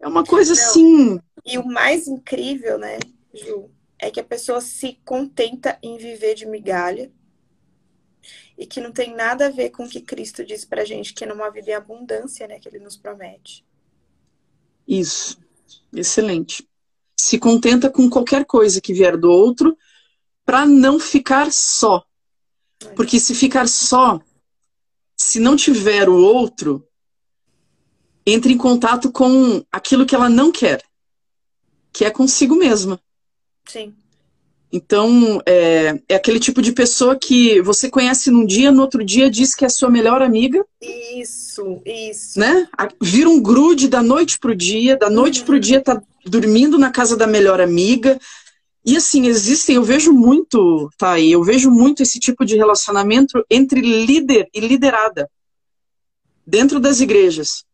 É 0.00 0.08
uma 0.08 0.24
coisa 0.24 0.54
Não. 0.54 0.60
assim. 0.60 1.20
E 1.44 1.58
o 1.58 1.66
mais 1.66 2.06
incrível, 2.06 2.78
né, 2.78 2.98
Ju, 3.34 3.70
é 3.98 4.10
que 4.10 4.20
a 4.20 4.24
pessoa 4.24 4.60
se 4.60 4.98
contenta 5.04 5.78
em 5.82 5.96
viver 5.98 6.34
de 6.34 6.46
migalha 6.46 7.10
e 8.56 8.66
que 8.66 8.80
não 8.80 8.92
tem 8.92 9.14
nada 9.14 9.46
a 9.46 9.50
ver 9.50 9.70
com 9.70 9.84
o 9.84 9.88
que 9.88 10.00
Cristo 10.00 10.44
diz 10.44 10.64
pra 10.64 10.84
gente, 10.84 11.14
que 11.14 11.24
é 11.24 11.26
numa 11.26 11.50
vida 11.50 11.70
em 11.70 11.74
abundância, 11.74 12.46
né, 12.46 12.58
que 12.58 12.68
ele 12.68 12.78
nos 12.78 12.96
promete. 12.96 13.64
Isso. 14.86 15.38
Excelente. 15.92 16.68
Se 17.16 17.38
contenta 17.38 17.90
com 17.90 18.08
qualquer 18.08 18.44
coisa 18.44 18.80
que 18.80 18.92
vier 18.92 19.16
do 19.16 19.30
outro 19.30 19.76
para 20.44 20.66
não 20.66 20.98
ficar 20.98 21.52
só. 21.52 22.04
Porque 22.96 23.20
se 23.20 23.34
ficar 23.34 23.68
só, 23.68 24.20
se 25.22 25.38
não 25.38 25.54
tiver 25.54 26.08
o 26.08 26.14
outro, 26.14 26.82
entre 28.24 28.54
em 28.54 28.56
contato 28.56 29.12
com 29.12 29.62
aquilo 29.70 30.06
que 30.06 30.14
ela 30.14 30.30
não 30.30 30.50
quer, 30.50 30.82
que 31.92 32.06
é 32.06 32.10
consigo 32.10 32.56
mesma. 32.56 32.98
Sim. 33.66 33.94
Então, 34.72 35.42
é, 35.44 36.00
é, 36.08 36.14
aquele 36.14 36.40
tipo 36.40 36.62
de 36.62 36.72
pessoa 36.72 37.18
que 37.18 37.60
você 37.60 37.90
conhece 37.90 38.30
num 38.30 38.46
dia, 38.46 38.72
no 38.72 38.80
outro 38.80 39.04
dia 39.04 39.30
diz 39.30 39.54
que 39.54 39.64
é 39.64 39.68
sua 39.68 39.90
melhor 39.90 40.22
amiga. 40.22 40.64
Isso, 40.80 41.82
isso. 41.84 42.38
Né? 42.38 42.66
Vira 43.02 43.28
um 43.28 43.42
grude 43.42 43.88
da 43.88 44.02
noite 44.02 44.38
pro 44.38 44.54
dia, 44.54 44.96
da 44.96 45.10
noite 45.10 45.40
uhum. 45.40 45.46
pro 45.46 45.60
dia 45.60 45.82
tá 45.82 46.00
dormindo 46.24 46.78
na 46.78 46.90
casa 46.90 47.14
da 47.14 47.26
melhor 47.26 47.60
amiga. 47.60 48.18
E 48.84 48.96
assim, 48.96 49.26
existem, 49.26 49.76
eu 49.76 49.84
vejo 49.84 50.12
muito, 50.12 50.90
tá 50.96 51.12
aí, 51.12 51.32
eu 51.32 51.42
vejo 51.42 51.70
muito 51.70 52.02
esse 52.02 52.18
tipo 52.18 52.44
de 52.44 52.56
relacionamento 52.56 53.44
entre 53.50 53.80
líder 53.80 54.48
e 54.54 54.60
liderada. 54.60 55.30
Dentro 56.46 56.80
das 56.80 57.00
igrejas. 57.00 57.64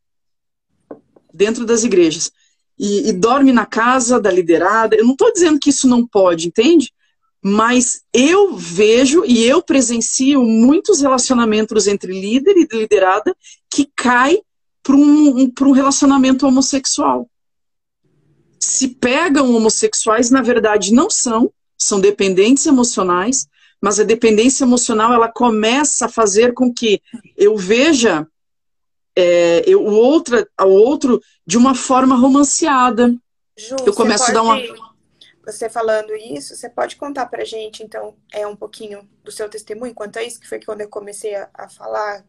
Dentro 1.33 1.65
das 1.65 1.85
igrejas 1.85 2.33
e, 2.79 3.09
e 3.09 3.13
dorme 3.13 3.53
na 3.53 3.65
casa 3.65 4.21
da 4.21 4.31
liderada. 4.31 4.97
Eu 4.97 5.05
não 5.05 5.13
estou 5.13 5.33
dizendo 5.33 5.59
que 5.59 5.71
isso 5.71 5.89
não 5.89 6.07
pode, 6.07 6.49
entende? 6.49 6.93
Mas 7.43 8.03
eu 8.13 8.57
vejo 8.57 9.25
e 9.25 9.45
eu 9.45 9.63
presencio 9.63 10.43
muitos 10.43 11.01
relacionamentos 11.01 11.87
entre 11.87 12.13
líder 12.13 12.57
e 12.57 12.77
liderada 12.77 13.35
que 13.71 13.89
cai 13.95 14.39
para 14.83 14.97
um, 14.97 15.43
um, 15.43 15.53
um 15.61 15.71
relacionamento 15.73 16.47
homossexual. 16.47 17.29
Se 18.59 18.89
pegam 18.89 19.55
homossexuais, 19.55 20.31
na 20.31 20.43
verdade 20.43 20.93
não 20.93 21.11
são, 21.11 21.53
são 21.79 22.01
dependentes 22.01 22.67
emocionais, 22.67 23.47
mas 23.81 24.01
a 24.01 24.05
dependência 24.05 24.65
emocional 24.65 25.13
ela 25.13 25.29
começa 25.29 26.07
a 26.07 26.09
fazer 26.09 26.55
com 26.55 26.73
que 26.73 27.01
eu 27.37 27.57
veja 27.57 28.27
é, 29.15 29.63
eu, 29.67 29.83
o, 29.83 29.95
outro, 29.95 30.47
o 30.61 30.67
outro 30.67 31.23
de 31.47 31.57
uma 31.57 31.75
forma 31.75 32.15
romanceada. 32.15 33.15
Ju, 33.57 33.77
eu 33.87 33.95
começo 33.95 34.27
pode, 34.27 34.31
a 34.31 34.35
dar 34.35 34.43
uma. 34.43 34.59
Você 35.47 35.71
falando 35.71 36.15
isso, 36.15 36.55
você 36.55 36.69
pode 36.69 36.97
contar 36.97 37.27
pra 37.27 37.45
gente, 37.45 37.83
então, 37.83 38.15
é 38.31 38.47
um 38.47 38.57
pouquinho 38.57 39.09
do 39.25 39.33
seu 39.33 39.49
testemunho 39.49 39.95
quanto 39.95 40.19
a 40.19 40.23
isso, 40.23 40.39
que 40.39 40.49
foi 40.49 40.61
quando 40.61 40.83
eu 40.83 40.89
comecei 40.89 41.35
a, 41.35 41.49
a 41.55 41.69
falar 41.69 42.27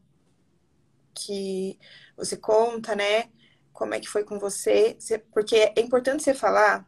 que 1.13 1.77
você 2.15 2.37
conta, 2.37 2.95
né? 2.95 3.25
Como 3.77 3.93
é 3.93 3.99
que 3.99 4.09
foi 4.09 4.23
com 4.23 4.39
você? 4.39 4.97
porque 5.31 5.55
é 5.55 5.79
importante 5.81 6.23
você 6.23 6.33
falar, 6.33 6.83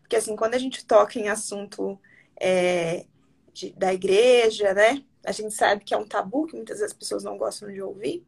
porque 0.00 0.16
assim, 0.16 0.34
quando 0.34 0.54
a 0.54 0.58
gente 0.58 0.84
toca 0.84 1.20
em 1.20 1.28
assunto 1.28 1.96
é, 2.40 3.06
de, 3.52 3.70
da 3.74 3.94
igreja, 3.94 4.74
né? 4.74 5.04
A 5.24 5.30
gente 5.30 5.54
sabe 5.54 5.84
que 5.84 5.94
é 5.94 5.96
um 5.96 6.04
tabu 6.04 6.46
que 6.46 6.56
muitas 6.56 6.80
vezes 6.80 6.92
as 6.92 6.98
pessoas 6.98 7.22
não 7.22 7.38
gostam 7.38 7.72
de 7.72 7.80
ouvir. 7.80 8.26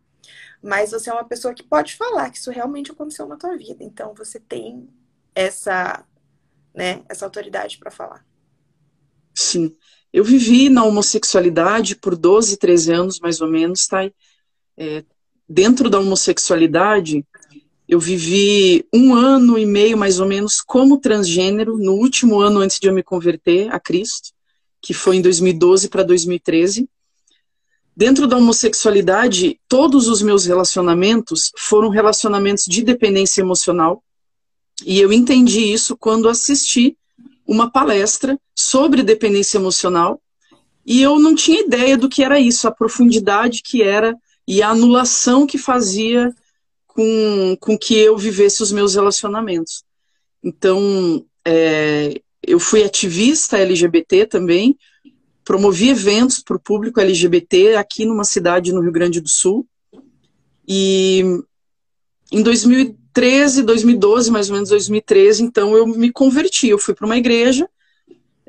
Mas 0.63 0.93
você 0.93 1.11
é 1.11 1.13
uma 1.13 1.25
pessoa 1.25 1.53
que 1.53 1.65
pode 1.65 1.97
falar 1.97 2.31
que 2.31 2.39
isso 2.39 2.53
realmente 2.53 2.93
aconteceu 2.93 3.27
na 3.27 3.37
tua 3.37 3.57
vida. 3.57 3.83
Então 3.83 4.15
você 4.15 4.39
tem 4.39 4.89
essa, 5.35 6.07
né, 6.73 7.03
essa 7.09 7.25
autoridade 7.25 7.79
para 7.79 7.91
falar. 7.91 8.25
Sim. 9.35 9.77
Eu 10.13 10.23
vivi 10.23 10.69
na 10.69 10.85
homossexualidade 10.85 11.97
por 11.97 12.17
12, 12.17 12.59
13 12.59 12.93
anos, 12.93 13.19
mais 13.19 13.41
ou 13.41 13.49
menos, 13.49 13.89
tá? 13.89 14.09
É, 14.77 15.05
dentro 15.49 15.91
da 15.91 15.99
homossexualidade, 15.99 17.27
eu 17.89 17.99
vivi 17.99 18.85
um 18.93 19.15
ano 19.15 19.59
e 19.59 19.65
meio, 19.65 19.97
mais 19.97 20.21
ou 20.21 20.27
menos, 20.27 20.61
como 20.61 20.99
transgênero, 20.99 21.79
no 21.79 21.93
último 21.93 22.39
ano 22.39 22.61
antes 22.61 22.79
de 22.79 22.87
eu 22.87 22.93
me 22.93 23.03
converter 23.03 23.73
a 23.73 23.81
Cristo, 23.81 24.31
que 24.83 24.93
foi 24.93 25.17
em 25.17 25.23
2012 25.23 25.89
para 25.89 26.03
2013. 26.03 26.87
Dentro 27.97 28.27
da 28.27 28.37
homossexualidade, 28.37 29.59
todos 29.67 30.07
os 30.07 30.21
meus 30.21 30.45
relacionamentos 30.45 31.51
foram 31.57 31.89
relacionamentos 31.89 32.65
de 32.67 32.83
dependência 32.83 33.41
emocional. 33.41 34.05
E 34.85 35.01
eu 35.01 35.11
entendi 35.11 35.73
isso 35.73 35.97
quando 35.97 36.29
assisti 36.29 36.97
uma 37.47 37.71
palestra 37.71 38.39
sobre 38.55 39.03
dependência 39.03 39.57
emocional. 39.57 40.21
E 40.85 41.01
eu 41.01 41.19
não 41.19 41.35
tinha 41.35 41.63
ideia 41.63 41.97
do 41.97 42.09
que 42.09 42.23
era 42.23 42.39
isso, 42.39 42.69
a 42.69 42.71
profundidade 42.71 43.63
que 43.63 43.83
era 43.83 44.15
e 44.47 44.63
a 44.63 44.69
anulação 44.69 45.47
que 45.47 45.57
fazia 45.57 46.35
com, 46.99 47.57
com 47.61 47.79
que 47.79 47.97
eu 47.97 48.19
vivesse 48.19 48.61
os 48.61 48.73
meus 48.73 48.97
relacionamentos. 48.97 49.85
Então, 50.43 51.25
é, 51.45 52.21
eu 52.45 52.59
fui 52.59 52.83
ativista 52.83 53.57
LGBT 53.57 54.27
também, 54.27 54.77
promovi 55.45 55.91
eventos 55.91 56.41
para 56.41 56.57
o 56.57 56.61
público 56.61 56.99
LGBT 56.99 57.77
aqui 57.77 58.05
numa 58.05 58.25
cidade 58.25 58.73
no 58.73 58.81
Rio 58.81 58.91
Grande 58.91 59.21
do 59.21 59.29
Sul. 59.29 59.65
E 60.67 61.23
em 62.33 62.43
2013, 62.43 63.63
2012, 63.63 64.33
mais 64.33 64.49
ou 64.51 64.55
menos 64.55 64.71
2013, 64.71 65.45
então 65.45 65.77
eu 65.77 65.87
me 65.87 66.11
converti. 66.11 66.69
Eu 66.69 66.81
fui 66.81 66.95
para 66.95 67.07
uma 67.07 67.17
igreja. 67.17 67.69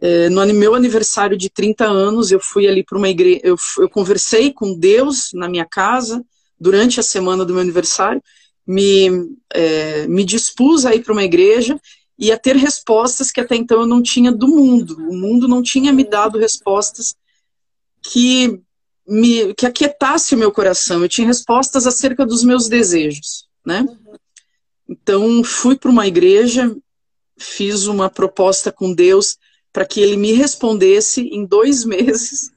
É, 0.01 0.27
no 0.27 0.43
meu 0.55 0.73
aniversário 0.73 1.37
de 1.37 1.51
30 1.51 1.85
anos, 1.85 2.31
eu 2.31 2.39
fui 2.39 2.67
ali 2.67 2.83
para 2.83 2.97
uma 2.97 3.09
igreja. 3.09 3.41
Eu, 3.43 3.55
eu 3.77 3.87
conversei 3.87 4.51
com 4.51 4.73
Deus 4.73 5.29
na 5.35 5.47
minha 5.47 5.65
casa 5.65 6.25
durante 6.59 6.99
a 6.99 7.03
semana 7.03 7.45
do 7.45 7.53
meu 7.53 7.61
aniversário. 7.61 8.23
Me, 8.71 9.09
é, 9.51 10.05
me 10.07 10.23
dispus 10.23 10.85
a 10.85 10.93
ir 10.93 11.03
para 11.03 11.13
uma 11.13 11.23
igreja 11.23 11.79
e 12.19 12.31
a 12.31 12.37
ter 12.37 12.55
respostas 12.55 13.31
que 13.31 13.39
até 13.39 13.55
então 13.55 13.79
eu 13.79 13.87
não 13.87 14.03
tinha 14.03 14.31
do 14.31 14.47
mundo. 14.47 14.95
O 15.09 15.15
mundo 15.15 15.47
não 15.47 15.63
tinha 15.63 15.91
me 15.93 16.03
dado 16.03 16.37
respostas 16.37 17.15
que 18.03 18.61
me 19.07 19.53
que 19.55 19.65
aquietasse 19.65 20.35
o 20.35 20.37
meu 20.37 20.51
coração. 20.51 21.01
Eu 21.01 21.09
tinha 21.09 21.25
respostas 21.25 21.87
acerca 21.87 22.25
dos 22.25 22.43
meus 22.43 22.67
desejos, 22.67 23.47
né? 23.65 23.85
Então 24.87 25.43
fui 25.43 25.75
para 25.77 25.89
uma 25.89 26.05
igreja, 26.05 26.75
fiz 27.37 27.87
uma 27.87 28.09
proposta 28.09 28.71
com 28.71 28.93
Deus 28.93 29.37
para 29.71 29.85
que 29.85 30.01
ele 30.01 30.17
me 30.17 30.33
respondesse 30.33 31.21
em 31.21 31.45
dois 31.45 31.85
meses, 31.85 32.51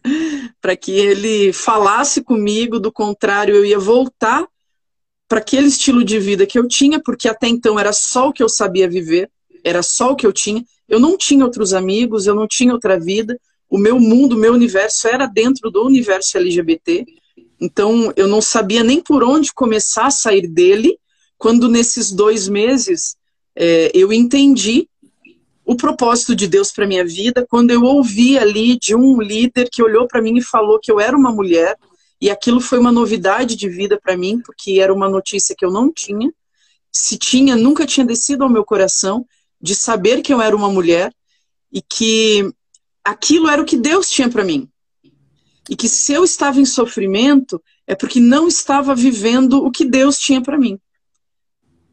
para 0.60 0.76
que 0.76 0.90
ele 0.90 1.52
falasse 1.52 2.22
comigo. 2.22 2.80
Do 2.80 2.90
contrário, 2.90 3.54
eu 3.54 3.64
ia 3.64 3.78
voltar 3.78 4.46
para 5.32 5.40
aquele 5.40 5.68
estilo 5.68 6.04
de 6.04 6.18
vida 6.18 6.44
que 6.44 6.58
eu 6.58 6.68
tinha, 6.68 7.00
porque 7.00 7.26
até 7.26 7.48
então 7.48 7.80
era 7.80 7.90
só 7.90 8.28
o 8.28 8.32
que 8.34 8.42
eu 8.42 8.50
sabia 8.50 8.86
viver 8.86 9.30
era 9.64 9.82
só 9.82 10.12
o 10.12 10.16
que 10.16 10.26
eu 10.26 10.32
tinha. 10.32 10.62
Eu 10.86 11.00
não 11.00 11.16
tinha 11.16 11.42
outros 11.42 11.72
amigos, 11.72 12.26
eu 12.26 12.34
não 12.34 12.46
tinha 12.46 12.72
outra 12.72 13.00
vida. 13.00 13.38
O 13.70 13.78
meu 13.78 13.98
mundo, 13.98 14.34
o 14.34 14.38
meu 14.38 14.52
universo 14.52 15.08
era 15.08 15.26
dentro 15.26 15.70
do 15.70 15.86
universo 15.86 16.36
LGBT. 16.36 17.06
Então, 17.58 18.12
eu 18.14 18.26
não 18.28 18.42
sabia 18.42 18.84
nem 18.84 19.00
por 19.00 19.24
onde 19.24 19.54
começar 19.54 20.06
a 20.06 20.10
sair 20.10 20.46
dele, 20.46 20.98
quando 21.38 21.66
nesses 21.68 22.12
dois 22.12 22.48
meses 22.48 23.16
é, 23.56 23.90
eu 23.94 24.12
entendi 24.12 24.86
o 25.64 25.76
propósito 25.76 26.34
de 26.34 26.46
Deus 26.46 26.70
para 26.70 26.86
minha 26.86 27.06
vida, 27.06 27.46
quando 27.48 27.70
eu 27.70 27.84
ouvi 27.84 28.36
ali 28.36 28.76
de 28.76 28.94
um 28.94 29.22
líder 29.22 29.70
que 29.70 29.82
olhou 29.82 30.06
para 30.06 30.20
mim 30.20 30.36
e 30.36 30.42
falou 30.42 30.78
que 30.78 30.90
eu 30.92 31.00
era 31.00 31.16
uma 31.16 31.32
mulher, 31.32 31.76
e 32.22 32.30
aquilo 32.30 32.60
foi 32.60 32.78
uma 32.78 32.92
novidade 32.92 33.56
de 33.56 33.68
vida 33.68 34.00
para 34.00 34.16
mim, 34.16 34.40
porque 34.40 34.78
era 34.80 34.94
uma 34.94 35.10
notícia 35.10 35.56
que 35.58 35.64
eu 35.64 35.72
não 35.72 35.92
tinha. 35.92 36.32
Se 36.92 37.18
tinha, 37.18 37.56
nunca 37.56 37.84
tinha 37.84 38.06
descido 38.06 38.44
ao 38.44 38.48
meu 38.48 38.64
coração 38.64 39.26
de 39.60 39.74
saber 39.74 40.22
que 40.22 40.32
eu 40.32 40.40
era 40.40 40.54
uma 40.54 40.68
mulher 40.68 41.12
e 41.72 41.82
que 41.82 42.48
aquilo 43.02 43.48
era 43.48 43.60
o 43.60 43.64
que 43.64 43.76
Deus 43.76 44.08
tinha 44.08 44.30
para 44.30 44.44
mim. 44.44 44.68
e 45.68 45.74
que 45.74 45.88
se 45.88 46.12
eu 46.12 46.22
estava 46.22 46.60
em 46.60 46.64
sofrimento 46.64 47.60
é 47.88 47.94
porque 47.96 48.20
não 48.20 48.46
estava 48.46 48.94
vivendo 48.94 49.64
o 49.64 49.70
que 49.70 49.84
Deus 49.84 50.16
tinha 50.16 50.40
para 50.40 50.56
mim. 50.56 50.78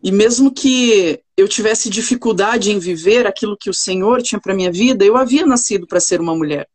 E 0.03 0.11
mesmo 0.11 0.51
que 0.51 1.23
eu 1.35 1.47
tivesse 1.47 1.89
dificuldade 1.89 2.71
em 2.71 2.77
viver 2.77 3.25
aquilo 3.25 3.57
que 3.57 3.69
o 3.69 3.73
Senhor 3.73 4.21
tinha 4.21 4.39
para 4.39 4.53
minha 4.53 4.71
vida, 4.71 5.03
eu 5.03 5.17
havia 5.17 5.43
nascido 5.43 5.87
para 5.87 5.99
ser 5.99 6.21
uma 6.21 6.35
mulher. 6.35 6.69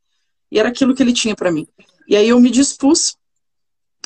E 0.51 0.59
era 0.59 0.71
aquilo 0.71 0.93
que 0.93 1.03
ele 1.05 1.12
tinha 1.12 1.37
para 1.37 1.53
mim. 1.53 1.69
E 2.09 2.17
aí 2.17 2.29
eu 2.29 2.40
me 2.40 2.51
dispus, 2.51 3.17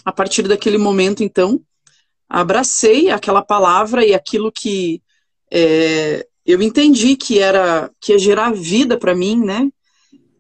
a 0.09 0.13
partir 0.13 0.49
daquele 0.49 0.79
momento, 0.79 1.23
então, 1.23 1.61
abracei 2.27 3.11
aquela 3.11 3.43
palavra 3.43 4.07
e 4.07 4.15
aquilo 4.15 4.51
que 4.51 5.03
é, 5.53 6.27
eu 6.47 6.63
entendi 6.63 7.15
que 7.15 7.39
era 7.39 7.91
que 8.01 8.13
ia 8.13 8.19
gerar 8.19 8.55
vida 8.55 8.97
para 8.97 9.15
mim, 9.15 9.39
né? 9.39 9.71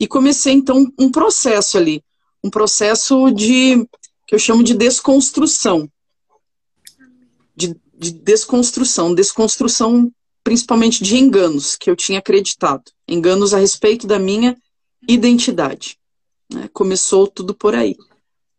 E 0.00 0.06
comecei 0.06 0.54
então 0.54 0.90
um 0.98 1.10
processo 1.10 1.76
ali, 1.76 2.02
um 2.42 2.48
processo 2.48 3.30
de 3.30 3.86
que 4.26 4.34
eu 4.34 4.38
chamo 4.38 4.64
de 4.64 4.72
desconstrução, 4.72 5.86
de, 7.54 7.76
de 7.94 8.10
desconstrução, 8.10 9.14
desconstrução 9.14 10.10
principalmente 10.42 11.04
de 11.04 11.18
enganos 11.18 11.76
que 11.76 11.90
eu 11.90 11.94
tinha 11.94 12.20
acreditado, 12.20 12.84
enganos 13.06 13.52
a 13.52 13.58
respeito 13.58 14.06
da 14.06 14.18
minha 14.18 14.56
identidade. 15.06 15.98
Né? 16.50 16.70
Começou 16.72 17.26
tudo 17.26 17.54
por 17.54 17.74
aí. 17.74 17.94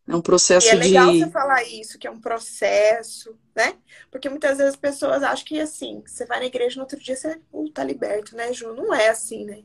É 0.09 0.15
um 0.15 0.21
processo 0.21 0.67
de. 0.67 0.73
é 0.73 0.75
legal 0.75 1.11
de... 1.11 1.19
você 1.19 1.29
falar 1.29 1.63
isso, 1.63 1.99
que 1.99 2.07
é 2.07 2.11
um 2.11 2.19
processo, 2.19 3.37
né? 3.55 3.75
Porque 4.09 4.27
muitas 4.27 4.57
vezes 4.57 4.73
as 4.73 4.79
pessoas 4.79 5.21
acham 5.21 5.45
que 5.45 5.59
assim, 5.59 6.01
você 6.03 6.25
vai 6.25 6.39
na 6.39 6.47
igreja 6.47 6.77
no 6.77 6.81
outro 6.81 6.99
dia 6.99 7.15
você 7.15 7.39
uh, 7.53 7.69
tá 7.69 7.83
liberto, 7.83 8.35
né, 8.35 8.51
Ju? 8.51 8.73
Não 8.73 8.91
é 8.91 9.09
assim, 9.09 9.45
né? 9.45 9.61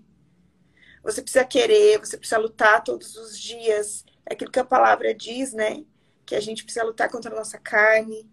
Você 1.03 1.23
precisa 1.23 1.45
querer, 1.47 1.99
você 1.99 2.19
precisa 2.19 2.39
lutar 2.39 2.85
todos 2.85 3.17
os 3.17 3.39
dias. 3.39 4.05
É 4.27 4.35
aquilo 4.35 4.51
que 4.51 4.59
a 4.59 4.65
palavra 4.65 5.15
diz, 5.15 5.55
né? 5.55 5.83
Que 6.27 6.35
a 6.35 6.41
gente 6.41 6.63
precisa 6.63 6.85
lutar 6.85 7.11
contra 7.11 7.33
a 7.33 7.37
nossa 7.37 7.59
carne 7.59 8.29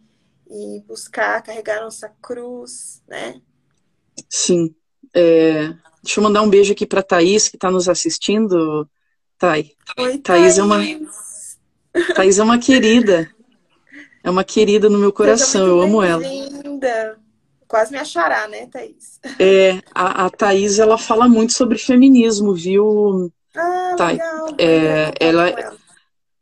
e 0.50 0.82
buscar 0.86 1.42
carregar 1.42 1.78
a 1.78 1.86
nossa 1.86 2.10
cruz, 2.22 3.02
né? 3.08 3.42
Sim. 4.30 4.76
É... 5.14 5.74
Deixa 6.04 6.20
eu 6.20 6.24
mandar 6.24 6.42
um 6.42 6.50
beijo 6.50 6.74
aqui 6.74 6.86
para 6.86 7.04
Thaís, 7.04 7.48
que 7.48 7.56
está 7.56 7.72
nos 7.72 7.88
assistindo. 7.88 8.90
Thay. 9.38 9.76
Oi, 9.98 10.18
Thaís. 10.18 10.22
Thaís 10.22 10.58
é 10.58 10.64
uma 10.64 10.78
Thaís 12.16 12.40
é 12.40 12.44
uma 12.44 12.58
querida. 12.58 13.30
É 14.24 14.30
uma 14.30 14.44
querida 14.44 14.90
no 14.90 14.98
meu 14.98 15.12
coração, 15.12 15.66
eu 15.66 15.82
amo 15.82 16.02
ela. 16.02 16.22
Linda. 16.22 17.18
Quase 17.68 17.92
me 17.92 17.98
achará, 17.98 18.48
né, 18.48 18.68
Thaís? 18.68 19.20
É, 19.40 19.82
a, 19.96 20.26
a 20.26 20.30
Thaís, 20.30 20.78
ela 20.78 20.98
fala 20.98 21.28
muito 21.28 21.54
sobre 21.54 21.78
feminismo, 21.78 22.54
viu? 22.54 23.32
Ah, 23.56 23.96
Thaís? 23.98 24.18
legal. 24.18 24.48
É, 24.58 25.14
ela, 25.20 25.50
ela. 25.50 25.78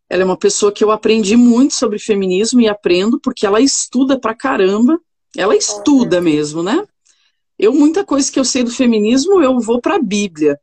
ela 0.10 0.22
é 0.22 0.26
uma 0.26 0.38
pessoa 0.38 0.72
que 0.72 0.84
eu 0.84 0.92
aprendi 0.92 1.36
muito 1.36 1.76
sobre 1.76 2.00
feminismo 2.00 2.60
e 2.60 2.68
aprendo 2.68 3.20
porque 3.20 3.46
ela 3.46 3.62
estuda 3.62 4.20
pra 4.20 4.34
caramba. 4.34 5.00
Ela 5.38 5.56
estuda 5.56 6.18
oh, 6.18 6.22
mesmo, 6.22 6.64
né? 6.64 6.84
Eu, 7.58 7.74
muita 7.74 8.04
coisa 8.04 8.32
que 8.32 8.40
eu 8.40 8.46
sei 8.46 8.64
do 8.64 8.72
feminismo, 8.72 9.42
eu 9.42 9.60
vou 9.60 9.80
pra 9.80 10.00
Bíblia. 10.00 10.60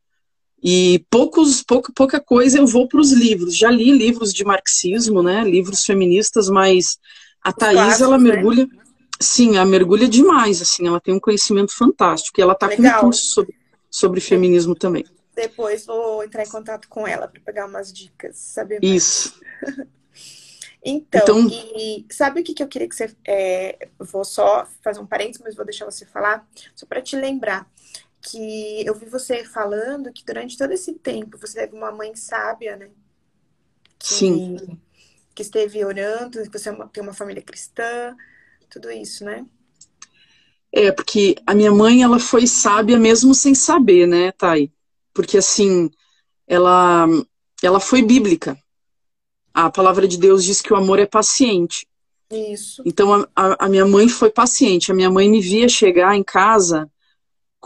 E 0.62 1.04
poucos, 1.10 1.62
pouca, 1.62 1.92
pouca 1.94 2.20
coisa 2.20 2.58
eu 2.58 2.66
vou 2.66 2.88
para 2.88 3.00
os 3.00 3.12
livros. 3.12 3.56
Já 3.56 3.70
li 3.70 3.90
livros 3.90 4.32
de 4.32 4.44
marxismo, 4.44 5.22
né? 5.22 5.44
Livros 5.44 5.84
feministas, 5.84 6.48
mas 6.48 6.98
a 7.42 7.52
Thaís, 7.52 8.00
ela 8.00 8.18
né? 8.18 8.30
mergulha. 8.32 8.66
Né? 8.66 8.82
Sim, 9.20 9.56
ela 9.56 9.66
mergulha 9.66 10.08
demais, 10.08 10.60
assim, 10.60 10.86
ela 10.86 11.00
tem 11.00 11.14
um 11.14 11.20
conhecimento 11.20 11.74
fantástico. 11.74 12.38
E 12.38 12.42
ela 12.42 12.52
está 12.52 12.68
com 12.68 12.82
um 12.82 13.00
curso 13.00 13.26
sobre, 13.28 13.54
sobre 13.90 14.20
feminismo 14.20 14.74
também. 14.74 15.04
Depois 15.34 15.86
vou 15.86 16.24
entrar 16.24 16.42
em 16.42 16.48
contato 16.48 16.88
com 16.88 17.06
ela 17.06 17.28
para 17.28 17.40
pegar 17.40 17.66
umas 17.66 17.92
dicas, 17.92 18.36
saber 18.36 18.80
mais. 18.82 18.94
Isso. 18.94 19.40
então, 20.84 21.40
então 21.40 21.48
e, 21.50 22.06
sabe 22.10 22.40
o 22.40 22.44
que, 22.44 22.54
que 22.54 22.62
eu 22.62 22.68
queria 22.68 22.88
que 22.88 22.96
você. 22.96 23.14
É, 23.26 23.88
vou 23.98 24.24
só 24.24 24.66
fazer 24.82 25.00
um 25.00 25.06
parênteses, 25.06 25.42
mas 25.42 25.54
vou 25.54 25.64
deixar 25.64 25.84
você 25.84 26.04
falar, 26.06 26.46
só 26.74 26.86
para 26.86 27.02
te 27.02 27.16
lembrar 27.16 27.70
que 28.26 28.84
eu 28.84 28.94
vi 28.94 29.06
você 29.06 29.44
falando 29.44 30.12
que 30.12 30.24
durante 30.24 30.58
todo 30.58 30.72
esse 30.72 30.94
tempo 30.94 31.38
você 31.38 31.60
teve 31.60 31.76
uma 31.76 31.92
mãe 31.92 32.14
sábia, 32.16 32.76
né? 32.76 32.90
Que, 33.98 34.14
Sim. 34.14 34.80
Que 35.34 35.42
esteve 35.42 35.84
orando, 35.84 36.42
que 36.42 36.58
você 36.58 36.70
é 36.70 36.74
tem 36.92 37.02
uma 37.02 37.14
família 37.14 37.42
cristã, 37.42 38.16
tudo 38.68 38.90
isso, 38.90 39.24
né? 39.24 39.46
É, 40.72 40.90
porque 40.90 41.36
a 41.46 41.54
minha 41.54 41.70
mãe, 41.70 42.02
ela 42.02 42.18
foi 42.18 42.46
sábia 42.46 42.98
mesmo 42.98 43.32
sem 43.32 43.54
saber, 43.54 44.06
né, 44.06 44.32
Thay? 44.32 44.72
Porque, 45.14 45.38
assim, 45.38 45.88
ela, 46.46 47.06
ela 47.62 47.80
foi 47.80 48.02
bíblica. 48.02 48.58
A 49.54 49.70
palavra 49.70 50.06
de 50.06 50.18
Deus 50.18 50.44
diz 50.44 50.60
que 50.60 50.72
o 50.72 50.76
amor 50.76 50.98
é 50.98 51.06
paciente. 51.06 51.86
Isso. 52.30 52.82
Então, 52.84 53.14
a, 53.14 53.28
a, 53.34 53.66
a 53.66 53.68
minha 53.68 53.86
mãe 53.86 54.08
foi 54.08 54.30
paciente. 54.30 54.90
A 54.90 54.94
minha 54.94 55.08
mãe 55.08 55.30
me 55.30 55.40
via 55.40 55.68
chegar 55.68 56.14
em 56.14 56.24
casa 56.24 56.90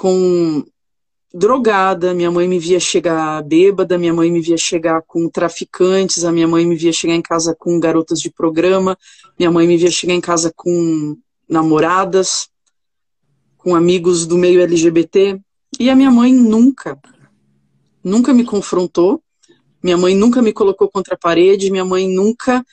com 0.01 0.65
drogada, 1.31 2.15
minha 2.15 2.31
mãe 2.31 2.49
me 2.49 2.59
via 2.59 2.81
chegar 2.81 3.43
bêbada, 3.43 3.99
minha 3.99 4.15
mãe 4.15 4.33
me 4.33 4.41
via 4.41 4.57
chegar 4.57 5.03
com 5.07 5.29
traficantes, 5.29 6.25
a 6.25 6.33
minha 6.33 6.49
mãe 6.49 6.65
me 6.65 6.75
via 6.75 6.91
chegar 6.91 7.15
em 7.15 7.21
casa 7.21 7.55
com 7.55 7.79
garotas 7.79 8.19
de 8.19 8.31
programa, 8.31 8.97
minha 9.39 9.51
mãe 9.51 9.67
me 9.67 9.77
via 9.77 9.91
chegar 9.91 10.15
em 10.15 10.21
casa 10.21 10.51
com 10.57 11.19
namoradas, 11.47 12.49
com 13.59 13.77
amigos 13.77 14.25
do 14.25 14.39
meio 14.39 14.63
LGBT, 14.63 15.39
e 15.79 15.91
a 15.91 15.95
minha 15.95 16.11
mãe 16.11 16.33
nunca, 16.33 16.99
nunca 18.03 18.33
me 18.33 18.43
confrontou, 18.43 19.23
minha 19.83 19.99
mãe 19.99 20.15
nunca 20.15 20.41
me 20.41 20.51
colocou 20.51 20.89
contra 20.89 21.15
a 21.15 21.19
parede, 21.19 21.71
minha 21.71 21.85
mãe 21.85 22.09
nunca 22.09 22.65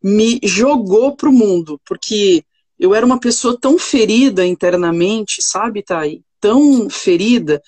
me 0.00 0.38
jogou 0.40 1.16
pro 1.16 1.32
mundo, 1.32 1.80
porque 1.84 2.44
eu 2.78 2.94
era 2.94 3.04
uma 3.04 3.18
pessoa 3.18 3.58
tão 3.60 3.76
ferida 3.76 4.46
internamente, 4.46 5.42
sabe, 5.42 5.82
Thay? 5.82 6.22
Tão 6.40 6.88
ferida, 6.90 7.62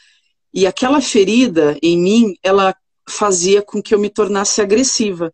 e 0.53 0.67
aquela 0.67 1.01
ferida 1.01 1.77
em 1.83 1.99
mim, 1.99 2.35
ela 2.43 2.75
fazia 3.09 3.63
com 3.63 3.83
que 3.83 3.95
eu 3.95 3.99
me 3.99 4.11
tornasse 4.11 4.61
agressiva. 4.61 5.33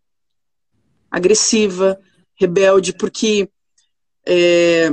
Agressiva, 1.09 1.99
rebelde, 2.35 2.93
porque 2.93 3.49
é, 4.25 4.91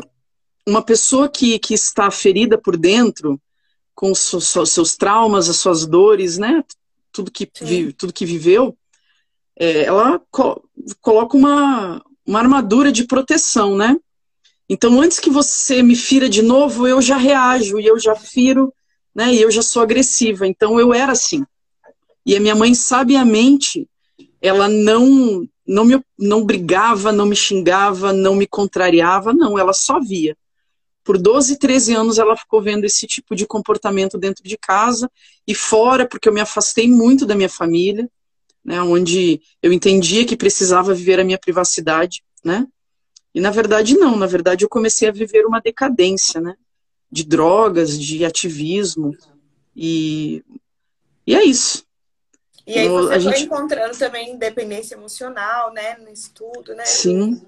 uma 0.67 0.83
pessoa 0.83 1.29
que, 1.29 1.59
que 1.59 1.75
está 1.75 2.11
ferida 2.11 2.57
por 2.57 2.77
dentro, 2.77 3.41
com 3.95 4.11
os 4.11 4.19
seus 4.67 4.97
traumas, 4.97 5.49
as 5.49 5.57
suas 5.57 5.87
dores, 5.87 6.39
né? 6.39 6.65
Tudo 7.13 7.31
que, 7.31 7.49
vive, 7.61 7.93
tudo 7.93 8.13
que 8.13 8.25
viveu, 8.25 8.77
é, 9.57 9.85
ela 9.85 10.21
co 10.31 10.63
coloca 11.01 11.37
uma, 11.37 12.03
uma 12.27 12.39
armadura 12.39 12.91
de 12.91 13.05
proteção, 13.05 13.77
né? 13.77 13.97
Então, 14.69 15.01
antes 15.01 15.19
que 15.19 15.31
você 15.31 15.83
me 15.83 15.95
fira 15.95 16.29
de 16.29 16.43
novo, 16.43 16.87
eu 16.87 17.03
já 17.03 17.17
reajo 17.17 17.79
e 17.79 17.87
eu 17.87 17.99
já 17.99 18.15
firo, 18.15 18.73
né? 19.15 19.35
E 19.35 19.43
eu 19.43 19.51
já 19.51 19.63
sou 19.63 19.83
agressiva. 19.83 20.47
Então, 20.47 20.79
eu 20.79 20.95
era 20.95 21.13
assim. 21.13 21.45
E 22.25 22.37
a 22.37 22.41
minha 22.41 22.55
mãe, 22.55 22.75
sabiamente, 22.75 23.89
ela 24.41 24.69
não 24.69 25.47
não 25.65 25.85
me 25.85 26.03
não 26.19 26.45
brigava, 26.45 27.13
não 27.13 27.27
me 27.27 27.37
xingava, 27.37 28.13
não 28.13 28.35
me 28.35 28.47
contrariava, 28.47 29.33
não, 29.33 29.59
ela 29.59 29.73
só 29.73 30.01
via. 30.01 30.37
Por 31.05 31.19
12, 31.19 31.59
13 31.59 31.95
anos 31.95 32.19
ela 32.19 32.37
ficou 32.37 32.63
vendo 32.63 32.85
esse 32.85 33.07
tipo 33.07 33.35
de 33.35 33.47
comportamento 33.47 34.19
dentro 34.19 34.45
de 34.45 34.57
casa 34.57 35.11
e 35.47 35.55
fora, 35.55 36.07
porque 36.07 36.29
eu 36.29 36.33
me 36.33 36.41
afastei 36.41 36.89
muito 36.89 37.27
da 37.27 37.35
minha 37.35 37.49
família, 37.49 38.09
né, 38.65 38.81
onde 38.83 39.41
eu 39.61 39.73
entendia 39.73 40.25
que 40.25 40.37
precisava 40.37 40.95
viver 40.95 41.19
a 41.19 41.25
minha 41.25 41.39
privacidade, 41.39 42.23
né? 42.45 42.67
E 43.35 43.41
na 43.41 43.51
verdade 43.51 43.97
não, 43.97 44.17
na 44.17 44.27
verdade 44.27 44.65
eu 44.65 44.69
comecei 44.69 45.09
a 45.09 45.13
viver 45.13 45.47
uma 45.47 45.61
decadência, 45.61 46.41
né? 46.41 46.55
De 47.11 47.25
drogas, 47.25 47.99
de 47.99 48.25
ativismo 48.25 49.17
e 49.75 50.45
e 51.27 51.35
é 51.35 51.45
isso. 51.45 51.85
E 52.67 52.79
aí 52.79 52.89
você 52.89 53.15
a 53.15 53.21
foi 53.21 53.33
gente... 53.33 53.45
encontrando 53.45 53.97
também 53.97 54.37
dependência 54.37 54.95
emocional, 54.95 55.73
né, 55.73 55.97
no 55.99 56.11
estudo, 56.11 56.75
né? 56.75 56.85
Sim. 56.85 57.43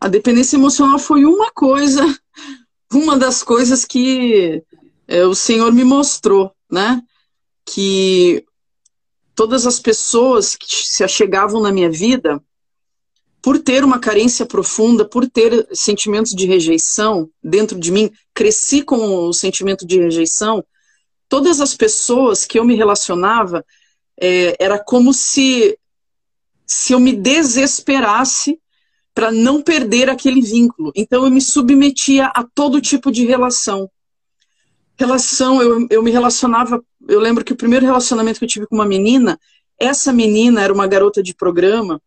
A 0.00 0.08
dependência 0.08 0.56
emocional 0.56 0.98
foi 0.98 1.24
uma 1.24 1.50
coisa, 1.50 2.02
uma 2.92 3.16
das 3.16 3.42
coisas 3.42 3.84
que 3.84 4.62
é, 5.08 5.24
o 5.24 5.34
Senhor 5.34 5.72
me 5.72 5.84
mostrou, 5.84 6.54
né? 6.70 7.02
Que 7.64 8.44
todas 9.34 9.66
as 9.66 9.78
pessoas 9.78 10.56
que 10.56 10.86
se 10.86 11.02
achegavam 11.02 11.60
na 11.60 11.72
minha 11.72 11.90
vida, 11.90 12.42
por 13.42 13.58
ter 13.58 13.84
uma 13.84 13.98
carência 13.98 14.46
profunda, 14.46 15.04
por 15.04 15.28
ter 15.28 15.68
sentimentos 15.72 16.32
de 16.32 16.46
rejeição 16.46 17.28
dentro 17.42 17.78
de 17.78 17.90
mim, 17.90 18.10
cresci 18.32 18.82
com 18.82 19.26
o 19.26 19.32
sentimento 19.32 19.84
de 19.84 19.98
rejeição, 19.98 20.64
todas 21.28 21.60
as 21.60 21.74
pessoas 21.74 22.44
que 22.44 22.58
eu 22.58 22.64
me 22.64 22.76
relacionava, 22.76 23.64
é, 24.16 24.56
era 24.60 24.78
como 24.78 25.12
se, 25.12 25.76
se 26.64 26.92
eu 26.92 27.00
me 27.00 27.12
desesperasse 27.12 28.60
para 29.12 29.32
não 29.32 29.60
perder 29.60 30.08
aquele 30.08 30.40
vínculo. 30.40 30.92
Então 30.94 31.24
eu 31.24 31.30
me 31.30 31.40
submetia 31.40 32.26
a 32.26 32.44
todo 32.44 32.80
tipo 32.80 33.10
de 33.10 33.26
relação. 33.26 33.90
Relação, 34.96 35.60
eu, 35.60 35.86
eu 35.90 36.02
me 36.02 36.12
relacionava, 36.12 36.82
eu 37.08 37.18
lembro 37.18 37.44
que 37.44 37.52
o 37.52 37.56
primeiro 37.56 37.84
relacionamento 37.84 38.38
que 38.38 38.44
eu 38.44 38.48
tive 38.48 38.66
com 38.66 38.76
uma 38.76 38.86
menina, 38.86 39.38
essa 39.78 40.12
menina 40.12 40.62
era 40.62 40.72
uma 40.72 40.86
garota 40.86 41.20
de 41.22 41.34
programa, 41.34 42.00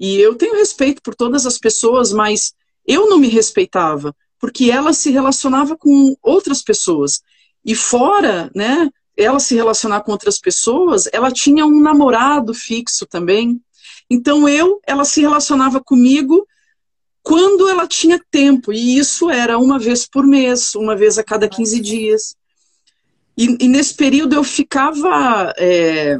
e 0.00 0.18
eu 0.18 0.34
tenho 0.34 0.56
respeito 0.56 1.02
por 1.02 1.14
todas 1.14 1.44
as 1.44 1.58
pessoas, 1.58 2.10
mas 2.10 2.54
eu 2.86 3.10
não 3.10 3.18
me 3.18 3.28
respeitava, 3.28 4.16
porque 4.38 4.70
ela 4.70 4.94
se 4.94 5.10
relacionava 5.10 5.76
com 5.76 6.16
outras 6.22 6.62
pessoas. 6.62 7.20
E 7.62 7.74
fora, 7.74 8.50
né, 8.54 8.88
ela 9.14 9.38
se 9.38 9.54
relacionar 9.54 10.00
com 10.00 10.12
outras 10.12 10.38
pessoas, 10.38 11.06
ela 11.12 11.30
tinha 11.30 11.66
um 11.66 11.80
namorado 11.80 12.54
fixo 12.54 13.06
também. 13.06 13.60
Então 14.08 14.48
eu, 14.48 14.80
ela 14.86 15.04
se 15.04 15.20
relacionava 15.20 15.80
comigo 15.84 16.46
quando 17.22 17.68
ela 17.68 17.86
tinha 17.86 18.18
tempo, 18.30 18.72
e 18.72 18.96
isso 18.96 19.28
era 19.28 19.58
uma 19.58 19.78
vez 19.78 20.06
por 20.06 20.26
mês, 20.26 20.74
uma 20.74 20.96
vez 20.96 21.18
a 21.18 21.22
cada 21.22 21.46
15 21.46 21.78
dias. 21.78 22.34
E, 23.36 23.58
e 23.60 23.68
nesse 23.68 23.94
período 23.94 24.34
eu 24.34 24.42
ficava 24.42 25.52
é, 25.58 26.18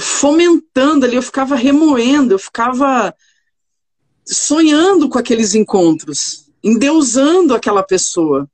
fomentando 0.00 1.06
ali, 1.06 1.16
eu 1.16 1.22
ficava 1.22 1.54
remoendo, 1.54 2.34
eu 2.34 2.38
ficava 2.38 3.14
sonhando 4.24 5.08
com 5.08 5.18
aqueles 5.18 5.54
encontros, 5.54 6.46
endeusando 6.62 7.54
aquela 7.54 7.82
pessoa. 7.82 8.48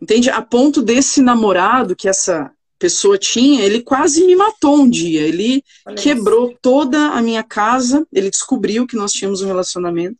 Entende? 0.00 0.28
A 0.28 0.42
ponto 0.42 0.82
desse 0.82 1.22
namorado 1.22 1.96
que 1.96 2.08
essa 2.08 2.50
pessoa 2.78 3.16
tinha, 3.16 3.64
ele 3.64 3.80
quase 3.80 4.24
me 4.24 4.36
matou 4.36 4.76
um 4.76 4.90
dia. 4.90 5.22
Ele 5.22 5.64
Olha 5.86 5.96
quebrou 5.96 6.50
isso. 6.50 6.58
toda 6.60 7.10
a 7.10 7.22
minha 7.22 7.42
casa, 7.42 8.06
ele 8.12 8.28
descobriu 8.28 8.86
que 8.86 8.96
nós 8.96 9.12
tínhamos 9.12 9.40
um 9.40 9.46
relacionamento. 9.46 10.18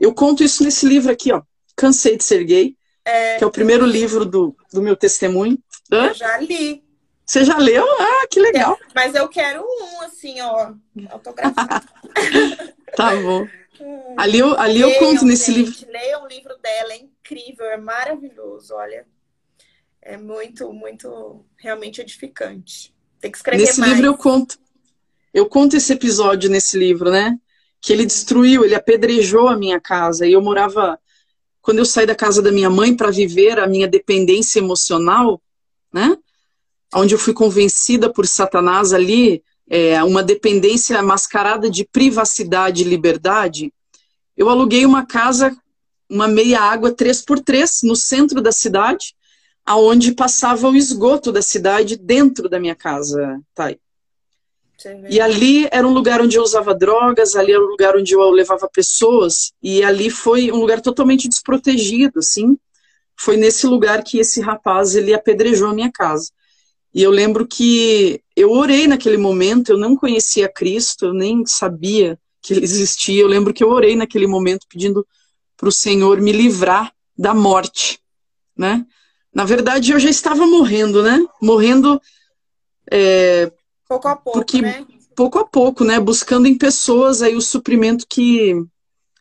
Eu 0.00 0.14
conto 0.14 0.42
isso 0.42 0.62
nesse 0.62 0.86
livro 0.86 1.10
aqui, 1.10 1.32
ó. 1.32 1.42
Cansei 1.76 2.16
de 2.16 2.24
ser 2.24 2.44
gay, 2.44 2.74
é, 3.04 3.36
que 3.36 3.44
é 3.44 3.46
o 3.46 3.50
primeiro 3.50 3.84
livro 3.84 4.24
do, 4.24 4.56
do 4.72 4.80
meu 4.80 4.96
testemunho. 4.96 5.58
Hã? 5.92 6.06
Eu 6.06 6.14
já 6.14 6.38
li. 6.38 6.82
Você 7.28 7.44
já 7.44 7.58
leu? 7.58 7.84
Ah, 8.00 8.26
que 8.30 8.40
legal. 8.40 8.78
É, 8.80 8.86
mas 8.94 9.14
eu 9.14 9.28
quero 9.28 9.62
um, 9.62 10.00
assim, 10.00 10.40
ó, 10.40 10.72
autografado. 11.10 11.86
tá 12.96 13.14
bom. 13.16 13.46
Ali 14.16 14.38
eu, 14.38 14.58
ali 14.58 14.82
leiam, 14.82 14.90
eu 14.90 14.98
conto 14.98 15.26
nesse 15.26 15.52
gente, 15.52 15.66
livro. 15.66 15.92
Leia 15.92 16.22
o 16.22 16.26
livro 16.26 16.56
dela, 16.56 16.94
é 16.94 16.96
incrível, 16.96 17.66
é 17.66 17.76
maravilhoso, 17.76 18.74
olha. 18.74 19.06
É 20.00 20.16
muito, 20.16 20.72
muito 20.72 21.44
realmente 21.58 22.00
edificante. 22.00 22.94
Tem 23.20 23.30
que 23.30 23.36
escrever 23.36 23.60
nesse 23.60 23.78
mais. 23.78 23.92
livro 23.92 24.06
eu 24.06 24.16
conto. 24.16 24.58
Eu 25.34 25.46
conto 25.46 25.76
esse 25.76 25.92
episódio 25.92 26.48
nesse 26.48 26.78
livro, 26.78 27.10
né? 27.10 27.38
Que 27.78 27.92
ele 27.92 28.06
destruiu, 28.06 28.64
ele 28.64 28.74
apedrejou 28.74 29.48
a 29.48 29.56
minha 29.56 29.78
casa. 29.78 30.26
E 30.26 30.32
eu 30.32 30.40
morava. 30.40 30.98
Quando 31.60 31.80
eu 31.80 31.84
saí 31.84 32.06
da 32.06 32.14
casa 32.14 32.40
da 32.40 32.50
minha 32.50 32.70
mãe 32.70 32.96
para 32.96 33.10
viver 33.10 33.60
a 33.60 33.66
minha 33.66 33.86
dependência 33.86 34.60
emocional, 34.60 35.42
né? 35.92 36.16
Onde 36.94 37.14
eu 37.14 37.18
fui 37.18 37.32
convencida 37.32 38.12
por 38.12 38.26
Satanás 38.26 38.92
ali, 38.92 39.42
é, 39.68 40.02
uma 40.02 40.22
dependência 40.22 41.02
mascarada 41.02 41.70
de 41.70 41.84
privacidade 41.84 42.82
e 42.82 42.88
liberdade, 42.88 43.72
eu 44.36 44.48
aluguei 44.48 44.86
uma 44.86 45.04
casa, 45.04 45.54
uma 46.08 46.28
meia 46.28 46.60
água 46.60 46.92
3x3 46.92 47.82
no 47.82 47.96
centro 47.96 48.40
da 48.40 48.52
cidade, 48.52 49.14
aonde 49.66 50.12
passava 50.12 50.68
o 50.68 50.76
esgoto 50.76 51.30
da 51.30 51.42
cidade 51.42 51.96
dentro 51.96 52.48
da 52.48 52.58
minha 52.58 52.74
casa, 52.74 53.40
Thay. 53.54 53.78
E 55.10 55.20
ali 55.20 55.68
era 55.72 55.86
um 55.86 55.92
lugar 55.92 56.22
onde 56.22 56.36
eu 56.36 56.42
usava 56.42 56.72
drogas, 56.72 57.34
ali 57.34 57.52
era 57.52 57.60
um 57.60 57.66
lugar 57.66 57.96
onde 57.96 58.14
eu 58.14 58.30
levava 58.30 58.70
pessoas, 58.72 59.52
e 59.60 59.82
ali 59.82 60.08
foi 60.08 60.52
um 60.52 60.56
lugar 60.56 60.80
totalmente 60.80 61.28
desprotegido, 61.28 62.20
assim. 62.20 62.56
Foi 63.16 63.36
nesse 63.36 63.66
lugar 63.66 64.04
que 64.04 64.18
esse 64.18 64.40
rapaz, 64.40 64.94
ele 64.94 65.12
apedrejou 65.12 65.68
a 65.68 65.74
minha 65.74 65.90
casa. 65.90 66.30
E 66.94 67.02
eu 67.02 67.10
lembro 67.10 67.46
que 67.46 68.20
eu 68.34 68.50
orei 68.52 68.86
naquele 68.86 69.16
momento, 69.16 69.70
eu 69.70 69.78
não 69.78 69.96
conhecia 69.96 70.48
Cristo, 70.48 71.06
eu 71.06 71.12
nem 71.12 71.44
sabia 71.46 72.18
que 72.40 72.54
ele 72.54 72.64
existia. 72.64 73.20
Eu 73.20 73.28
lembro 73.28 73.52
que 73.52 73.62
eu 73.62 73.70
orei 73.70 73.94
naquele 73.94 74.26
momento 74.26 74.66
pedindo 74.68 75.06
para 75.56 75.68
o 75.68 75.72
Senhor 75.72 76.20
me 76.20 76.32
livrar 76.32 76.92
da 77.16 77.34
morte, 77.34 78.00
né? 78.56 78.86
Na 79.34 79.44
verdade, 79.44 79.92
eu 79.92 79.98
já 79.98 80.08
estava 80.08 80.46
morrendo, 80.46 81.02
né? 81.02 81.24
Morrendo 81.42 82.00
é, 82.90 83.52
pouco 83.88 84.08
a 84.08 84.16
pouco, 84.16 84.38
porque, 84.38 84.62
né? 84.62 84.86
Pouco 85.14 85.38
a 85.38 85.44
pouco, 85.44 85.84
né? 85.84 86.00
Buscando 86.00 86.46
em 86.46 86.56
pessoas 86.56 87.22
aí 87.22 87.36
o 87.36 87.40
suprimento 87.40 88.06
que 88.08 88.54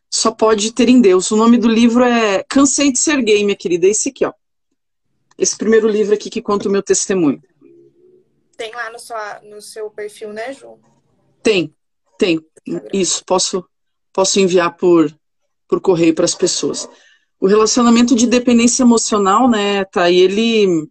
só 0.10 0.32
pode 0.32 0.71
ter 0.71 0.89
em 0.89 1.01
Deus. 1.01 1.32
O 1.32 1.36
nome 1.36 1.58
do 1.58 1.67
livro 1.67 2.03
é 2.03 2.43
Cansei 2.43 2.91
de 2.91 2.99
Ser 2.99 3.21
Gay, 3.21 3.43
minha 3.43 3.58
querida. 3.58 3.88
Esse 3.88 4.10
aqui, 4.10 4.25
ó. 4.25 4.34
Esse 5.38 5.58
primeiro 5.58 5.88
livro 5.88 6.13
aqui 6.13 6.30
que 6.30 6.41
conta 6.41 6.69
o 6.69 6.71
meu 6.71 6.82
testemunho. 6.82 7.41
Tem 8.58 8.74
lá 8.74 8.91
no, 8.91 9.00
sua, 9.00 9.39
no 9.43 9.62
seu 9.62 9.89
perfil, 9.91 10.34
né, 10.34 10.52
Ju? 10.52 10.80
Tem, 11.43 11.74
tem. 12.17 12.43
Isso, 12.91 13.24
posso, 13.24 13.63
posso 14.12 14.39
enviar 14.39 14.76
por, 14.76 15.15
por 15.67 15.80
correio 15.80 16.15
para 16.15 16.26
as 16.26 16.36
pessoas. 16.36 16.89
O 17.39 17.48
relacionamento 17.48 18.15
de 18.15 18.26
dependência 18.26 18.82
emocional, 18.82 19.48
né, 19.48 19.86
tá? 19.86 20.10
E 20.10 20.17
ele, 20.17 20.89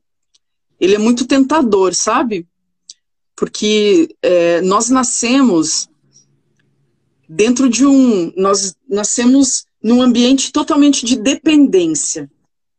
ele 0.80 0.94
é 0.94 0.98
muito 0.98 1.26
tentador, 1.26 1.92
sabe? 1.92 2.46
Porque 3.34 4.14
é, 4.22 4.60
nós 4.62 4.88
nascemos 4.88 5.88
dentro 7.28 7.68
de 7.68 7.84
um. 7.84 8.32
Nós 8.36 8.76
nascemos 8.88 9.66
num 9.82 10.00
ambiente 10.00 10.52
totalmente 10.52 11.04
de 11.04 11.16
dependência. 11.16 12.30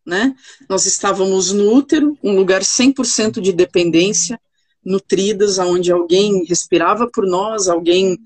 Né? 0.06 0.34
Nós 0.70 0.86
estávamos 0.86 1.52
no 1.52 1.74
útero, 1.74 2.18
um 2.24 2.34
lugar 2.34 2.62
100% 2.62 3.42
de 3.42 3.52
dependência, 3.52 4.40
nutridas, 4.88 5.60
onde 5.60 5.92
alguém 5.92 6.46
respirava 6.46 7.10
por 7.12 7.28
nós, 7.28 7.68
alguém 7.68 8.18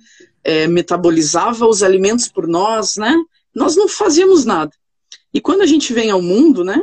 é, 0.43 0.67
metabolizava 0.67 1.65
os 1.65 1.81
alimentos 1.81 2.27
por 2.27 2.47
nós, 2.47 2.95
né? 2.97 3.15
Nós 3.53 3.75
não 3.75 3.87
fazíamos 3.87 4.45
nada. 4.45 4.71
E 5.33 5.41
quando 5.41 5.61
a 5.61 5.65
gente 5.65 5.91
vem 5.91 6.11
ao 6.11 6.21
mundo, 6.21 6.63
né? 6.63 6.81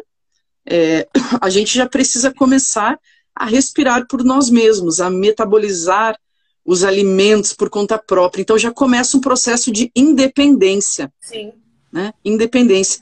É, 0.67 1.07
a 1.41 1.49
gente 1.49 1.75
já 1.75 1.89
precisa 1.89 2.33
começar 2.33 2.99
a 3.35 3.45
respirar 3.47 4.07
por 4.09 4.25
nós 4.25 4.51
mesmos, 4.51 5.01
a 5.01 5.09
metabolizar 5.09 6.19
os 6.65 6.83
alimentos 6.83 7.53
por 7.53 7.71
conta 7.71 7.97
própria. 7.97 8.43
Então 8.43 8.59
já 8.59 8.73
começa 8.73 9.17
um 9.17 9.21
processo 9.21 9.71
de 9.71 9.93
independência. 9.95 11.13
Sim. 11.21 11.53
Né? 11.91 12.13
Independência. 12.25 13.01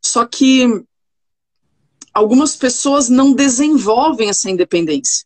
Só 0.00 0.24
que 0.24 0.82
algumas 2.12 2.56
pessoas 2.56 3.10
não 3.10 3.34
desenvolvem 3.34 4.30
essa 4.30 4.50
independência. 4.50 5.25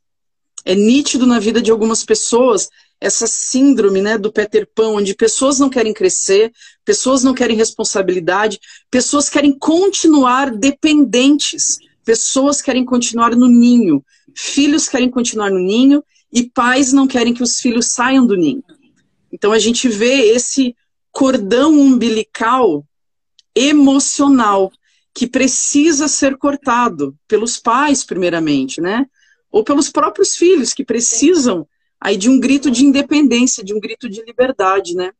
É 0.64 0.74
nítido 0.74 1.26
na 1.26 1.38
vida 1.38 1.60
de 1.60 1.70
algumas 1.70 2.04
pessoas 2.04 2.68
essa 3.00 3.26
síndrome 3.26 4.02
né, 4.02 4.18
do 4.18 4.30
Peter 4.30 4.68
Pan, 4.74 4.88
onde 4.88 5.14
pessoas 5.14 5.58
não 5.58 5.70
querem 5.70 5.94
crescer, 5.94 6.52
pessoas 6.84 7.24
não 7.24 7.32
querem 7.32 7.56
responsabilidade, 7.56 8.60
pessoas 8.90 9.30
querem 9.30 9.58
continuar 9.58 10.50
dependentes, 10.50 11.78
pessoas 12.04 12.60
querem 12.60 12.84
continuar 12.84 13.34
no 13.34 13.46
ninho, 13.46 14.04
filhos 14.34 14.86
querem 14.86 15.08
continuar 15.08 15.50
no 15.50 15.58
ninho 15.58 16.04
e 16.32 16.42
pais 16.42 16.92
não 16.92 17.06
querem 17.06 17.32
que 17.32 17.42
os 17.42 17.58
filhos 17.58 17.86
saiam 17.86 18.26
do 18.26 18.36
ninho. 18.36 18.62
Então 19.32 19.50
a 19.52 19.58
gente 19.58 19.88
vê 19.88 20.32
esse 20.32 20.76
cordão 21.10 21.72
umbilical 21.72 22.84
emocional 23.54 24.70
que 25.14 25.26
precisa 25.26 26.06
ser 26.06 26.36
cortado 26.36 27.16
pelos 27.26 27.58
pais, 27.58 28.04
primeiramente, 28.04 28.80
né? 28.80 29.06
Ou 29.50 29.64
pelos 29.64 29.90
próprios 29.90 30.36
filhos 30.36 30.72
que 30.72 30.84
precisam 30.84 31.66
aí 32.00 32.16
de 32.16 32.28
um 32.30 32.40
grito 32.40 32.70
de 32.70 32.84
independência, 32.84 33.62
de 33.62 33.74
um 33.74 33.80
grito 33.80 34.08
de 34.08 34.22
liberdade, 34.22 34.94
né? 34.94 35.12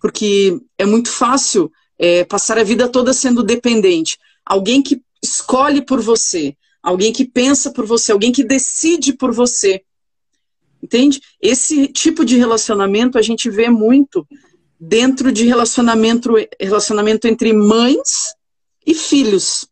Porque 0.00 0.58
é 0.78 0.86
muito 0.86 1.10
fácil 1.10 1.70
é, 1.98 2.24
passar 2.24 2.58
a 2.58 2.62
vida 2.62 2.88
toda 2.88 3.12
sendo 3.12 3.42
dependente. 3.42 4.16
Alguém 4.44 4.82
que 4.82 5.02
escolhe 5.22 5.82
por 5.82 6.00
você, 6.00 6.56
alguém 6.82 7.12
que 7.12 7.24
pensa 7.24 7.70
por 7.70 7.84
você, 7.84 8.12
alguém 8.12 8.32
que 8.32 8.44
decide 8.44 9.12
por 9.12 9.32
você. 9.32 9.82
Entende? 10.82 11.20
Esse 11.40 11.88
tipo 11.88 12.24
de 12.24 12.36
relacionamento 12.36 13.18
a 13.18 13.22
gente 13.22 13.50
vê 13.50 13.68
muito 13.68 14.26
dentro 14.78 15.32
de 15.32 15.44
relacionamento, 15.44 16.34
relacionamento 16.60 17.26
entre 17.26 17.52
mães 17.52 18.34
e 18.86 18.94
filhos. 18.94 19.68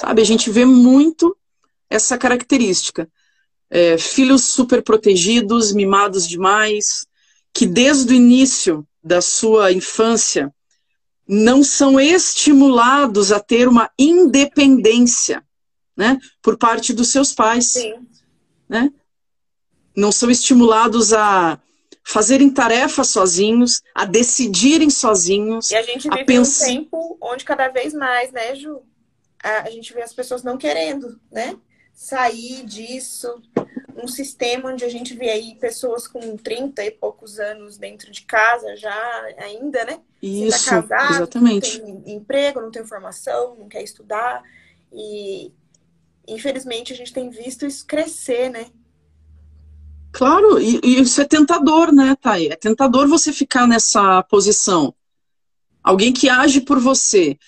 Sabe, 0.00 0.22
a 0.22 0.24
gente 0.24 0.50
vê 0.50 0.64
muito 0.64 1.36
essa 1.88 2.18
característica. 2.18 3.08
É, 3.68 3.98
filhos 3.98 4.44
super 4.44 4.82
protegidos, 4.82 5.72
mimados 5.72 6.28
demais, 6.28 7.06
que 7.52 7.66
desde 7.66 8.12
o 8.12 8.16
início 8.16 8.86
da 9.02 9.20
sua 9.20 9.72
infância 9.72 10.52
não 11.26 11.62
são 11.64 11.98
estimulados 11.98 13.32
a 13.32 13.40
ter 13.40 13.66
uma 13.66 13.90
independência, 13.98 15.42
né, 15.96 16.18
por 16.40 16.56
parte 16.56 16.92
dos 16.92 17.08
seus 17.08 17.32
pais, 17.32 17.72
Sim. 17.72 17.94
né? 18.68 18.92
Não 19.96 20.12
são 20.12 20.30
estimulados 20.30 21.12
a 21.12 21.58
fazerem 22.04 22.50
tarefas 22.50 23.08
sozinhos, 23.08 23.82
a 23.94 24.04
decidirem 24.04 24.90
sozinhos. 24.90 25.70
E 25.70 25.76
a 25.76 25.82
gente 25.82 26.08
vive 26.08 26.24
pens... 26.24 26.60
um 26.60 26.64
tempo 26.64 27.18
onde 27.20 27.44
cada 27.44 27.68
vez 27.68 27.92
mais, 27.94 28.30
né, 28.30 28.54
Ju? 28.54 28.82
A, 29.42 29.62
a 29.62 29.70
gente 29.70 29.92
vê 29.92 30.02
as 30.02 30.12
pessoas 30.12 30.44
não 30.44 30.56
querendo, 30.56 31.18
né? 31.32 31.56
Sair 31.96 32.62
disso, 32.66 33.40
um 33.96 34.06
sistema 34.06 34.70
onde 34.70 34.84
a 34.84 34.88
gente 34.88 35.14
vê 35.14 35.30
aí 35.30 35.54
pessoas 35.54 36.06
com 36.06 36.36
30 36.36 36.84
e 36.84 36.90
poucos 36.90 37.38
anos 37.40 37.78
dentro 37.78 38.12
de 38.12 38.20
casa 38.20 38.76
já 38.76 38.94
ainda, 39.38 39.82
né? 39.86 40.00
Isso, 40.22 40.66
tá 40.66 40.82
casado, 40.82 41.14
exatamente. 41.14 41.80
Não 41.80 42.02
tem 42.02 42.14
emprego, 42.14 42.60
não 42.60 42.70
tem 42.70 42.84
formação, 42.84 43.56
não 43.56 43.66
quer 43.66 43.82
estudar. 43.82 44.42
E 44.92 45.50
infelizmente 46.28 46.92
a 46.92 46.96
gente 46.96 47.14
tem 47.14 47.30
visto 47.30 47.64
isso 47.64 47.86
crescer, 47.86 48.50
né? 48.50 48.66
Claro, 50.12 50.60
e, 50.60 50.78
e 50.84 51.00
isso 51.00 51.18
é 51.22 51.24
tentador, 51.24 51.90
né, 51.92 52.14
Thay? 52.20 52.48
É 52.48 52.56
tentador 52.56 53.08
você 53.08 53.32
ficar 53.32 53.66
nessa 53.66 54.22
posição. 54.24 54.94
Alguém 55.82 56.12
que 56.12 56.28
age 56.28 56.60
por 56.60 56.78
você. 56.78 57.38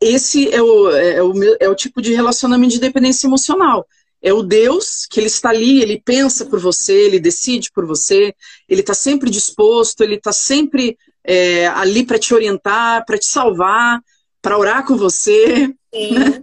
Esse 0.00 0.52
é 0.52 0.62
o, 0.62 0.90
é 0.90 1.22
o, 1.22 1.32
é 1.60 1.68
o 1.68 1.74
tipo 1.74 2.00
de 2.00 2.14
relacionamento 2.14 2.72
de 2.72 2.80
dependência 2.80 3.26
emocional. 3.26 3.86
É 4.22 4.32
o 4.32 4.42
Deus 4.42 5.06
que 5.06 5.18
ele 5.18 5.26
está 5.26 5.50
ali, 5.50 5.80
ele 5.80 6.00
pensa 6.00 6.44
por 6.44 6.58
você, 6.58 6.92
ele 6.92 7.18
decide 7.18 7.70
por 7.72 7.86
você, 7.86 8.34
ele 8.68 8.80
está 8.80 8.94
sempre 8.94 9.30
disposto, 9.30 10.02
ele 10.02 10.16
está 10.16 10.32
sempre 10.32 10.98
é, 11.24 11.66
ali 11.68 12.04
para 12.04 12.18
te 12.18 12.34
orientar, 12.34 13.04
para 13.06 13.18
te 13.18 13.26
salvar, 13.26 14.00
para 14.42 14.58
orar 14.58 14.84
com 14.86 14.96
você, 14.96 15.68
né? 15.92 16.42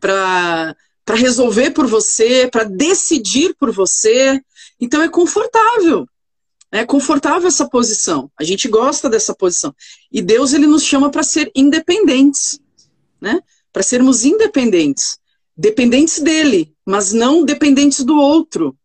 para 0.00 0.74
resolver 1.14 1.70
por 1.70 1.86
você, 1.86 2.48
para 2.50 2.64
decidir 2.64 3.54
por 3.58 3.70
você. 3.70 4.40
Então 4.80 5.02
é 5.02 5.08
confortável. 5.08 6.06
É 6.70 6.84
confortável 6.84 7.46
essa 7.46 7.68
posição. 7.68 8.30
A 8.38 8.42
gente 8.42 8.68
gosta 8.68 9.08
dessa 9.08 9.34
posição. 9.34 9.74
E 10.10 10.20
Deus 10.20 10.52
ele 10.52 10.66
nos 10.66 10.82
chama 10.82 11.10
para 11.10 11.22
ser 11.22 11.50
independentes, 11.54 12.58
né? 13.24 13.40
Para 13.72 13.82
sermos 13.82 14.24
independentes, 14.24 15.18
dependentes 15.56 16.20
dele, 16.20 16.72
mas 16.84 17.12
não 17.12 17.44
dependentes 17.44 18.04
do 18.04 18.16
outro. 18.16 18.76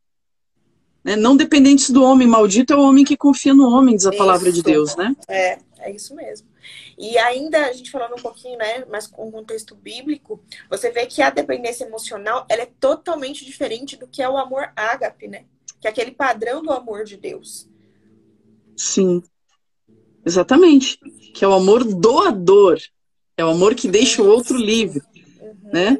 Né? 1.04 1.16
Não 1.16 1.36
dependentes 1.36 1.90
do 1.90 2.02
homem. 2.02 2.28
Maldito 2.28 2.74
é 2.74 2.76
o 2.76 2.82
homem 2.82 3.04
que 3.04 3.18
confia 3.18 3.54
no 3.54 3.70
homem, 3.70 3.96
diz 3.96 4.06
a 4.06 4.10
isso. 4.10 4.18
palavra 4.18 4.52
de 4.52 4.64
Deus, 4.64 4.96
né? 4.96 5.16
É, 5.28 5.60
é 5.80 5.92
isso 5.92 6.16
mesmo. 6.16 6.48
E 6.98 7.18
ainda, 7.18 7.68
a 7.68 7.74
gente 7.74 7.92
falando 7.92 8.14
um 8.14 8.22
pouquinho, 8.22 8.58
né, 8.58 8.86
mas 8.90 9.08
com 9.08 9.28
o 9.28 9.32
contexto 9.32 9.74
bíblico, 9.74 10.44
você 10.70 10.92
vê 10.92 11.06
que 11.06 11.22
a 11.22 11.30
dependência 11.30 11.86
emocional, 11.86 12.46
ela 12.50 12.64
é 12.64 12.70
totalmente 12.80 13.46
diferente 13.46 13.96
do 13.96 14.08
que 14.08 14.22
é 14.22 14.30
o 14.30 14.38
amor 14.38 14.72
ágape, 14.76 15.28
né? 15.28 15.46
Que 15.80 15.88
é 15.88 15.92
aquele 15.92 16.12
padrão 16.12 16.62
do 16.62 16.72
amor 16.72 17.06
de 17.06 17.16
Deus. 17.16 17.70
Sim. 18.76 19.24
Exatamente. 20.26 21.00
Que 21.34 21.46
é 21.46 21.48
o 21.48 21.54
amor 21.54 21.84
doador. 21.84 22.78
É 23.40 23.46
o 23.46 23.52
amor 23.52 23.74
que 23.74 23.88
deixa 23.88 24.22
o 24.22 24.28
outro 24.28 24.58
livre, 24.58 25.02
uhum. 25.40 25.70
né? 25.72 25.98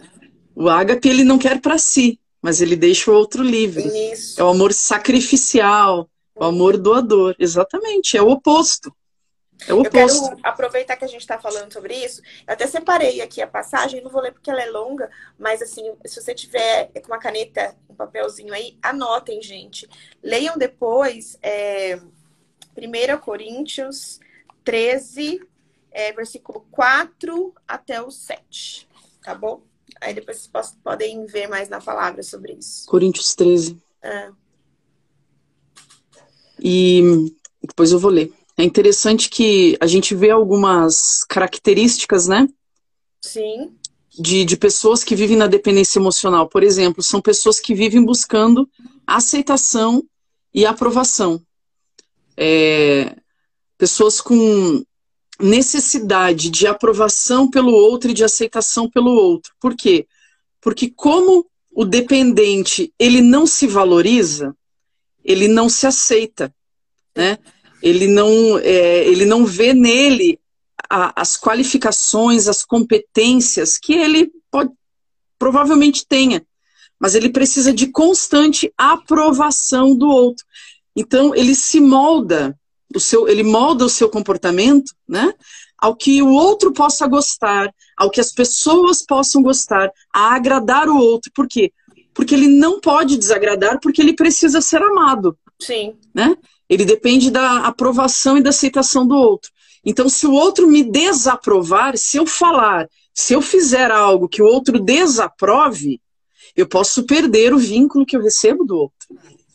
O 0.54 0.68
ágape 0.68 1.08
ele 1.08 1.24
não 1.24 1.40
quer 1.40 1.62
para 1.62 1.78
si, 1.78 2.20
mas 2.42 2.60
ele 2.60 2.76
deixa 2.76 3.10
o 3.10 3.14
outro 3.14 3.42
livre. 3.42 3.88
Isso. 4.12 4.42
É 4.42 4.44
o 4.44 4.50
amor 4.50 4.74
sacrificial, 4.74 6.10
o 6.36 6.44
amor 6.44 6.76
doador. 6.76 7.34
Exatamente, 7.40 8.18
é 8.18 8.22
o 8.22 8.30
oposto. 8.30 8.94
É 9.66 9.74
o 9.74 9.80
oposto. 9.80 10.26
Eu 10.26 10.36
quero 10.36 10.40
aproveitar 10.44 10.98
que 10.98 11.06
a 11.06 11.08
gente 11.08 11.22
está 11.22 11.40
falando 11.40 11.72
sobre 11.72 11.96
isso. 11.96 12.22
Eu 12.46 12.56
até 12.56 12.68
separei 12.68 13.22
aqui 13.22 13.42
a 13.42 13.48
passagem, 13.48 14.04
não 14.04 14.12
vou 14.12 14.22
ler 14.22 14.34
porque 14.34 14.52
ela 14.52 14.62
é 14.62 14.70
longa, 14.70 15.10
mas 15.38 15.62
assim, 15.62 15.94
se 16.06 16.22
você 16.22 16.36
tiver 16.36 16.92
com 17.02 17.08
uma 17.08 17.20
caneta, 17.20 17.74
um 17.90 17.96
papelzinho 17.96 18.54
aí, 18.54 18.78
anotem, 18.82 19.42
gente. 19.42 19.88
Leiam 20.22 20.58
depois 20.58 21.38
é, 21.42 22.02
1 22.76 23.18
Coríntios 23.22 24.20
13, 24.66 25.40
é, 25.92 26.12
versículo 26.14 26.66
4 26.72 27.54
até 27.68 28.02
o 28.02 28.12
7. 28.12 28.88
Tá 29.24 29.36
bom? 29.36 29.64
Aí 30.02 30.14
depois 30.14 30.38
vocês 30.38 30.78
podem 30.84 31.26
ver 31.26 31.48
mais 31.48 31.70
na 31.70 31.82
palavra 31.82 32.24
sobre 32.24 32.54
isso. 32.54 32.88
Coríntios 32.88 33.36
13. 33.36 33.78
É. 34.02 34.30
E 36.62 37.34
depois 37.62 37.92
eu 37.92 38.00
vou 38.00 38.12
ler. 38.12 38.34
É 38.58 38.64
interessante 38.64 39.30
que 39.30 39.78
a 39.80 39.88
gente 39.88 40.14
vê 40.14 40.30
algumas 40.30 41.24
características, 41.24 42.28
né? 42.28 42.48
Sim. 43.22 43.74
De, 44.12 44.44
de 44.44 44.58
pessoas 44.58 45.04
que 45.04 45.16
vivem 45.16 45.38
na 45.38 45.48
dependência 45.48 46.00
emocional. 46.00 46.48
Por 46.48 46.64
exemplo, 46.64 47.02
são 47.02 47.22
pessoas 47.22 47.60
que 47.60 47.74
vivem 47.74 48.04
buscando 48.04 48.70
aceitação 49.08 50.04
e 50.54 50.66
aprovação. 50.66 51.42
É, 52.36 53.16
pessoas 53.78 54.20
com 54.20 54.84
necessidade 55.40 56.50
de 56.50 56.68
aprovação 56.68 57.50
pelo 57.50 57.72
outro 57.72 58.12
e 58.12 58.14
de 58.14 58.24
aceitação 58.24 58.90
pelo 58.90 59.12
outro. 59.12 59.54
Por 59.60 59.76
quê? 59.76 60.06
Porque 60.62 60.90
como 60.90 61.46
o 61.72 61.86
dependente 61.86 62.94
ele 63.00 63.22
não 63.22 63.48
se 63.48 63.66
valoriza, 63.66 64.56
ele 65.24 65.48
não 65.48 65.70
se 65.70 65.88
aceita, 65.88 66.54
né? 67.16 67.38
Ele 67.82 68.08
não, 68.08 68.60
é, 68.60 69.08
ele 69.08 69.26
não 69.26 69.46
vê 69.46 69.74
nele 69.74 70.38
a, 70.90 71.22
as 71.22 71.38
qualificações, 71.38 72.48
as 72.48 72.66
competências 72.66 73.78
que 73.78 73.94
ele 73.94 74.32
pode, 74.52 74.72
provavelmente 75.38 76.06
tenha, 76.06 76.46
mas 77.00 77.16
ele 77.16 77.30
precisa 77.30 77.72
de 77.72 77.88
constante 77.88 78.74
aprovação 78.78 79.96
do 79.96 80.08
outro. 80.08 80.46
Então 80.94 81.34
ele 81.34 81.56
se 81.56 81.80
molda 81.80 82.59
o 82.96 83.00
seu, 83.00 83.28
ele 83.28 83.44
molda 83.44 83.86
o 83.86 83.90
seu 83.90 84.10
comportamento, 84.10 84.94
né? 85.08 85.34
Ao 85.78 85.96
que 85.96 86.22
o 86.22 86.30
outro 86.30 86.74
possa 86.74 87.08
gostar, 87.08 87.74
ao 87.96 88.10
que 88.10 88.20
as 88.20 88.32
pessoas 88.32 89.06
possam 89.06 89.42
gostar, 89.42 89.92
a 90.14 90.36
agradar 90.36 90.90
o 90.90 90.98
outro. 90.98 91.32
Por 91.34 91.48
quê? 91.48 91.72
Porque 92.14 92.36
ele 92.36 92.48
não 92.48 92.80
pode 92.82 93.18
desagradar, 93.18 93.80
porque 93.80 94.02
ele 94.02 94.14
precisa 94.14 94.60
ser 94.60 94.82
amado. 94.82 95.38
Sim. 95.62 95.96
Né? 96.14 96.36
Ele 96.68 96.84
depende 96.84 97.32
da 97.32 97.66
aprovação 97.66 98.38
e 98.38 98.42
da 98.42 98.50
aceitação 98.50 99.08
do 99.08 99.16
outro. 99.16 99.52
Então, 99.86 100.10
se 100.10 100.28
o 100.28 100.34
outro 100.34 100.68
me 100.68 100.84
desaprovar, 100.84 101.98
se 101.98 102.18
eu 102.18 102.26
falar, 102.26 102.90
se 103.14 103.34
eu 103.34 103.42
fizer 103.42 103.92
algo 103.92 104.28
que 104.28 104.42
o 104.42 104.46
outro 104.46 104.80
desaprove, 104.80 106.02
eu 106.56 106.68
posso 106.68 107.04
perder 107.04 107.54
o 107.54 107.58
vínculo 107.58 108.06
que 108.06 108.18
eu 108.18 108.22
recebo 108.22 108.66
do 108.66 108.76
outro. 108.76 109.08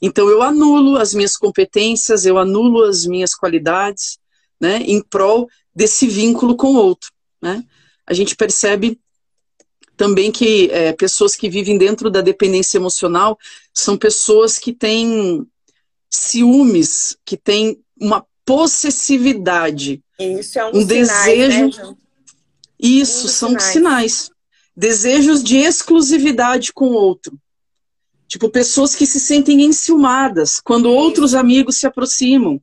Então 0.07 0.29
eu 0.29 0.43
anulo 0.43 0.99
as 0.99 1.15
minhas 1.15 1.35
competências, 1.35 2.27
eu 2.27 2.37
anulo 2.37 2.85
as 2.85 3.07
minhas 3.07 3.35
qualidades, 3.35 4.19
né, 4.61 4.83
em 4.83 5.03
prol 5.03 5.49
desse 5.75 6.07
vínculo 6.07 6.57
com 6.57 6.75
o 6.75 6.77
outro. 6.77 7.11
Né? 7.41 7.65
A 8.07 8.13
gente 8.13 8.37
percebe 8.37 9.01
também 9.97 10.31
que 10.31 10.69
é, 10.71 10.93
pessoas 10.93 11.35
que 11.35 11.49
vivem 11.49 11.79
dentro 11.79 12.11
da 12.11 12.21
dependência 12.21 12.77
emocional 12.77 13.39
são 13.73 13.97
pessoas 13.97 14.59
que 14.59 14.75
têm 14.75 15.47
ciúmes, 16.11 17.17
que 17.25 17.39
têm 17.39 17.81
uma 17.99 18.27
possessividade. 18.45 20.03
Isso 20.21 20.59
é 20.59 20.67
um, 20.67 20.81
um 20.81 20.85
desejo. 20.85 21.83
Né, 21.83 21.97
Isso, 22.79 23.25
um 23.25 23.31
são 23.31 23.49
sinais. 23.49 23.73
sinais. 23.73 24.31
Desejos 24.77 25.43
de 25.43 25.57
exclusividade 25.57 26.75
com 26.75 26.89
o 26.89 26.93
outro. 26.93 27.39
Tipo, 28.35 28.49
pessoas 28.49 28.97
que 28.97 29.07
se 29.07 29.21
sentem 29.21 29.63
enciumadas 29.63 30.59
quando 30.59 30.91
outros 30.91 31.37
amigos 31.37 31.77
se 31.77 31.87
aproximam. 31.87 32.61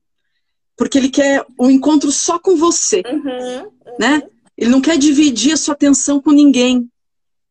Porque 0.76 0.98
ele 0.98 1.08
quer 1.08 1.46
um 1.58 1.72
encontro 1.72 2.12
só 2.12 2.38
com 2.38 2.58
você. 2.58 3.02
Uhum, 3.10 3.62
uhum. 3.62 3.72
Né? 3.98 4.22
Ele 4.58 4.70
não 4.70 4.82
quer 4.82 4.98
dividir 4.98 5.54
a 5.54 5.58
sua 5.58 5.74
atenção 5.74 6.22
com 6.22 6.32
ninguém. 6.32 6.92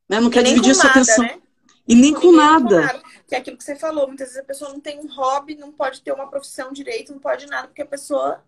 Né? 0.07 0.21
Não 0.21 0.29
quer 0.29 0.43
dividir 0.43 0.73
a 0.73 0.75
sua 0.75 0.89
nada, 0.89 1.01
atenção. 1.01 1.25
Né? 1.25 1.41
E 1.89 1.95
nem 1.95 2.13
com, 2.13 2.21
com 2.21 2.33
nada. 2.33 2.81
nada. 2.83 3.03
Que 3.27 3.37
é 3.37 3.39
aquilo 3.39 3.57
que 3.57 3.65
você 3.65 3.75
falou, 3.75 4.07
muitas 4.07 4.29
vezes 4.29 4.43
a 4.43 4.47
pessoa 4.47 4.71
não 4.71 4.81
tem 4.81 5.01
um 5.01 5.07
hobby, 5.07 5.55
não 5.55 5.73
pode 5.73 6.03
ter 6.03 6.13
uma 6.13 6.27
profissão 6.27 6.75
direito, 6.75 7.13
não 7.13 7.21
pode 7.21 7.47
nada, 7.47 7.69
porque 7.69 7.81
a 7.81 7.87
pessoa 7.87 8.45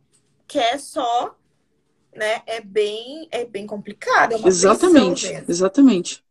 quer 0.47 0.79
só, 0.79 1.35
né? 2.15 2.43
É 2.47 2.61
bem, 2.61 3.27
é 3.31 3.47
bem 3.47 3.67
complicado. 3.67 4.35
É 4.35 4.47
exatamente, 4.47 5.29
exatamente. 5.49 6.23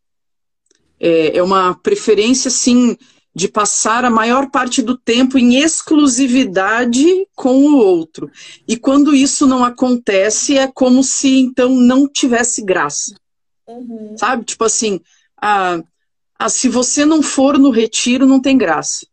É, 0.99 1.37
é 1.37 1.41
uma 1.41 1.73
preferência, 1.73 2.49
assim, 2.49 2.95
de 3.33 3.47
passar 3.47 4.03
a 4.03 4.09
maior 4.09 4.49
parte 4.49 4.81
do 4.81 4.97
tempo 4.97 5.37
em 5.37 5.57
exclusividade 5.57 7.05
com 7.33 7.55
o 7.65 7.77
outro. 7.77 8.29
E 8.67 8.75
quando 8.75 9.15
isso 9.15 9.47
não 9.47 9.63
acontece, 9.63 10.57
é 10.57 10.67
como 10.67 11.03
se 11.03 11.39
então 11.39 11.69
não 11.69 12.07
tivesse 12.07 12.61
graça. 12.61 13.15
Uhum. 13.67 14.15
Sabe? 14.17 14.43
Tipo 14.43 14.65
assim, 14.65 14.99
ah, 15.41 15.81
ah, 16.37 16.49
se 16.49 16.67
você 16.67 17.05
não 17.05 17.21
for 17.21 17.57
no 17.57 17.69
retiro, 17.69 18.25
não 18.25 18.41
tem 18.41 18.57
graça. 18.57 19.07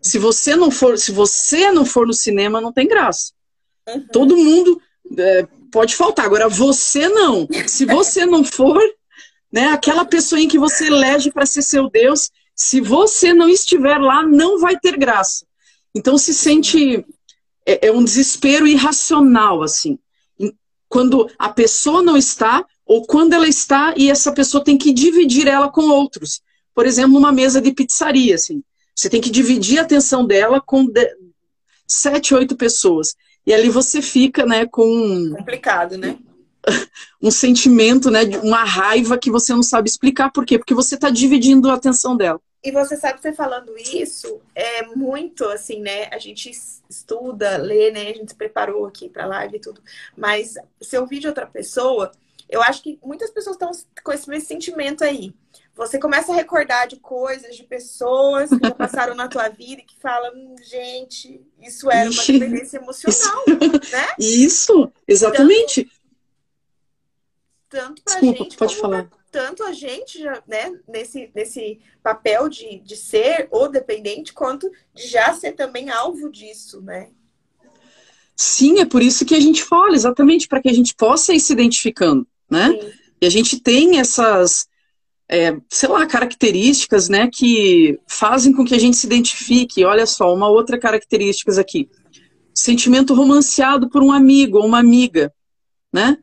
Se 0.00 0.18
você 0.18 0.56
não 0.56 0.70
for, 0.70 0.98
se 0.98 1.12
você 1.12 1.70
não 1.70 1.84
for 1.84 2.06
no 2.06 2.14
cinema, 2.14 2.60
não 2.60 2.72
tem 2.72 2.88
graça. 2.88 3.32
Uhum. 3.88 4.06
Todo 4.12 4.36
mundo 4.36 4.80
é, 5.18 5.46
pode 5.70 5.94
faltar. 5.94 6.24
Agora, 6.24 6.48
você 6.48 7.08
não. 7.08 7.46
Se 7.66 7.84
você 7.84 8.24
não 8.24 8.44
for, 8.44 8.80
né, 9.52 9.68
aquela 9.68 10.04
pessoa 10.04 10.46
que 10.46 10.58
você 10.58 10.86
elege 10.86 11.30
para 11.30 11.44
ser 11.44 11.62
seu 11.62 11.90
Deus, 11.90 12.30
se 12.54 12.80
você 12.80 13.32
não 13.32 13.48
estiver 13.48 13.98
lá, 13.98 14.22
não 14.22 14.58
vai 14.58 14.78
ter 14.78 14.96
graça. 14.96 15.46
Então 15.94 16.16
se 16.16 16.32
sente 16.32 17.04
é, 17.66 17.88
é 17.88 17.92
um 17.92 18.04
desespero 18.04 18.66
irracional 18.66 19.62
assim. 19.62 19.98
Quando 20.88 21.28
a 21.38 21.48
pessoa 21.48 22.02
não 22.02 22.16
está 22.16 22.64
ou 22.86 23.06
quando 23.06 23.32
ela 23.32 23.48
está 23.48 23.94
e 23.96 24.10
essa 24.10 24.32
pessoa 24.32 24.62
tem 24.62 24.78
que 24.78 24.92
dividir 24.92 25.48
ela 25.48 25.68
com 25.68 25.88
outros. 25.88 26.42
Por 26.74 26.86
exemplo, 26.86 27.12
numa 27.12 27.32
mesa 27.32 27.60
de 27.60 27.72
pizzaria 27.72 28.34
assim. 28.34 28.62
Você 28.94 29.10
tem 29.10 29.20
que 29.20 29.30
dividir 29.30 29.78
a 29.78 29.82
atenção 29.82 30.24
dela 30.24 30.60
com 30.60 30.86
de, 30.86 31.16
sete, 31.86 32.34
oito 32.34 32.56
pessoas. 32.56 33.14
E 33.46 33.52
ali 33.52 33.68
você 33.68 34.00
fica, 34.00 34.46
né, 34.46 34.66
com. 34.66 35.34
Complicado, 35.36 35.98
né? 35.98 36.16
Um 37.22 37.30
sentimento, 37.30 38.10
né, 38.10 38.24
de 38.24 38.36
uma 38.38 38.64
raiva 38.64 39.18
que 39.18 39.30
você 39.30 39.52
não 39.52 39.62
sabe 39.62 39.88
explicar. 39.88 40.30
Por 40.30 40.44
quê? 40.44 40.58
Porque 40.58 40.74
você 40.74 40.94
está 40.94 41.10
dividindo 41.10 41.70
a 41.70 41.74
atenção 41.74 42.16
dela. 42.16 42.40
E 42.62 42.72
você 42.72 42.96
sabe, 42.96 43.20
você 43.20 43.32
falando 43.32 43.76
isso, 43.76 44.40
é 44.54 44.86
muito 44.86 45.44
assim, 45.44 45.80
né? 45.80 46.08
A 46.10 46.18
gente 46.18 46.50
estuda, 46.88 47.58
lê, 47.58 47.90
né? 47.90 48.08
A 48.08 48.14
gente 48.14 48.30
se 48.30 48.34
preparou 48.34 48.86
aqui 48.86 49.06
para 49.06 49.26
live 49.26 49.58
e 49.58 49.60
tudo. 49.60 49.82
Mas 50.16 50.54
se 50.80 50.96
ouvir 50.96 51.18
de 51.18 51.28
outra 51.28 51.46
pessoa, 51.46 52.10
eu 52.48 52.62
acho 52.62 52.82
que 52.82 52.98
muitas 53.04 53.30
pessoas 53.30 53.56
estão 53.56 53.70
com 54.02 54.12
esse 54.12 54.40
sentimento 54.40 55.04
aí. 55.04 55.34
Você 55.76 55.98
começa 55.98 56.32
a 56.32 56.36
recordar 56.36 56.86
de 56.86 56.96
coisas, 56.96 57.56
de 57.56 57.64
pessoas 57.64 58.48
que 58.48 58.74
passaram 58.74 59.14
na 59.14 59.26
tua 59.26 59.48
vida 59.48 59.82
e 59.82 59.84
que 59.84 60.00
falam, 60.00 60.32
hum, 60.34 60.54
gente, 60.62 61.40
isso 61.60 61.90
era 61.90 62.08
uma 62.08 62.22
dependência 62.24 62.76
emocional, 62.78 63.42
isso. 63.48 63.92
né? 63.92 64.08
Isso, 64.18 64.92
exatamente. 65.06 65.84
Tanto, 65.84 65.93
tanto 67.74 68.02
pra 68.02 68.14
Desculpa, 68.14 68.44
gente 68.44 68.56
pode 68.56 68.76
falar. 68.76 69.10
Tanto 69.32 69.64
a 69.64 69.72
gente 69.72 70.20
já, 70.20 70.40
né, 70.46 70.72
nesse, 70.88 71.28
nesse 71.34 71.80
papel 72.02 72.48
de, 72.48 72.78
de 72.78 72.96
ser 72.96 73.48
ou 73.50 73.68
dependente, 73.68 74.32
quanto 74.32 74.70
de 74.94 75.08
já 75.08 75.34
ser 75.34 75.52
também 75.52 75.90
alvo 75.90 76.30
disso, 76.30 76.80
né? 76.80 77.08
Sim, 78.36 78.80
é 78.80 78.84
por 78.84 79.02
isso 79.02 79.24
que 79.24 79.34
a 79.34 79.40
gente 79.40 79.62
fala, 79.62 79.94
exatamente, 79.94 80.46
para 80.46 80.62
que 80.62 80.68
a 80.68 80.72
gente 80.72 80.94
possa 80.94 81.32
ir 81.32 81.40
se 81.40 81.52
identificando, 81.52 82.26
né? 82.48 82.70
Sim. 82.70 82.92
E 83.20 83.26
a 83.26 83.30
gente 83.30 83.60
tem 83.60 83.98
essas, 83.98 84.68
é, 85.28 85.56
sei 85.68 85.88
lá, 85.88 86.06
características, 86.06 87.08
né, 87.08 87.28
que 87.32 87.98
fazem 88.06 88.52
com 88.52 88.64
que 88.64 88.74
a 88.74 88.78
gente 88.78 88.96
se 88.96 89.06
identifique. 89.06 89.84
Olha 89.84 90.06
só, 90.06 90.32
uma 90.32 90.48
outra 90.48 90.78
característica 90.78 91.60
aqui. 91.60 91.88
Sentimento 92.54 93.14
romanceado 93.14 93.88
por 93.88 94.02
um 94.02 94.12
amigo 94.12 94.58
ou 94.58 94.66
uma 94.66 94.78
amiga, 94.78 95.32
né? 95.92 96.18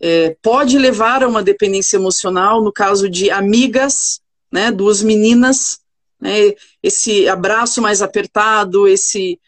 É, 0.00 0.36
pode 0.40 0.78
levar 0.78 1.22
a 1.22 1.28
uma 1.28 1.42
dependência 1.42 1.96
emocional, 1.96 2.62
no 2.62 2.72
caso 2.72 3.08
de 3.08 3.30
amigas, 3.30 4.20
né, 4.50 4.70
duas 4.70 5.02
meninas, 5.02 5.80
né, 6.20 6.54
esse 6.82 7.28
abraço 7.28 7.82
mais 7.82 8.00
apertado, 8.00 8.86
esse, 8.86 9.40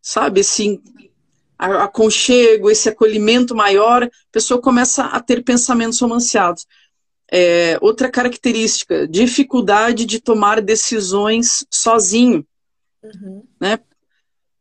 sabe, 0.00 0.40
esse 0.40 0.80
aconchego, 1.58 2.70
esse 2.70 2.88
acolhimento 2.88 3.54
maior, 3.54 4.04
a 4.04 4.10
pessoa 4.30 4.60
começa 4.60 5.04
a 5.04 5.20
ter 5.20 5.42
pensamentos 5.42 6.00
romanceados. 6.00 6.66
É, 7.30 7.76
outra 7.82 8.10
característica, 8.10 9.06
dificuldade 9.06 10.06
de 10.06 10.20
tomar 10.20 10.62
decisões 10.62 11.66
sozinho. 11.70 12.46
Uhum. 13.02 13.44
Né? 13.60 13.78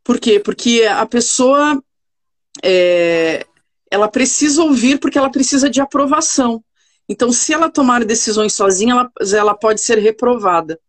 Por 0.03 0.19
quê? 0.19 0.39
Porque 0.39 0.83
a 0.83 1.05
pessoa 1.05 1.81
é, 2.63 3.45
ela 3.91 4.07
precisa 4.07 4.63
ouvir 4.63 4.99
porque 4.99 5.17
ela 5.17 5.29
precisa 5.29 5.69
de 5.69 5.81
aprovação. 5.81 6.63
Então, 7.09 7.31
se 7.31 7.53
ela 7.53 7.69
tomar 7.69 8.03
decisões 8.03 8.53
sozinha, 8.53 8.91
ela, 8.93 9.11
ela 9.33 9.55
pode 9.55 9.81
ser 9.81 9.97
reprovada. 9.97 10.79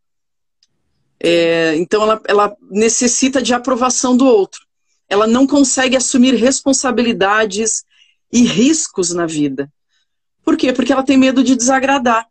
É, 1.21 1.77
então, 1.77 2.03
ela, 2.03 2.21
ela 2.27 2.57
necessita 2.71 3.41
de 3.41 3.55
aprovação 3.55 4.17
do 4.17 4.27
outro. 4.27 4.67
Ela 5.09 5.27
não 5.27 5.47
consegue 5.47 5.97
assumir 5.97 6.35
responsabilidades 6.35 7.85
e 8.33 8.45
riscos 8.45 9.13
na 9.13 9.27
vida. 9.27 9.71
Por 10.45 10.57
quê? 10.57 10.73
Porque 10.73 10.93
ela 10.93 11.05
tem 11.05 11.17
medo 11.17 11.43
de 11.45 11.55
desagradar. 11.55 12.27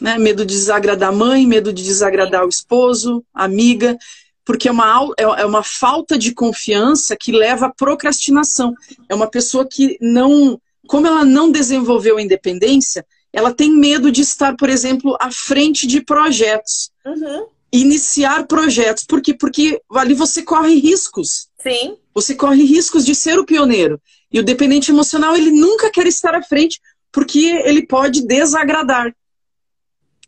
Né? 0.00 0.18
Medo 0.18 0.44
de 0.44 0.54
desagradar 0.54 1.10
a 1.10 1.12
mãe, 1.12 1.46
medo 1.46 1.72
de 1.72 1.82
desagradar 1.82 2.44
o 2.44 2.48
esposo, 2.48 3.24
a 3.32 3.44
amiga 3.44 3.96
porque 4.44 4.68
é 4.68 4.72
uma, 4.72 5.08
é, 5.18 5.22
é 5.22 5.46
uma 5.46 5.62
falta 5.62 6.18
de 6.18 6.34
confiança 6.34 7.16
que 7.16 7.32
leva 7.32 7.66
à 7.66 7.72
procrastinação. 7.72 8.74
É 9.08 9.14
uma 9.14 9.28
pessoa 9.28 9.66
que 9.66 9.96
não, 10.00 10.60
como 10.86 11.06
ela 11.06 11.24
não 11.24 11.50
desenvolveu 11.50 12.18
a 12.18 12.22
independência, 12.22 13.06
ela 13.32 13.52
tem 13.52 13.70
medo 13.70 14.10
de 14.10 14.20
estar, 14.20 14.54
por 14.56 14.68
exemplo, 14.68 15.16
à 15.20 15.30
frente 15.30 15.86
de 15.86 16.02
projetos. 16.02 16.90
Uhum. 17.06 17.46
Iniciar 17.72 18.46
projetos. 18.46 19.04
Por 19.04 19.22
quê? 19.22 19.32
Porque 19.32 19.80
ali 19.90 20.12
você 20.12 20.42
corre 20.42 20.74
riscos. 20.74 21.48
Sim. 21.58 21.96
Você 22.14 22.34
corre 22.34 22.62
riscos 22.64 23.06
de 23.06 23.14
ser 23.14 23.38
o 23.38 23.46
pioneiro. 23.46 23.98
E 24.30 24.38
o 24.38 24.44
dependente 24.44 24.90
emocional, 24.90 25.34
ele 25.34 25.50
nunca 25.50 25.90
quer 25.90 26.06
estar 26.06 26.34
à 26.34 26.42
frente, 26.42 26.80
porque 27.10 27.40
ele 27.64 27.86
pode 27.86 28.26
desagradar. 28.26 29.14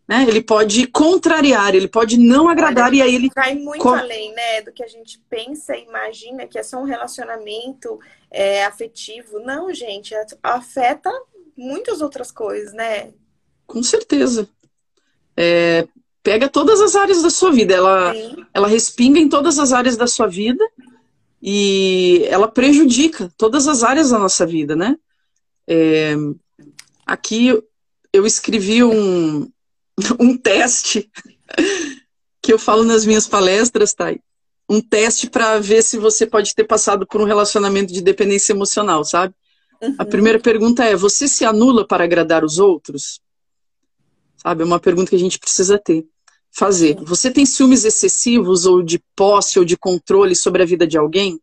Né? 0.07 0.27
Ele 0.29 0.43
pode 0.43 0.87
contrariar, 0.89 1.75
ele 1.75 1.89
pode 1.89 2.19
não 2.19 2.49
agradar 2.49 2.89
Olha, 2.89 2.97
e 2.97 3.03
aí 3.03 3.15
ele 3.15 3.31
vai 3.35 3.55
muito 3.55 3.89
além, 3.89 4.35
né, 4.35 4.61
do 4.61 4.71
que 4.71 4.83
a 4.83 4.87
gente 4.87 5.19
pensa 5.31 5.75
e 5.75 5.85
imagina 5.85 6.47
que 6.47 6.59
é 6.59 6.63
só 6.63 6.79
um 6.79 6.85
relacionamento 6.85 7.99
é, 8.31 8.65
afetivo. 8.65 9.41
Não, 9.41 9.73
gente, 9.73 10.15
afeta 10.43 11.11
muitas 11.57 12.03
outras 12.03 12.31
coisas, 12.31 12.75
né? 12.75 13.13
Com 13.67 13.83
certeza. 13.83 14.47
É, 15.37 15.89
pega 16.23 16.49
todas 16.49 16.81
as 16.81 16.97
áreas 16.97 17.23
da 17.23 17.31
sua 17.31 17.51
vida. 17.51 17.75
Ela, 17.75 18.13
ela 18.53 18.69
respinga 18.69 19.19
em 19.19 19.29
todas 19.29 19.59
as 19.59 19.73
áreas 19.73 19.97
da 19.97 20.07
sua 20.07 20.27
vida 20.27 20.65
e 21.41 22.25
ela 22.29 22.49
prejudica 22.49 23.33
todas 23.37 23.69
as 23.69 23.83
áreas 23.83 24.11
da 24.11 24.19
nossa 24.19 24.47
vida, 24.47 24.75
né? 24.75 24.97
É, 25.67 26.15
aqui 27.07 27.63
eu 28.13 28.27
escrevi 28.27 28.83
um, 28.83 29.51
um 30.19 30.37
teste 30.37 31.11
que 32.43 32.53
eu 32.53 32.59
falo 32.59 32.85
nas 32.85 33.07
minhas 33.07 33.27
palestras, 33.27 33.95
Thay. 33.95 34.21
Um 34.69 34.81
teste 34.81 35.29
para 35.29 35.59
ver 35.59 35.83
se 35.83 35.99
você 35.99 36.27
pode 36.27 36.55
ter 36.55 36.65
passado 36.65 37.07
por 37.07 37.21
um 37.21 37.25
relacionamento 37.25 37.93
de 37.93 38.01
dependência 38.01 38.53
emocional, 38.53 39.05
sabe? 39.05 39.35
Uhum. 39.83 39.95
A 39.99 40.05
primeira 40.05 40.39
pergunta 40.39 40.85
é: 40.85 40.97
você 40.97 41.29
se 41.29 41.45
anula 41.45 41.87
para 41.87 42.05
agradar 42.05 42.45
os 42.45 42.59
outros? 42.59 43.21
Sabe? 44.37 44.63
É 44.63 44.67
uma 44.67 44.81
pergunta 44.81 45.11
que 45.11 45.17
a 45.17 45.19
gente 45.19 45.39
precisa 45.39 45.79
ter. 45.79 46.07
Fazer. 46.51 46.97
Você 47.03 47.31
tem 47.31 47.45
ciúmes 47.45 47.85
excessivos 47.85 48.65
ou 48.65 48.83
de 48.83 49.03
posse 49.17 49.59
ou 49.59 49.65
de 49.65 49.77
controle 49.77 50.37
sobre 50.37 50.63
a 50.63 50.67
vida 50.67 50.87
de 50.87 50.97
alguém? 50.97 51.41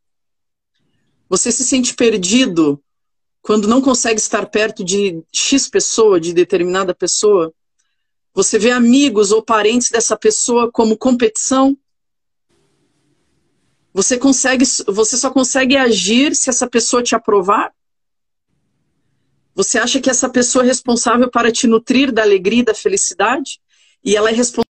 Você 1.29 1.51
se 1.51 1.63
sente 1.63 1.93
perdido 1.93 2.81
quando 3.41 3.67
não 3.67 3.81
consegue 3.81 4.19
estar 4.19 4.45
perto 4.45 4.83
de 4.83 5.21
X 5.33 5.67
pessoa, 5.67 6.19
de 6.19 6.33
determinada 6.33 6.95
pessoa? 6.95 7.53
Você 8.33 8.57
vê 8.57 8.71
amigos 8.71 9.31
ou 9.31 9.43
parentes 9.43 9.89
dessa 9.89 10.17
pessoa 10.17 10.71
como 10.71 10.97
competição? 10.97 11.77
Você 13.93 14.17
consegue, 14.17 14.63
você 14.87 15.17
só 15.17 15.29
consegue 15.29 15.75
agir 15.75 16.35
se 16.35 16.49
essa 16.49 16.67
pessoa 16.67 17.03
te 17.03 17.13
aprovar? 17.13 17.73
Você 19.53 19.77
acha 19.77 19.99
que 19.99 20.09
essa 20.09 20.29
pessoa 20.29 20.63
é 20.63 20.67
responsável 20.67 21.29
para 21.29 21.51
te 21.51 21.67
nutrir 21.67 22.11
da 22.11 22.21
alegria 22.21 22.61
e 22.61 22.65
da 22.65 22.73
felicidade? 22.73 23.59
E 24.03 24.15
ela 24.15 24.29
é 24.29 24.33
responsável 24.33 24.71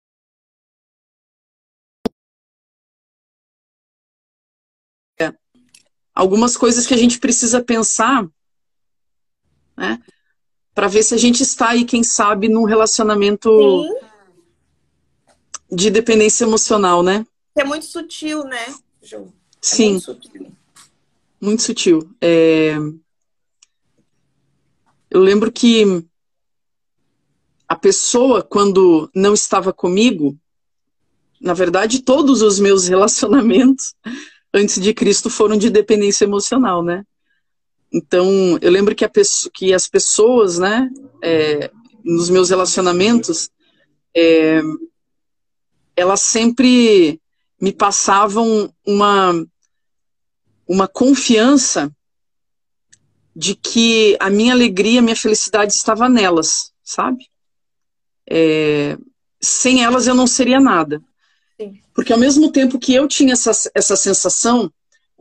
algumas 6.14 6.56
coisas 6.56 6.86
que 6.86 6.94
a 6.94 6.96
gente 6.96 7.18
precisa 7.18 7.62
pensar, 7.62 8.26
né? 9.76 10.00
Para 10.74 10.88
ver 10.88 11.02
se 11.02 11.14
a 11.14 11.18
gente 11.18 11.42
está 11.42 11.70
aí, 11.70 11.84
quem 11.84 12.02
sabe, 12.02 12.48
num 12.48 12.64
relacionamento 12.64 13.48
Sim. 13.50 13.94
de 15.70 15.90
dependência 15.90 16.44
emocional, 16.44 17.02
né? 17.02 17.24
É 17.56 17.64
muito 17.64 17.86
sutil, 17.86 18.42
né, 18.44 18.74
Ju? 19.00 19.16
É 19.16 19.28
Sim. 19.60 19.90
Muito 19.92 20.04
sutil. 20.04 20.52
Muito 21.40 21.62
sutil. 21.62 22.10
É... 22.20 22.74
Eu 25.08 25.20
lembro 25.20 25.52
que 25.52 26.04
a 27.68 27.76
pessoa, 27.76 28.42
quando 28.42 29.08
não 29.14 29.32
estava 29.32 29.72
comigo, 29.72 30.36
na 31.40 31.54
verdade, 31.54 32.02
todos 32.02 32.42
os 32.42 32.58
meus 32.58 32.88
relacionamentos 32.88 33.94
antes 34.52 34.80
de 34.80 34.92
Cristo 34.92 35.30
foram 35.30 35.56
de 35.56 35.70
dependência 35.70 36.24
emocional, 36.24 36.82
né? 36.82 37.04
Então, 37.94 38.58
eu 38.60 38.72
lembro 38.72 38.92
que, 38.92 39.06
pessoa, 39.08 39.52
que 39.54 39.72
as 39.72 39.86
pessoas, 39.86 40.58
né, 40.58 40.90
é, 41.22 41.70
nos 42.04 42.28
meus 42.28 42.50
relacionamentos, 42.50 43.48
é, 44.12 44.60
elas 45.94 46.20
sempre 46.20 47.20
me 47.60 47.72
passavam 47.72 48.68
uma, 48.84 49.46
uma 50.66 50.88
confiança 50.88 51.88
de 53.34 53.54
que 53.54 54.16
a 54.18 54.28
minha 54.28 54.52
alegria, 54.52 54.98
a 54.98 55.02
minha 55.02 55.14
felicidade 55.14 55.72
estava 55.72 56.08
nelas, 56.08 56.72
sabe? 56.82 57.28
É, 58.28 58.98
sem 59.40 59.84
elas 59.84 60.08
eu 60.08 60.16
não 60.16 60.26
seria 60.26 60.58
nada. 60.58 61.00
Sim. 61.60 61.80
Porque 61.94 62.12
ao 62.12 62.18
mesmo 62.18 62.50
tempo 62.50 62.76
que 62.76 62.92
eu 62.92 63.06
tinha 63.06 63.34
essa, 63.34 63.52
essa 63.72 63.94
sensação, 63.94 64.68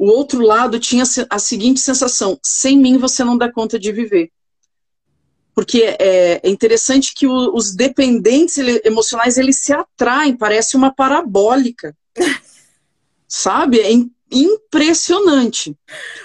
o 0.03 0.07
outro 0.07 0.41
lado 0.41 0.77
tinha 0.81 1.05
a 1.29 1.39
seguinte 1.39 1.79
sensação: 1.79 2.37
sem 2.43 2.77
mim 2.77 2.97
você 2.97 3.23
não 3.23 3.37
dá 3.37 3.49
conta 3.49 3.79
de 3.79 3.89
viver. 3.89 4.29
Porque 5.55 5.95
é, 5.97 6.41
é 6.43 6.49
interessante 6.49 7.13
que 7.13 7.25
os 7.25 7.73
dependentes 7.73 8.57
emocionais 8.83 9.37
eles 9.37 9.59
se 9.59 9.71
atraem, 9.71 10.35
parece 10.35 10.75
uma 10.75 10.93
parabólica. 10.93 11.95
Sabe? 13.29 13.79
É 13.79 13.91
impressionante. 14.29 15.73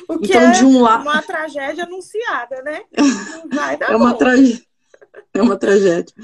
O 0.09 0.19
que 0.19 0.31
então, 0.31 0.43
é 0.43 0.51
de 0.51 0.65
um 0.65 0.83
lado 0.83 1.03
uma 1.03 1.23
tragédia 1.23 1.85
anunciada, 1.85 2.61
né? 2.63 2.83
Não 2.97 3.49
vai 3.49 3.77
dar 3.77 3.93
é 3.93 3.97
uma 3.97 4.15
tragédia. 4.15 4.67
É 5.35 5.43
uma 5.43 5.57
tragédia. 5.57 6.15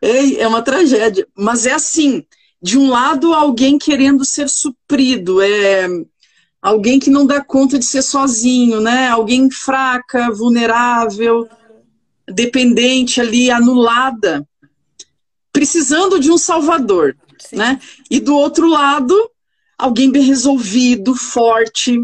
É, 0.00 0.34
é 0.36 0.48
uma 0.48 0.62
tragédia. 0.62 1.28
Mas 1.36 1.66
é 1.66 1.72
assim, 1.72 2.24
de 2.62 2.78
um 2.78 2.88
lado, 2.88 3.34
alguém 3.34 3.76
querendo 3.76 4.24
ser 4.24 4.48
suprido, 4.48 5.42
é 5.42 5.88
alguém 6.66 6.98
que 6.98 7.10
não 7.10 7.24
dá 7.24 7.40
conta 7.40 7.78
de 7.78 7.84
ser 7.84 8.02
sozinho, 8.02 8.80
né? 8.80 9.06
Alguém 9.06 9.48
fraca, 9.48 10.32
vulnerável, 10.32 11.48
dependente 12.26 13.20
ali, 13.20 13.52
anulada, 13.52 14.44
precisando 15.52 16.18
de 16.18 16.28
um 16.28 16.36
salvador, 16.36 17.16
Sim. 17.38 17.54
né? 17.54 17.80
E 18.10 18.18
do 18.18 18.34
outro 18.34 18.66
lado, 18.66 19.14
alguém 19.78 20.10
bem 20.10 20.24
resolvido, 20.24 21.14
forte. 21.14 22.00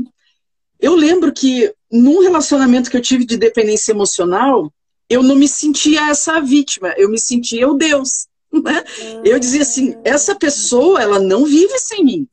Eu 0.79 0.95
lembro 0.95 1.33
que 1.33 1.75
num 1.91 2.21
relacionamento 2.21 2.89
que 2.89 2.97
eu 2.97 3.03
tive 3.03 3.25
de 3.25 3.37
dependência 3.37 3.91
emocional, 3.91 4.73
eu 5.11 5.25
não 5.25 5.35
me 5.35 5.49
sentia 5.49 6.09
essa 6.09 6.41
vítima, 6.41 6.95
eu 6.97 7.11
me 7.11 7.19
sentia 7.19 7.69
o 7.69 7.75
Deus. 7.75 8.29
Né? 8.53 8.85
Eu 9.25 9.39
dizia 9.39 9.63
assim: 9.63 9.97
essa 10.05 10.35
pessoa, 10.35 11.01
ela 11.01 11.19
não 11.19 11.47
vive 11.47 11.79
sem 11.79 12.05
mim. 12.05 12.29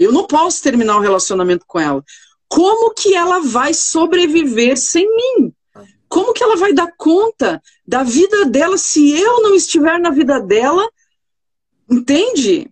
Eu 0.00 0.12
não 0.12 0.26
posso 0.26 0.62
terminar 0.62 0.96
o 0.96 1.00
relacionamento 1.00 1.66
com 1.66 1.78
ela. 1.78 2.02
Como 2.48 2.94
que 2.94 3.14
ela 3.14 3.40
vai 3.40 3.74
sobreviver 3.74 4.78
sem 4.78 5.06
mim? 5.06 5.52
Como 6.08 6.32
que 6.32 6.42
ela 6.42 6.56
vai 6.56 6.72
dar 6.72 6.90
conta 6.96 7.62
da 7.86 8.02
vida 8.02 8.46
dela 8.46 8.78
se 8.78 9.10
eu 9.10 9.42
não 9.42 9.54
estiver 9.54 10.00
na 10.00 10.08
vida 10.08 10.40
dela? 10.40 10.88
Entende? 11.88 12.68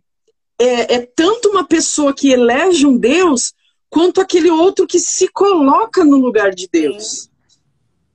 É, 0.58 0.94
é 0.94 1.06
tanto 1.14 1.50
uma 1.50 1.64
pessoa 1.64 2.14
que 2.14 2.30
elege 2.30 2.86
um 2.86 2.96
Deus 2.96 3.52
quanto 3.90 4.20
aquele 4.22 4.50
outro 4.50 4.86
que 4.86 4.98
se 4.98 5.28
coloca 5.28 6.04
no 6.04 6.16
lugar 6.16 6.54
de 6.54 6.66
Deus. 6.72 7.28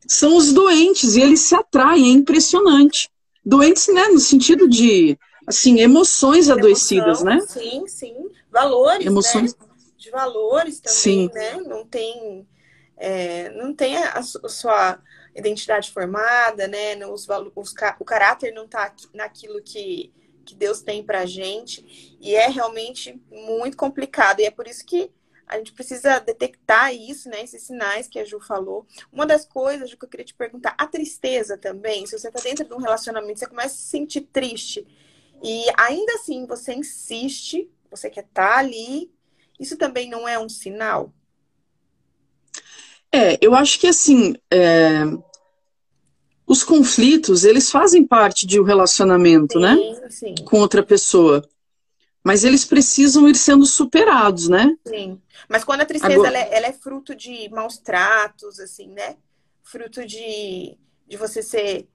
São 0.07 0.35
os 0.35 0.51
doentes 0.51 1.15
e 1.15 1.21
eles 1.21 1.41
se 1.41 1.55
atraem, 1.55 2.05
é 2.05 2.09
impressionante. 2.09 3.09
Doentes, 3.45 3.87
né, 3.87 4.07
no 4.07 4.19
sentido 4.19 4.67
de, 4.67 5.17
assim, 5.47 5.79
emoções 5.79 6.49
adoecidas, 6.49 7.21
Emoção, 7.21 7.25
né? 7.25 7.41
Sim, 7.47 7.87
sim. 7.87 8.15
Valores, 8.53 9.05
né? 9.05 9.11
Emoções. 9.11 9.55
Né? 9.55 9.67
De 9.97 10.11
valores 10.11 10.79
também, 10.79 10.95
sim. 10.95 11.29
né? 11.33 11.57
Não 11.61 11.85
tem, 11.85 12.47
é, 12.97 13.49
não 13.51 13.73
tem 13.73 13.97
a, 13.97 14.19
a, 14.19 14.23
sua 14.23 15.01
identidade 15.35 15.91
formada, 15.91 16.67
né? 16.67 16.95
Os, 17.07 17.27
os, 17.55 17.73
o 17.99 18.05
caráter 18.05 18.53
não 18.53 18.65
está 18.65 18.93
naquilo 19.13 19.61
que, 19.63 20.13
que 20.45 20.53
Deus 20.53 20.81
tem 20.81 21.03
pra 21.03 21.25
gente. 21.25 22.17
E 22.21 22.35
é 22.35 22.47
realmente 22.47 23.19
muito 23.31 23.75
complicado. 23.75 24.39
E 24.39 24.45
é 24.45 24.51
por 24.51 24.67
isso 24.67 24.85
que 24.85 25.11
a 25.47 25.57
gente 25.57 25.73
precisa 25.73 26.19
detectar 26.19 26.93
isso, 26.93 27.29
né? 27.29 27.41
Esses 27.43 27.63
sinais 27.63 28.07
que 28.07 28.19
a 28.19 28.25
Ju 28.25 28.39
falou. 28.39 28.85
Uma 29.11 29.25
das 29.25 29.45
coisas 29.45 29.89
Ju, 29.89 29.97
que 29.97 30.05
eu 30.05 30.09
queria 30.09 30.25
te 30.25 30.33
perguntar, 30.33 30.75
a 30.77 30.85
tristeza 30.85 31.57
também. 31.57 32.05
Se 32.05 32.17
você 32.17 32.27
está 32.27 32.39
dentro 32.39 32.65
de 32.65 32.73
um 32.73 32.77
relacionamento, 32.77 33.39
você 33.39 33.47
começa 33.47 33.73
a 33.73 33.77
se 33.77 33.87
sentir 33.87 34.21
triste. 34.21 34.85
E 35.41 35.65
ainda 35.77 36.13
assim 36.13 36.45
você 36.45 36.73
insiste, 36.73 37.69
você 37.95 38.09
quer 38.09 38.23
estar 38.23 38.53
tá 38.53 38.57
ali. 38.57 39.11
Isso 39.59 39.77
também 39.77 40.09
não 40.09 40.27
é 40.27 40.39
um 40.39 40.49
sinal? 40.49 41.13
É, 43.11 43.37
eu 43.39 43.53
acho 43.53 43.79
que 43.79 43.87
assim, 43.87 44.33
é... 44.51 45.03
os 46.47 46.63
conflitos, 46.63 47.43
eles 47.43 47.69
fazem 47.69 48.05
parte 48.05 48.47
de 48.47 48.59
um 48.59 48.63
relacionamento, 48.63 49.59
né? 49.59 49.75
sim, 49.75 49.93
né? 49.93 50.09
Sim. 50.09 50.35
Com 50.45 50.59
outra 50.59 50.81
pessoa. 50.81 51.47
Mas 52.23 52.43
eles 52.43 52.65
precisam 52.65 53.27
ir 53.27 53.35
sendo 53.35 53.65
superados, 53.65 54.47
né? 54.47 54.75
Sim. 54.87 55.21
Mas 55.47 55.63
quando 55.63 55.81
a 55.81 55.85
tristeza 55.85 56.13
Agora... 56.13 56.29
ela 56.29 56.37
é, 56.39 56.57
ela 56.57 56.67
é, 56.67 56.73
fruto 56.73 57.13
de 57.13 57.49
maus 57.49 57.77
tratos, 57.77 58.59
assim, 58.59 58.87
né? 58.87 59.17
Fruto 59.61 60.05
de, 60.05 60.77
de 61.07 61.17
você 61.17 61.43
ser 61.43 61.87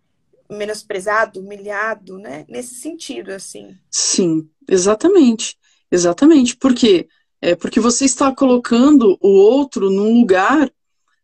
menosprezado, 0.51 1.41
humilhado, 1.41 2.19
né? 2.19 2.45
Nesse 2.49 2.75
sentido, 2.75 3.31
assim. 3.33 3.77
Sim, 3.91 4.49
exatamente. 4.69 5.58
Exatamente. 5.91 6.57
Por 6.57 6.75
quê? 6.75 7.09
É 7.41 7.55
porque 7.55 7.81
você 7.81 8.05
está 8.05 8.35
colocando 8.35 9.17
o 9.21 9.29
outro 9.29 9.91
num 9.91 10.21
lugar 10.21 10.71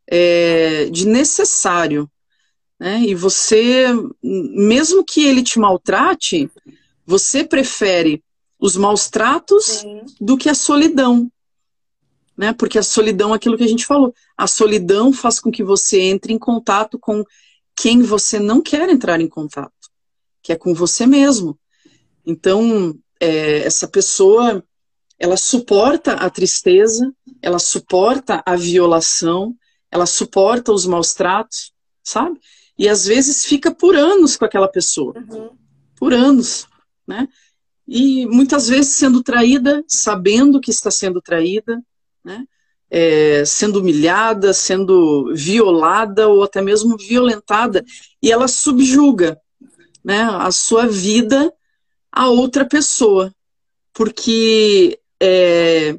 é, 0.06 0.86
de 0.90 1.06
necessário. 1.06 2.10
Né? 2.78 3.02
E 3.02 3.14
você, 3.14 3.86
mesmo 4.22 5.04
que 5.04 5.24
ele 5.24 5.42
te 5.42 5.58
maltrate, 5.58 6.50
você 7.04 7.44
prefere 7.44 8.22
os 8.58 8.76
maus 8.76 9.08
tratos 9.08 9.64
Sim. 9.64 10.02
do 10.20 10.36
que 10.36 10.48
a 10.48 10.54
solidão 10.54 11.30
né? 12.36 12.52
Porque 12.52 12.78
a 12.78 12.82
solidão 12.82 13.32
é 13.32 13.36
aquilo 13.36 13.56
que 13.56 13.64
a 13.64 13.68
gente 13.68 13.86
falou. 13.86 14.14
A 14.36 14.46
solidão 14.46 15.12
faz 15.12 15.38
com 15.40 15.50
que 15.50 15.62
você 15.62 16.00
entre 16.00 16.32
em 16.32 16.38
contato 16.38 16.98
com 16.98 17.24
quem 17.76 18.02
você 18.02 18.38
não 18.38 18.60
quer 18.60 18.88
entrar 18.88 19.20
em 19.20 19.28
contato, 19.28 19.72
que 20.42 20.52
é 20.52 20.56
com 20.56 20.74
você 20.74 21.06
mesmo. 21.06 21.58
Então, 22.26 22.96
é, 23.20 23.58
essa 23.58 23.88
pessoa, 23.88 24.62
ela 25.18 25.36
suporta 25.36 26.14
a 26.14 26.28
tristeza, 26.28 27.12
ela 27.40 27.58
suporta 27.58 28.42
a 28.44 28.56
violação, 28.56 29.54
ela 29.90 30.06
suporta 30.06 30.72
os 30.72 30.86
maus 30.86 31.14
tratos, 31.14 31.72
sabe? 32.02 32.38
E 32.78 32.88
às 32.88 33.06
vezes 33.06 33.44
fica 33.44 33.72
por 33.72 33.96
anos 33.96 34.36
com 34.36 34.44
aquela 34.44 34.68
pessoa. 34.68 35.14
Uhum. 35.16 35.50
Por 35.96 36.12
anos, 36.12 36.66
né? 37.06 37.28
E 37.86 38.26
muitas 38.26 38.68
vezes 38.68 38.94
sendo 38.94 39.22
traída, 39.22 39.84
sabendo 39.86 40.60
que 40.60 40.70
está 40.70 40.90
sendo 40.90 41.20
traída, 41.20 41.82
né? 42.24 42.44
É, 42.90 43.44
sendo 43.44 43.80
humilhada, 43.80 44.52
sendo 44.52 45.32
violada 45.34 46.28
ou 46.28 46.44
até 46.44 46.62
mesmo 46.62 46.96
violentada, 46.96 47.84
e 48.22 48.30
ela 48.30 48.46
subjuga 48.46 49.40
né, 50.04 50.22
a 50.22 50.52
sua 50.52 50.86
vida 50.86 51.52
a 52.16 52.28
outra 52.28 52.64
pessoa, 52.64 53.34
porque 53.92 55.00
é, 55.20 55.98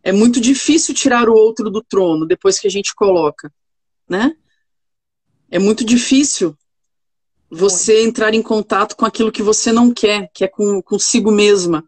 é 0.00 0.12
muito 0.12 0.40
difícil 0.40 0.94
tirar 0.94 1.28
o 1.28 1.34
outro 1.34 1.68
do 1.68 1.82
trono 1.82 2.24
depois 2.24 2.60
que 2.60 2.68
a 2.68 2.70
gente 2.70 2.94
coloca, 2.94 3.52
né? 4.08 4.36
É 5.50 5.58
muito 5.58 5.84
difícil 5.84 6.56
você 7.50 8.04
entrar 8.04 8.32
em 8.32 8.40
contato 8.40 8.94
com 8.94 9.04
aquilo 9.04 9.32
que 9.32 9.42
você 9.42 9.72
não 9.72 9.92
quer, 9.92 10.30
que 10.32 10.44
é 10.44 10.48
com, 10.48 10.80
consigo 10.80 11.32
mesma. 11.32 11.84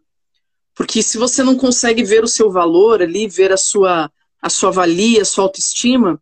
Porque 0.75 1.01
se 1.01 1.17
você 1.17 1.45
não 1.45 1.57
consegue 1.57 2.03
ver 2.03 2.25
o 2.25 2.29
seu 2.29 2.51
valor 2.51 3.01
ali, 3.01 3.29
ver 3.29 3.53
a 3.53 3.57
sua, 3.57 4.11
a 4.43 4.51
sua 4.51 4.73
valia, 4.73 5.23
a 5.23 5.25
sua 5.25 5.45
autoestima, 5.45 6.21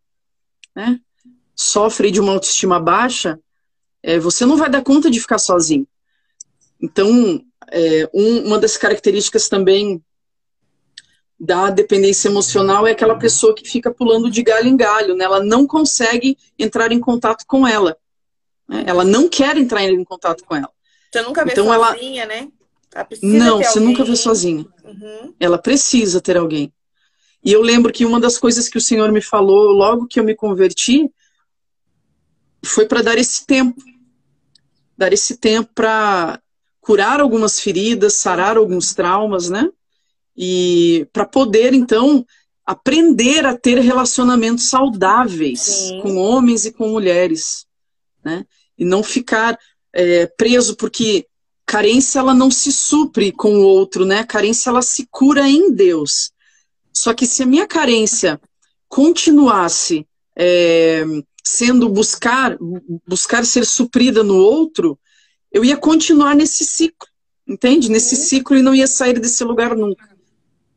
né? 0.77 1.01
Sofre 1.57 2.11
de 2.11 2.21
uma 2.21 2.33
autoestima 2.35 2.79
baixa, 2.79 3.41
é, 4.03 4.19
você 4.19 4.45
não 4.45 4.59
vai 4.59 4.69
dar 4.69 4.83
conta 4.83 5.11
de 5.11 5.19
ficar 5.19 5.39
sozinho. 5.39 5.87
Então, 6.83 7.41
é, 7.71 8.11
um, 8.13 8.47
uma 8.47 8.59
das 8.59 8.77
características 8.77 9.49
também 9.49 10.03
da 11.39 11.71
dependência 11.71 12.29
emocional 12.29 12.87
é 12.87 12.93
aquela 12.93 13.19
pessoa 13.19 13.55
que 13.55 13.69
fica 13.69 13.93
pulando 13.93 14.31
de 14.31 14.43
galho 14.43 14.69
em 14.69 14.77
galho, 14.77 15.15
né? 15.15 15.25
Ela 15.25 15.43
não 15.43 15.67
consegue 15.67 16.37
entrar 16.59 16.93
em 16.93 17.01
contato 17.01 17.45
com 17.47 17.67
ela. 17.67 17.97
Né? 18.69 18.85
Ela 18.87 19.05
não 19.05 19.29
quer 19.29 19.57
entrar 19.57 19.83
em 19.83 20.05
contato 20.05 20.45
com 20.45 20.55
ela. 20.55 20.71
Você 21.11 21.23
nunca 21.23 21.45
vê 21.45 21.53
então, 21.53 21.67
sozinha, 21.67 22.23
ela... 22.23 22.35
né? 22.35 22.49
não, 23.23 23.59
você 23.59 23.79
alguém. 23.79 23.85
nunca 23.85 24.05
vê 24.05 24.17
sozinha. 24.17 24.67
Uhum. 24.85 25.35
Ela 25.41 25.59
precisa 25.59 26.21
ter 26.21 26.37
alguém. 26.37 26.73
E 27.45 27.53
eu 27.53 27.61
lembro 27.61 27.93
que 27.93 28.05
uma 28.05 28.21
das 28.21 28.39
coisas 28.39 28.69
que 28.69 28.79
o 28.79 28.81
Senhor 28.81 29.11
me 29.11 29.21
falou 29.21 29.73
logo 29.73 30.07
que 30.07 30.21
eu 30.21 30.25
me 30.25 30.35
converti 30.35 31.11
foi 32.65 32.87
para 32.87 33.03
dar 33.03 33.19
esse 33.19 33.45
tempo. 33.47 33.83
Dar 34.97 35.13
esse 35.13 35.37
tempo 35.37 35.71
para 35.75 36.41
curar 36.83 37.21
algumas 37.21 37.61
feridas, 37.61 38.15
sarar 38.15 38.59
alguns 38.59 38.93
traumas, 38.93 39.49
né? 39.49 39.71
E 40.37 41.09
para 41.13 41.25
poder, 41.25 41.73
então, 41.73 42.27
aprender 42.67 43.47
a 43.47 43.57
ter 43.57 43.79
relacionamentos 43.79 44.69
saudáveis 44.69 45.61
Sim. 45.61 46.01
com 46.03 46.17
homens 46.17 46.67
e 46.67 46.73
com 46.73 46.89
mulheres, 46.89 47.67
né? 48.23 48.45
E 48.77 48.85
não 48.85 49.03
ficar 49.03 49.57
é, 49.93 50.27
preso 50.27 50.77
porque 50.77 51.27
carência 51.65 52.19
ela 52.19 52.35
não 52.35 52.51
se 52.51 52.73
supre 52.73 53.31
com 53.31 53.55
o 53.55 53.63
outro, 53.63 54.05
né? 54.05 54.25
Carência 54.25 54.69
ela 54.69 54.83
se 54.83 55.07
cura 55.09 55.49
em 55.49 55.73
Deus. 55.73 56.33
Só 56.93 57.15
que 57.15 57.27
se 57.27 57.45
a 57.45 57.47
minha 57.47 57.67
carência 57.67 58.41
continuasse 58.89 60.07
é, 60.37 61.05
sendo 61.45 61.89
buscar 61.89 62.57
buscar 63.07 63.45
ser 63.45 63.65
suprida 63.65 64.25
no 64.25 64.37
outro, 64.37 64.99
eu 65.53 65.65
ia 65.65 65.77
continuar 65.77 66.35
nesse 66.35 66.65
ciclo, 66.65 67.09
entende? 67.47 67.91
Nesse 67.91 68.15
uhum. 68.15 68.21
ciclo 68.21 68.57
e 68.57 68.63
não 68.63 68.75
ia 68.75 68.87
sair 68.87 69.19
desse 69.19 69.45
lugar 69.45 69.77
nunca. 69.77 70.09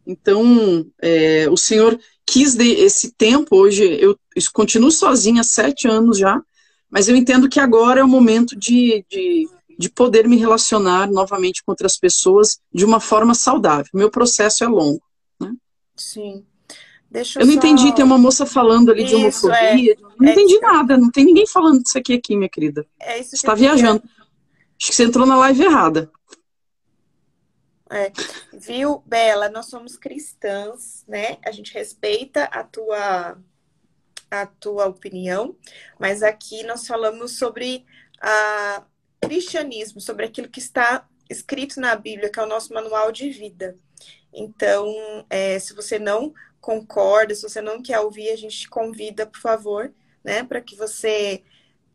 Então, 0.05 0.85
é, 1.01 1.47
o 1.49 1.57
Senhor 1.57 1.99
quis 2.25 2.55
esse 2.57 3.11
tempo. 3.11 3.55
Hoje 3.55 3.83
eu 3.99 4.17
continuo 4.53 4.91
sozinha 4.91 5.41
há 5.41 5.43
sete 5.43 5.87
anos 5.87 6.17
já, 6.17 6.41
mas 6.89 7.07
eu 7.07 7.15
entendo 7.15 7.49
que 7.49 7.59
agora 7.59 8.01
é 8.01 8.03
o 8.03 8.07
momento 8.07 8.55
de, 8.55 9.05
de, 9.09 9.47
de 9.77 9.89
poder 9.89 10.27
me 10.27 10.37
relacionar 10.37 11.09
novamente 11.09 11.63
com 11.63 11.71
outras 11.71 11.97
pessoas 11.97 12.59
de 12.73 12.85
uma 12.85 12.99
forma 12.99 13.33
saudável. 13.33 13.89
Meu 13.93 14.11
processo 14.11 14.63
é 14.63 14.67
longo. 14.67 15.01
Né? 15.39 15.53
Sim. 15.95 16.43
Deixa 17.09 17.39
eu, 17.39 17.43
eu 17.43 17.47
não 17.47 17.53
só... 17.53 17.59
entendi, 17.59 17.95
tem 17.95 18.03
uma 18.03 18.17
moça 18.17 18.45
falando 18.45 18.91
ali 18.91 19.03
isso, 19.03 19.15
de 19.15 19.15
homofobia. 19.15 19.93
É, 19.93 19.97
não 20.19 20.27
é 20.27 20.31
entendi 20.31 20.59
nada, 20.59 20.97
não 20.97 21.09
tem 21.09 21.23
ninguém 21.23 21.47
falando 21.47 21.81
disso 21.81 21.97
aqui, 21.97 22.13
aqui 22.13 22.35
minha 22.35 22.49
querida. 22.49 22.85
É 22.99 23.19
isso 23.19 23.29
você 23.29 23.35
está 23.37 23.55
viajando. 23.55 24.03
Acho 24.79 24.89
que 24.91 24.95
você 24.95 25.03
entrou 25.03 25.25
na 25.25 25.37
live 25.37 25.63
errada. 25.63 26.11
É. 27.89 28.11
Viu, 28.53 29.03
Bela? 29.05 29.47
Nós 29.49 29.67
somos 29.67 29.95
cristãs, 29.95 31.03
né? 31.07 31.37
A 31.45 31.51
gente 31.51 31.73
respeita 31.73 32.45
a 32.45 32.63
tua, 32.63 33.37
a 34.29 34.45
tua 34.45 34.87
opinião, 34.87 35.55
mas 35.99 36.23
aqui 36.23 36.63
nós 36.63 36.87
falamos 36.87 37.37
sobre 37.37 37.85
a 38.19 38.83
cristianismo, 39.21 40.01
sobre 40.01 40.25
aquilo 40.25 40.49
que 40.49 40.59
está 40.59 41.07
escrito 41.29 41.79
na 41.79 41.95
Bíblia, 41.95 42.29
que 42.29 42.39
é 42.39 42.43
o 42.43 42.47
nosso 42.47 42.73
manual 42.73 43.11
de 43.11 43.29
vida. 43.29 43.77
Então, 44.33 44.93
é, 45.29 45.57
se 45.59 45.73
você 45.73 45.97
não 45.97 46.33
concorda, 46.59 47.33
se 47.33 47.43
você 47.43 47.61
não 47.61 47.81
quer 47.81 47.99
ouvir, 47.99 48.29
a 48.29 48.35
gente 48.35 48.61
te 48.61 48.69
convida, 48.69 49.25
por 49.25 49.39
favor, 49.39 49.93
né, 50.23 50.43
para 50.43 50.59
que 50.59 50.75
você 50.75 51.43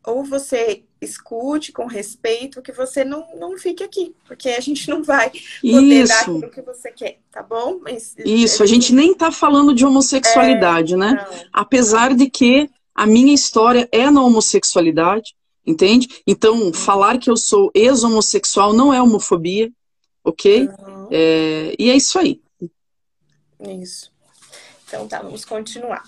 ou 0.05 0.25
você 0.25 0.85
escute 1.01 1.73
com 1.73 1.87
respeito, 1.87 2.61
que 2.61 2.73
você 2.73 3.05
não, 3.05 3.27
não 3.39 3.57
fique 3.57 3.83
aqui, 3.83 4.15
porque 4.27 4.51
a 4.51 4.61
gente 4.61 4.89
não 4.89 5.03
vai 5.03 5.31
poder 5.31 6.03
Isso. 6.03 6.09
dar 6.09 6.21
aquilo 6.21 6.51
que 6.51 6.63
você 6.63 6.91
quer, 6.93 7.19
tá 7.31 7.43
bom? 7.43 7.81
Mas, 7.83 8.15
Isso, 8.19 8.63
a 8.63 8.67
gente 8.67 8.93
nem 8.93 9.15
tá 9.15 9.33
falando 9.33 9.75
de 9.75 9.85
homossexualidade, 9.85 10.95
é, 10.95 10.97
né? 10.97 11.27
Não. 11.31 11.45
Apesar 11.53 12.15
de 12.15 12.29
que 12.29 12.69
a 12.95 13.07
minha 13.07 13.35
história 13.35 13.89
é 13.91 14.11
na 14.11 14.23
homossexualidade, 14.23 15.35
entende? 15.67 16.23
Então, 16.27 16.73
falar 16.73 17.19
que 17.19 17.31
eu 17.31 17.37
sou 17.37 17.71
ex-homossexual 17.75 18.73
não 18.73 18.93
é 18.93 19.01
homofobia, 19.01 19.73
ok? 20.23 20.69
Uhum. 20.69 21.09
É, 21.11 21.75
e 21.79 21.91
é 21.91 21.97
isso 21.97 22.19
aí. 22.19 22.41
Isso. 23.81 24.13
Então 24.87 25.07
tá, 25.07 25.23
vamos 25.23 25.45
continuar. 25.45 26.03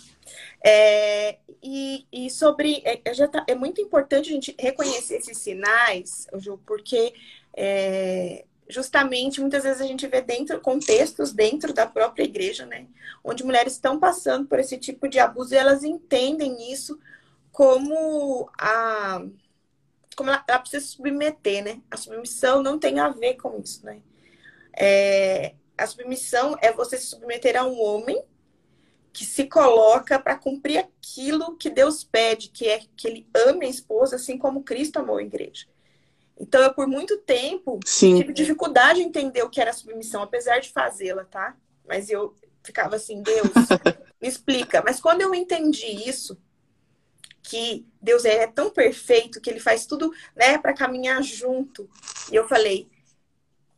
É, 0.64 1.38
e, 1.62 2.06
e, 2.10 2.30
sobre. 2.30 2.82
É, 2.84 3.00
é, 3.04 3.26
tá, 3.28 3.44
é 3.46 3.54
muito 3.54 3.80
importante 3.80 4.30
a 4.30 4.32
gente 4.32 4.54
reconhecer 4.58 5.16
esses 5.16 5.38
sinais, 5.38 6.26
Ju, 6.34 6.60
porque 6.66 7.14
é, 7.56 8.44
justamente 8.68 9.40
muitas 9.40 9.62
vezes 9.62 9.80
a 9.80 9.86
gente 9.86 10.06
vê 10.06 10.20
dentro 10.20 10.60
contextos 10.60 11.32
dentro 11.32 11.72
da 11.72 11.86
própria 11.86 12.24
igreja, 12.24 12.66
né? 12.66 12.86
Onde 13.22 13.44
mulheres 13.44 13.74
estão 13.74 13.98
passando 13.98 14.46
por 14.46 14.58
esse 14.58 14.76
tipo 14.76 15.08
de 15.08 15.20
abuso 15.20 15.54
e 15.54 15.58
elas 15.58 15.84
entendem 15.84 16.72
isso 16.72 16.98
como 17.52 18.50
a. 18.58 19.22
Como 20.16 20.30
ela, 20.30 20.44
ela 20.46 20.58
precisa 20.58 20.84
submeter, 20.84 21.64
né? 21.64 21.80
A 21.90 21.96
submissão 21.96 22.62
não 22.62 22.78
tem 22.78 22.98
a 22.98 23.08
ver 23.08 23.34
com 23.34 23.60
isso, 23.60 23.86
né? 23.86 24.02
É, 24.76 25.54
a 25.78 25.86
submissão 25.86 26.56
é 26.60 26.72
você 26.72 26.98
se 26.98 27.06
submeter 27.06 27.56
a 27.56 27.64
um 27.64 27.80
homem 27.80 28.22
que 29.12 29.24
se 29.24 29.44
coloca 29.46 30.18
para 30.18 30.36
cumprir 30.36 30.78
aquilo 30.78 31.56
que 31.56 31.68
Deus 31.68 32.02
pede, 32.02 32.48
que 32.48 32.66
é 32.66 32.80
que 32.96 33.06
ele 33.06 33.28
ame 33.46 33.66
a 33.66 33.68
esposa 33.68 34.16
assim 34.16 34.38
como 34.38 34.64
Cristo 34.64 34.98
amou 34.98 35.18
a 35.18 35.22
igreja. 35.22 35.66
Então, 36.40 36.62
eu 36.62 36.74
por 36.74 36.86
muito 36.86 37.18
tempo 37.18 37.78
Sim. 37.84 38.16
tive 38.16 38.32
dificuldade 38.32 39.00
em 39.00 39.06
entender 39.06 39.42
o 39.42 39.50
que 39.50 39.60
era 39.60 39.72
submissão, 39.72 40.22
apesar 40.22 40.58
de 40.60 40.72
fazê-la, 40.72 41.24
tá? 41.24 41.54
Mas 41.86 42.08
eu 42.08 42.34
ficava 42.64 42.96
assim, 42.96 43.22
Deus, 43.22 43.48
me 44.20 44.28
explica. 44.28 44.82
Mas 44.84 45.00
quando 45.00 45.20
eu 45.20 45.34
entendi 45.34 46.08
isso, 46.08 46.40
que 47.42 47.86
Deus 48.00 48.24
é 48.24 48.46
tão 48.46 48.70
perfeito 48.70 49.40
que 49.40 49.50
ele 49.50 49.60
faz 49.60 49.84
tudo, 49.84 50.12
né, 50.34 50.58
para 50.58 50.72
caminhar 50.72 51.22
junto. 51.22 51.88
E 52.30 52.34
eu 52.34 52.48
falei, 52.48 52.88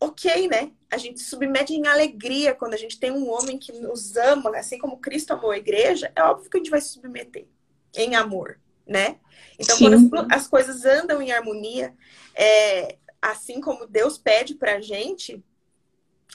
ok, 0.05 0.49
né? 0.49 0.71
A 0.91 0.97
gente 0.97 1.21
se 1.21 1.27
submete 1.27 1.75
em 1.75 1.87
alegria 1.87 2.55
quando 2.55 2.75
a 2.75 2.77
gente 2.77 2.99
tem 2.99 3.11
um 3.11 3.31
homem 3.31 3.59
que 3.59 3.73
nos 3.73 4.17
ama, 4.17 4.57
assim 4.57 4.79
como 4.79 4.99
Cristo 4.99 5.33
amou 5.33 5.51
a 5.51 5.59
igreja, 5.59 6.13
é 6.15 6.23
óbvio 6.23 6.51
que 6.51 6.57
a 6.57 6.61
gente 6.61 6.71
vai 6.71 6.81
se 6.81 6.91
submeter 6.91 7.47
em 7.95 8.15
amor, 8.15 8.59
né? 8.87 9.19
Então, 9.59 9.77
Sim. 9.77 9.85
quando 10.09 10.31
as, 10.31 10.43
as, 10.43 10.49
coisas 10.49 10.85
andam 10.85 11.23
em 11.23 11.33
harmonia, 11.33 11.95
é, 12.35 12.97
assim 13.21 13.61
como 13.61 13.87
Deus 13.87 14.19
pede 14.19 14.55
pra 14.55 14.81
gente, 14.81 15.43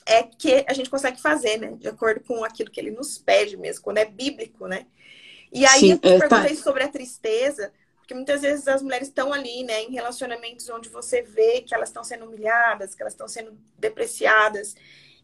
é 0.06 0.24
que 0.24 0.66
a 0.68 0.74
gente 0.74 0.90
consegue 0.90 1.22
fazer, 1.22 1.58
né? 1.58 1.74
De 1.78 1.88
acordo 1.88 2.22
com 2.22 2.44
aquilo 2.44 2.72
que 2.72 2.80
ele 2.80 2.92
nos 2.92 3.18
pede 3.18 3.58
mesmo, 3.58 3.84
quando 3.84 3.98
é 3.98 4.06
bíblico, 4.06 4.68
né? 4.68 4.86
E 5.52 5.66
aí 5.66 5.80
Sim, 5.80 6.00
eu 6.04 6.16
é, 6.16 6.20
perguntei 6.20 6.56
tá. 6.56 6.64
sobre 6.64 6.84
a 6.84 6.88
tristeza, 6.88 7.74
porque 8.10 8.16
muitas 8.16 8.42
vezes 8.42 8.68
as 8.68 8.82
mulheres 8.82 9.08
estão 9.08 9.32
ali, 9.32 9.64
né, 9.64 9.84
em 9.84 9.92
relacionamentos 9.92 10.68
onde 10.68 10.90
você 10.90 11.22
vê 11.22 11.62
que 11.62 11.76
elas 11.76 11.90
estão 11.90 12.04
sendo 12.04 12.26
humilhadas, 12.26 12.96
que 12.96 13.04
elas 13.04 13.14
estão 13.14 13.28
sendo 13.28 13.56
depreciadas, 13.78 14.76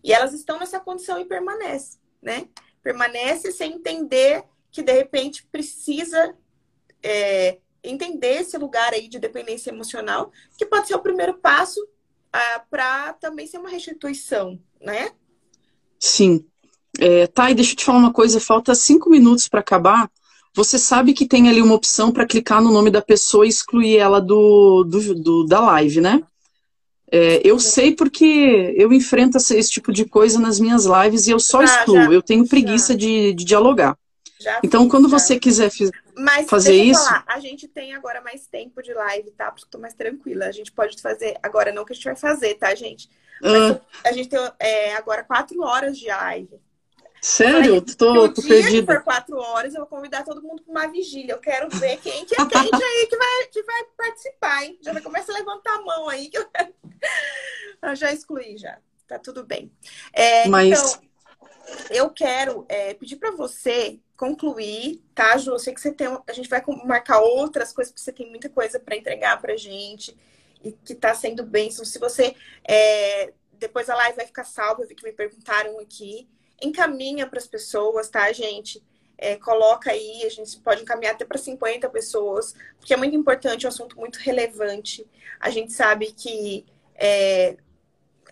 e 0.03 0.13
elas 0.13 0.35
estão 0.35 0.59
nessa 0.59 0.79
condição 0.79 1.19
e 1.19 1.25
permanece, 1.25 1.97
né? 2.21 2.47
Permanece 2.83 3.51
sem 3.51 3.73
entender 3.73 4.43
que 4.71 4.83
de 4.83 4.91
repente 4.91 5.47
precisa 5.51 6.35
é, 7.01 7.57
entender 7.83 8.41
esse 8.41 8.55
lugar 8.55 8.93
aí 8.93 9.07
de 9.07 9.17
dependência 9.17 9.71
emocional, 9.71 10.31
que 10.55 10.67
pode 10.67 10.87
ser 10.87 10.93
o 10.93 11.01
primeiro 11.01 11.39
passo 11.39 11.83
ah, 12.31 12.63
para 12.69 13.13
também 13.13 13.47
ser 13.47 13.57
uma 13.57 13.69
restituição, 13.69 14.61
né? 14.79 15.11
Sim. 15.99 16.45
É, 16.99 17.25
tá, 17.25 17.49
e 17.49 17.55
deixa 17.55 17.71
eu 17.71 17.77
te 17.77 17.83
falar 17.83 17.97
uma 17.97 18.13
coisa, 18.13 18.39
falta 18.39 18.75
cinco 18.75 19.09
minutos 19.09 19.47
para 19.47 19.61
acabar 19.61 20.07
você 20.55 20.79
sabe 20.79 21.13
que 21.13 21.27
tem 21.27 21.49
ali 21.49 21.61
uma 21.61 21.75
opção 21.75 22.13
para 22.13 22.25
clicar 22.25 22.61
no 22.61 22.71
nome 22.71 22.89
da 22.89 23.01
pessoa 23.01 23.45
e 23.45 23.49
excluir 23.49 23.97
ela 23.97 24.21
do, 24.21 24.85
do, 24.85 25.13
do 25.13 25.45
da 25.45 25.59
live, 25.59 25.99
né? 25.99 26.23
É, 27.11 27.41
eu 27.43 27.59
sei 27.59 27.93
porque 27.93 28.73
eu 28.77 28.91
enfrento 28.93 29.37
esse, 29.37 29.69
tipo 29.69 29.91
de 29.91 30.05
coisa 30.05 30.39
nas 30.39 30.57
minhas 30.57 30.85
lives 30.85 31.27
e 31.27 31.31
eu 31.31 31.39
só 31.39 31.59
ah, 31.59 31.65
excluo. 31.65 32.03
Já, 32.03 32.11
eu 32.11 32.21
tenho 32.21 32.47
preguiça 32.47 32.95
de, 32.95 33.33
de, 33.33 33.43
dialogar. 33.43 33.97
Já 34.39 34.59
então, 34.63 34.87
quando 34.87 35.09
já. 35.09 35.19
você 35.19 35.37
quiser 35.37 35.69
Mas, 36.17 36.49
fazer 36.49 36.73
isso. 36.73 37.03
Falar, 37.03 37.25
a 37.27 37.39
gente 37.39 37.67
tem 37.67 37.93
agora 37.93 38.21
mais 38.21 38.47
tempo 38.47 38.81
de 38.81 38.93
live, 38.93 39.31
tá? 39.31 39.51
Porque 39.51 39.67
tô 39.69 39.77
mais 39.77 39.93
tranquila. 39.93 40.45
A 40.45 40.51
gente 40.51 40.71
pode 40.71 40.99
fazer. 41.01 41.37
Agora, 41.43 41.73
não 41.73 41.83
que 41.83 41.91
a 41.91 41.95
gente 41.95 42.05
vai 42.05 42.15
fazer, 42.15 42.55
tá, 42.55 42.73
gente? 42.73 43.09
Ah. 43.43 43.77
a 44.05 44.13
gente 44.13 44.29
tem 44.29 44.39
é, 44.59 44.95
agora 44.95 45.21
quatro 45.21 45.61
horas 45.61 45.97
de 45.97 46.07
live. 46.07 46.59
Sério? 47.25 47.73
Aí, 47.73 47.95
tô, 47.95 48.29
tô 48.29 48.41
perdida. 48.43 48.85
por 48.85 49.03
quatro 49.03 49.35
horas, 49.35 49.73
eu 49.73 49.79
vou 49.79 49.89
convidar 49.89 50.23
todo 50.23 50.43
mundo 50.43 50.61
para 50.61 50.71
uma 50.71 50.87
vigília. 50.91 51.33
Eu 51.33 51.39
quero 51.39 51.67
ver 51.69 51.97
quem 51.97 52.23
que 52.23 52.35
é 52.35 52.45
quente 52.45 52.83
aí 52.83 53.07
que 53.07 53.17
vai, 53.17 53.47
que 53.51 53.63
vai 53.63 53.83
participar, 53.97 54.63
hein? 54.63 54.77
Já 54.79 55.01
começa 55.01 55.31
a 55.31 55.35
levantar 55.35 55.73
a 55.73 55.81
mão 55.81 56.07
aí 56.07 56.29
que 56.29 56.37
eu, 56.37 56.45
eu 57.81 57.95
já 57.95 58.13
excluí 58.13 58.59
já. 58.59 58.77
Tá 59.07 59.17
tudo 59.17 59.43
bem. 59.43 59.71
É, 60.13 60.47
Mas... 60.47 60.79
Então, 60.79 61.01
eu 61.89 62.11
quero 62.11 62.63
é, 62.69 62.93
pedir 62.93 63.15
para 63.15 63.31
você 63.31 63.99
concluir, 64.15 65.03
tá, 65.15 65.35
Ju? 65.35 65.49
Eu 65.49 65.59
sei 65.59 65.73
que 65.73 65.81
você 65.81 65.91
tem. 65.91 66.07
A 66.27 66.31
gente 66.31 66.47
vai 66.47 66.63
marcar 66.85 67.21
outras 67.21 67.73
coisas, 67.73 67.91
porque 67.91 68.03
você 68.03 68.13
tem 68.13 68.29
muita 68.29 68.49
coisa 68.49 68.79
para 68.79 68.95
entregar 68.95 69.41
pra 69.41 69.57
gente 69.57 70.15
e 70.63 70.71
que 70.71 70.93
tá 70.93 71.15
sendo 71.15 71.41
bem. 71.41 71.69
Então, 71.69 71.83
se 71.83 71.97
você. 71.97 72.35
É, 72.63 73.33
depois 73.53 73.89
a 73.89 73.95
live 73.95 74.15
vai 74.15 74.27
ficar 74.27 74.43
salva, 74.43 74.83
eu 74.83 74.87
vi 74.87 74.93
que 74.93 75.03
me 75.03 75.11
perguntaram 75.11 75.79
aqui 75.79 76.29
encaminha 76.61 77.27
para 77.27 77.39
as 77.39 77.47
pessoas, 77.47 78.09
tá, 78.09 78.31
gente? 78.31 78.83
É, 79.17 79.37
coloca 79.37 79.91
aí, 79.91 80.23
a 80.25 80.29
gente 80.29 80.59
pode 80.59 80.81
encaminhar 80.81 81.15
até 81.15 81.23
para 81.23 81.37
50 81.37 81.89
pessoas, 81.89 82.53
porque 82.77 82.93
é 82.93 82.97
muito 82.97 83.15
importante, 83.15 83.65
é 83.65 83.69
um 83.69 83.71
assunto 83.71 83.97
muito 83.97 84.17
relevante. 84.17 85.05
A 85.39 85.49
gente 85.49 85.71
sabe 85.71 86.11
que 86.11 86.65
é, 86.95 87.55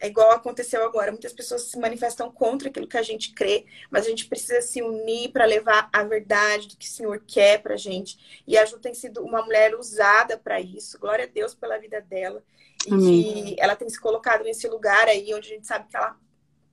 é 0.03 0.07
igual 0.07 0.31
aconteceu 0.31 0.83
agora, 0.83 1.11
muitas 1.11 1.31
pessoas 1.31 1.63
se 1.63 1.79
manifestam 1.79 2.29
contra 2.29 2.67
aquilo 2.67 2.87
que 2.87 2.97
a 2.97 3.01
gente 3.01 3.33
crê, 3.33 3.65
mas 3.89 4.05
a 4.05 4.09
gente 4.09 4.27
precisa 4.27 4.61
se 4.61 4.81
unir 4.81 5.31
para 5.31 5.45
levar 5.45 5.89
a 5.93 6.03
verdade 6.03 6.67
do 6.67 6.75
que 6.75 6.85
o 6.85 6.91
Senhor 6.91 7.23
quer 7.25 7.61
para 7.61 7.75
a 7.75 7.77
gente. 7.77 8.43
E 8.45 8.57
a 8.57 8.65
Ju 8.65 8.79
tem 8.79 8.93
sido 8.93 9.23
uma 9.23 9.41
mulher 9.41 9.73
usada 9.75 10.37
para 10.37 10.59
isso. 10.59 10.99
Glória 10.99 11.23
a 11.23 11.27
Deus 11.27 11.55
pela 11.55 11.77
vida 11.77 12.01
dela. 12.01 12.43
E 12.85 12.93
Amém. 12.93 13.23
que 13.23 13.55
ela 13.57 13.77
tem 13.77 13.89
se 13.89 13.99
colocado 13.99 14.43
nesse 14.43 14.67
lugar 14.67 15.07
aí 15.07 15.33
onde 15.33 15.47
a 15.47 15.55
gente 15.55 15.67
sabe 15.67 15.87
que 15.87 15.95
ela, 15.95 16.17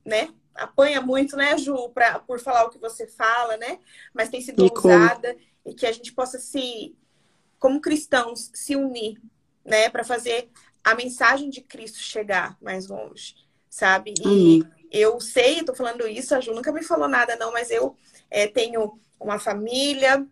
né, 0.05 0.33
apanha 0.55 1.01
muito, 1.01 1.35
né, 1.35 1.57
Ju, 1.57 1.89
pra, 1.89 2.19
por 2.19 2.39
falar 2.39 2.65
o 2.65 2.69
que 2.69 2.77
você 2.77 3.07
fala, 3.07 3.57
né? 3.57 3.79
Mas 4.13 4.29
tem 4.29 4.41
sido 4.41 4.65
e 4.65 4.71
usada 4.71 5.33
como? 5.33 5.45
e 5.65 5.73
que 5.73 5.85
a 5.85 5.91
gente 5.91 6.13
possa 6.13 6.39
se, 6.39 6.95
como 7.59 7.81
cristãos, 7.81 8.51
se 8.53 8.75
unir, 8.75 9.21
né, 9.63 9.89
para 9.89 10.03
fazer 10.03 10.49
a 10.83 10.95
mensagem 10.95 11.49
de 11.49 11.61
Cristo 11.61 11.99
chegar 11.99 12.57
mais 12.61 12.87
longe, 12.87 13.35
sabe? 13.69 14.13
E 14.25 14.63
eu 14.91 15.19
sei, 15.19 15.63
tô 15.63 15.73
falando 15.75 16.07
isso, 16.07 16.35
a 16.35 16.41
Ju 16.41 16.53
nunca 16.53 16.71
me 16.71 16.83
falou 16.83 17.07
nada, 17.07 17.35
não, 17.35 17.51
mas 17.51 17.69
eu 17.69 17.95
é, 18.29 18.47
tenho 18.47 18.99
uma 19.19 19.39
família, 19.39 20.25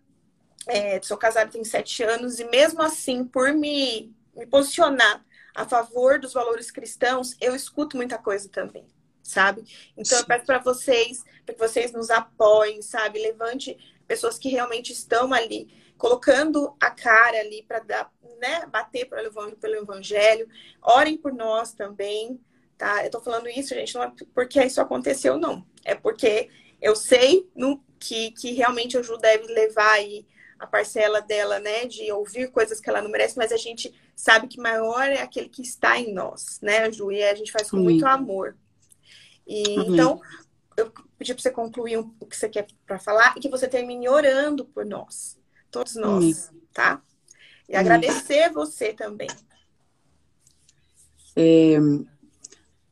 é, 0.66 1.00
sou 1.02 1.16
casada 1.16 1.50
tem 1.50 1.64
sete 1.64 2.02
anos, 2.02 2.40
e 2.40 2.44
mesmo 2.44 2.82
assim, 2.82 3.24
por 3.24 3.52
me, 3.52 4.12
me 4.34 4.46
posicionar 4.46 5.24
a 5.54 5.64
favor 5.64 6.18
dos 6.18 6.32
valores 6.32 6.70
cristãos, 6.70 7.36
eu 7.40 7.54
escuto 7.54 7.96
muita 7.96 8.18
coisa 8.18 8.48
também 8.48 8.86
sabe? 9.22 9.64
Então 9.96 10.16
Sim. 10.16 10.22
eu 10.22 10.26
peço 10.26 10.46
para 10.46 10.58
vocês, 10.58 11.24
para 11.44 11.54
que 11.54 11.60
vocês 11.60 11.92
nos 11.92 12.10
apoiem, 12.10 12.82
sabe? 12.82 13.20
Levante 13.20 13.76
pessoas 14.06 14.38
que 14.38 14.48
realmente 14.48 14.92
estão 14.92 15.32
ali 15.32 15.68
colocando 15.96 16.74
a 16.80 16.90
cara 16.90 17.38
ali 17.38 17.62
para 17.62 17.80
dar, 17.80 18.10
né, 18.40 18.66
bater 18.66 19.06
pelo, 19.08 19.56
pelo 19.56 19.74
evangelho. 19.74 20.48
Orem 20.82 21.16
por 21.16 21.32
nós 21.32 21.72
também, 21.72 22.40
tá? 22.78 23.04
Eu 23.04 23.10
tô 23.10 23.20
falando 23.20 23.48
isso, 23.48 23.74
gente, 23.74 23.94
não 23.94 24.04
é 24.04 24.12
porque 24.34 24.62
isso 24.64 24.80
aconteceu, 24.80 25.36
não. 25.36 25.64
É 25.84 25.94
porque 25.94 26.48
eu 26.80 26.96
sei 26.96 27.46
que, 27.98 28.30
que 28.30 28.52
realmente 28.52 28.96
a 28.96 29.02
Ju 29.02 29.18
deve 29.18 29.46
levar 29.52 29.92
aí 29.92 30.26
a 30.58 30.66
parcela 30.66 31.20
dela, 31.20 31.58
né, 31.58 31.86
de 31.86 32.10
ouvir 32.12 32.50
coisas 32.50 32.80
que 32.80 32.88
ela 32.88 33.00
não 33.00 33.10
merece, 33.10 33.36
mas 33.36 33.52
a 33.52 33.56
gente 33.56 33.94
sabe 34.14 34.46
que 34.48 34.60
maior 34.60 35.08
é 35.08 35.20
aquele 35.20 35.48
que 35.48 35.62
está 35.62 35.98
em 35.98 36.12
nós, 36.12 36.58
né, 36.60 36.90
Ju? 36.90 37.10
E 37.12 37.22
a 37.22 37.34
gente 37.34 37.52
faz 37.52 37.70
com 37.70 37.78
muito 37.78 38.06
amor. 38.06 38.56
E, 39.50 39.74
então, 39.80 40.20
eu 40.76 40.92
pedi 41.18 41.34
para 41.34 41.42
você 41.42 41.50
concluir 41.50 41.98
o 41.98 42.24
que 42.24 42.36
você 42.36 42.48
quer 42.48 42.68
para 42.86 43.00
falar 43.00 43.34
e 43.36 43.40
que 43.40 43.48
você 43.48 43.66
termine 43.66 44.08
orando 44.08 44.64
por 44.64 44.86
nós, 44.86 45.36
todos 45.72 45.96
nós, 45.96 46.52
tá? 46.72 47.02
E 47.68 47.74
agradecer 47.74 48.52
você 48.52 48.92
também. 48.92 49.26
É, 51.34 51.78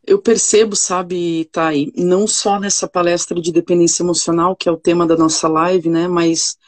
eu 0.04 0.20
percebo, 0.20 0.74
sabe, 0.74 1.44
Thay, 1.52 1.92
não 1.94 2.26
só 2.26 2.58
nessa 2.58 2.88
palestra 2.88 3.40
de 3.40 3.52
dependência 3.52 4.02
emocional, 4.02 4.56
que 4.56 4.68
é 4.68 4.72
o 4.72 4.76
tema 4.76 5.06
da 5.06 5.16
nossa 5.16 5.46
live, 5.46 5.88
né, 5.88 6.08
mas 6.08 6.58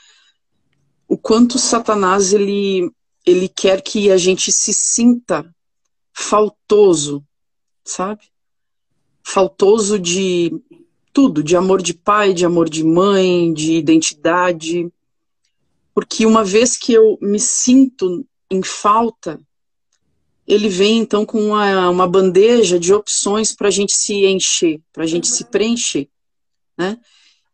o 1.08 1.18
quanto 1.18 1.58
Satanás 1.58 2.32
ele, 2.32 2.92
ele 3.26 3.48
quer 3.48 3.82
que 3.82 4.12
a 4.12 4.16
gente 4.16 4.52
se 4.52 4.72
sinta 4.72 5.52
faltoso, 6.12 7.26
sabe? 7.84 8.29
Faltoso 9.22 9.98
de 9.98 10.52
tudo, 11.12 11.42
de 11.42 11.56
amor 11.56 11.82
de 11.82 11.94
pai, 11.94 12.32
de 12.32 12.44
amor 12.44 12.68
de 12.68 12.84
mãe, 12.84 13.52
de 13.52 13.74
identidade. 13.74 14.90
Porque 15.94 16.24
uma 16.24 16.44
vez 16.44 16.76
que 16.76 16.92
eu 16.92 17.18
me 17.20 17.38
sinto 17.38 18.24
em 18.50 18.62
falta, 18.62 19.40
ele 20.46 20.68
vem 20.68 20.98
então 20.98 21.24
com 21.24 21.40
uma, 21.40 21.88
uma 21.88 22.08
bandeja 22.08 22.78
de 22.78 22.92
opções 22.92 23.54
para 23.54 23.68
a 23.68 23.70
gente 23.70 23.92
se 23.92 24.26
encher, 24.26 24.80
para 24.92 25.04
a 25.04 25.06
gente 25.06 25.28
se 25.28 25.44
preencher, 25.44 26.08
né? 26.76 26.98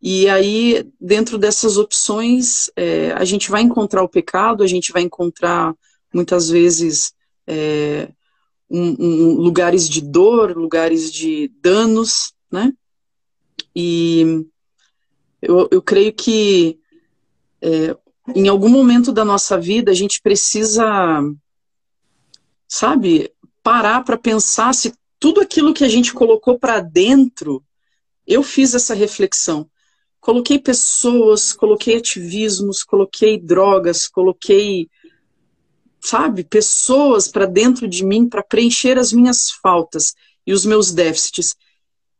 E 0.00 0.28
aí, 0.28 0.88
dentro 1.00 1.36
dessas 1.36 1.78
opções, 1.78 2.70
é, 2.76 3.12
a 3.12 3.24
gente 3.24 3.50
vai 3.50 3.62
encontrar 3.62 4.02
o 4.02 4.08
pecado, 4.08 4.62
a 4.62 4.66
gente 4.66 4.92
vai 4.92 5.02
encontrar, 5.02 5.74
muitas 6.12 6.48
vezes, 6.48 7.12
é, 7.46 8.08
um, 8.68 8.96
um, 8.98 9.32
lugares 9.34 9.88
de 9.88 10.00
dor, 10.00 10.56
lugares 10.56 11.12
de 11.12 11.52
danos, 11.60 12.34
né? 12.50 12.72
E 13.74 14.44
eu, 15.40 15.68
eu 15.70 15.82
creio 15.82 16.12
que 16.12 16.78
é, 17.60 17.96
em 18.34 18.48
algum 18.48 18.68
momento 18.68 19.12
da 19.12 19.24
nossa 19.24 19.58
vida 19.58 19.90
a 19.90 19.94
gente 19.94 20.20
precisa 20.20 21.22
sabe, 22.68 23.32
parar 23.62 24.04
para 24.04 24.18
pensar 24.18 24.74
se 24.74 24.92
tudo 25.18 25.40
aquilo 25.40 25.72
que 25.72 25.84
a 25.84 25.88
gente 25.88 26.12
colocou 26.12 26.58
para 26.58 26.80
dentro, 26.80 27.64
eu 28.26 28.42
fiz 28.42 28.74
essa 28.74 28.94
reflexão. 28.94 29.68
Coloquei 30.20 30.58
pessoas, 30.58 31.52
coloquei 31.52 31.96
ativismos, 31.96 32.82
coloquei 32.82 33.38
drogas, 33.38 34.08
coloquei, 34.08 34.88
sabe, 36.06 36.44
pessoas 36.44 37.28
para 37.28 37.46
dentro 37.46 37.88
de 37.88 38.04
mim 38.04 38.28
para 38.28 38.42
preencher 38.42 38.98
as 38.98 39.12
minhas 39.12 39.50
faltas 39.50 40.14
e 40.46 40.52
os 40.52 40.64
meus 40.64 40.92
déficits. 40.92 41.56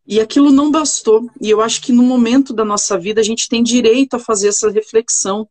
E 0.06 0.20
aquilo 0.20 0.50
não 0.50 0.70
bastou. 0.70 1.28
E 1.40 1.50
eu 1.50 1.60
acho 1.60 1.82
que 1.82 1.92
no 1.92 2.02
momento 2.02 2.52
da 2.52 2.64
nossa 2.64 2.98
vida 2.98 3.20
a 3.20 3.24
gente 3.24 3.48
tem 3.48 3.62
direito 3.62 4.14
a 4.14 4.18
fazer 4.18 4.48
essa 4.48 4.70
reflexão. 4.70 5.48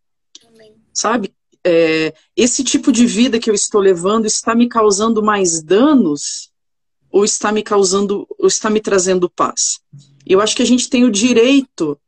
Amém. 0.48 0.76
Sabe? 0.94 1.34
é, 1.66 2.14
esse 2.38 2.64
tipo 2.64 2.92
de 2.92 3.08
vida 3.08 3.40
que 3.40 3.50
eu 3.50 3.56
estou 3.56 3.82
levando 3.82 4.28
está 4.28 4.54
me 4.54 4.70
causando 4.70 5.24
mais 5.24 5.64
danos 5.64 6.52
ou 7.12 7.26
está 7.26 7.52
me 7.52 7.64
causando, 7.64 8.28
ou 8.38 8.48
está 8.48 8.70
me 8.70 8.80
trazendo 8.80 9.30
paz? 9.30 9.80
Eu 10.26 10.42
acho 10.42 10.56
que 10.56 10.62
a 10.62 10.66
gente 10.66 10.90
tem 10.90 11.04
o 11.06 11.12
direito, 11.12 12.00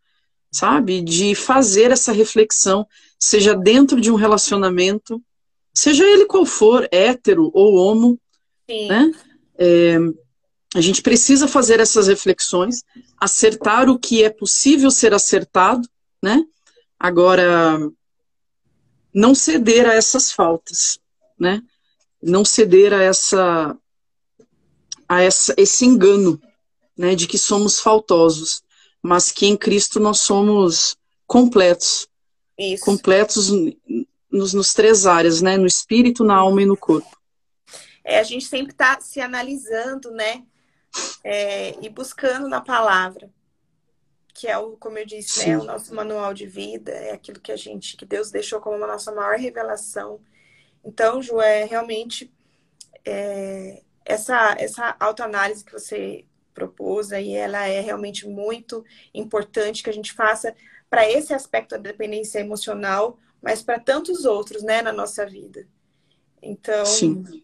sabe, 0.51 1.01
de 1.01 1.34
fazer 1.34 1.91
essa 1.91 2.11
reflexão, 2.11 2.86
seja 3.17 3.55
dentro 3.55 3.99
de 3.99 4.11
um 4.11 4.15
relacionamento, 4.15 5.19
seja 5.78 6.03
ele 6.03 6.25
qual 6.25 6.45
for, 6.45 6.88
hétero 6.91 7.51
ou 7.53 7.75
homo, 7.75 8.19
Sim. 8.67 8.88
né? 8.88 9.11
É, 9.57 9.97
a 10.73 10.82
gente 10.82 11.03
precisa 11.03 11.47
fazer 11.47 11.80
essas 11.80 12.07
reflexões, 12.07 12.84
acertar 13.19 13.88
o 13.88 13.99
que 13.99 14.23
é 14.23 14.30
possível 14.30 14.89
ser 14.89 15.13
acertado, 15.13 15.88
né? 16.21 16.43
Agora, 16.99 17.78
não 19.13 19.36
ceder 19.36 19.88
a 19.88 19.93
essas 19.93 20.32
faltas, 20.32 20.99
né? 21.39 21.61
Não 22.21 22.43
ceder 22.43 22.91
a 22.91 23.03
essa 23.03 23.78
a 25.07 25.21
essa, 25.21 25.53
esse 25.57 25.86
engano, 25.86 26.41
né, 26.97 27.15
de 27.15 27.28
que 27.28 27.38
somos 27.38 27.80
faltosos, 27.80 28.61
mas 29.01 29.32
que 29.32 29.45
em 29.45 29.55
Cristo 29.55 30.01
nós 30.01 30.19
somos 30.19 30.97
completos. 31.25 32.09
Isso. 32.57 32.84
Completos 32.84 33.49
nos, 34.38 34.54
nos 34.54 34.74
três 34.74 35.06
áreas, 35.06 35.42
né? 35.42 35.58
No 35.58 35.66
espírito, 35.66 36.24
na 36.24 36.36
alma 36.36 36.62
e 36.62 36.66
no 36.66 36.78
corpo. 36.78 37.18
É, 38.04 38.20
a 38.20 38.24
gente 38.24 38.46
sempre 38.46 38.72
está 38.72 39.00
se 39.02 39.20
analisando, 39.20 40.12
né? 40.12 40.44
É, 41.24 41.76
e 41.84 41.90
buscando 41.90 42.48
na 42.48 42.62
palavra 42.62 43.30
que 44.38 44.48
é 44.48 44.56
o, 44.56 44.78
como 44.78 45.00
eu 45.00 45.06
disse, 45.06 45.50
né, 45.50 45.58
o 45.58 45.64
nosso 45.64 45.96
manual 45.96 46.32
de 46.32 46.46
vida, 46.46 46.92
é 46.92 47.12
aquilo 47.12 47.40
que 47.40 47.52
a 47.52 47.56
gente, 47.56 47.98
que 47.98 48.06
Deus 48.06 48.30
deixou 48.30 48.62
como 48.62 48.84
a 48.84 48.88
nossa 48.88 49.12
maior 49.12 49.36
revelação. 49.36 50.22
Então, 50.86 51.24
Ju, 51.24 51.42
é 51.42 51.66
realmente 51.66 52.32
é, 53.04 53.82
essa, 54.06 54.56
essa 54.60 54.96
autoanálise 55.00 55.66
que 55.66 55.74
você 55.74 56.24
propôs 56.54 57.12
aí, 57.12 57.34
ela 57.34 57.68
é 57.68 57.80
realmente 57.80 58.28
muito 58.28 58.86
importante 59.12 59.82
que 59.82 59.90
a 59.90 59.94
gente 59.94 60.14
faça 60.14 60.56
para 60.88 61.10
esse 61.10 61.34
aspecto 61.34 61.72
da 61.72 61.78
dependência 61.78 62.38
emocional, 62.38 63.18
mas 63.42 63.62
para 63.62 63.80
tantos 63.80 64.26
outros, 64.26 64.64
né, 64.64 64.82
na 64.82 64.92
nossa 64.92 65.26
vida. 65.26 65.68
Então, 66.42 66.86
Sim. 66.86 67.44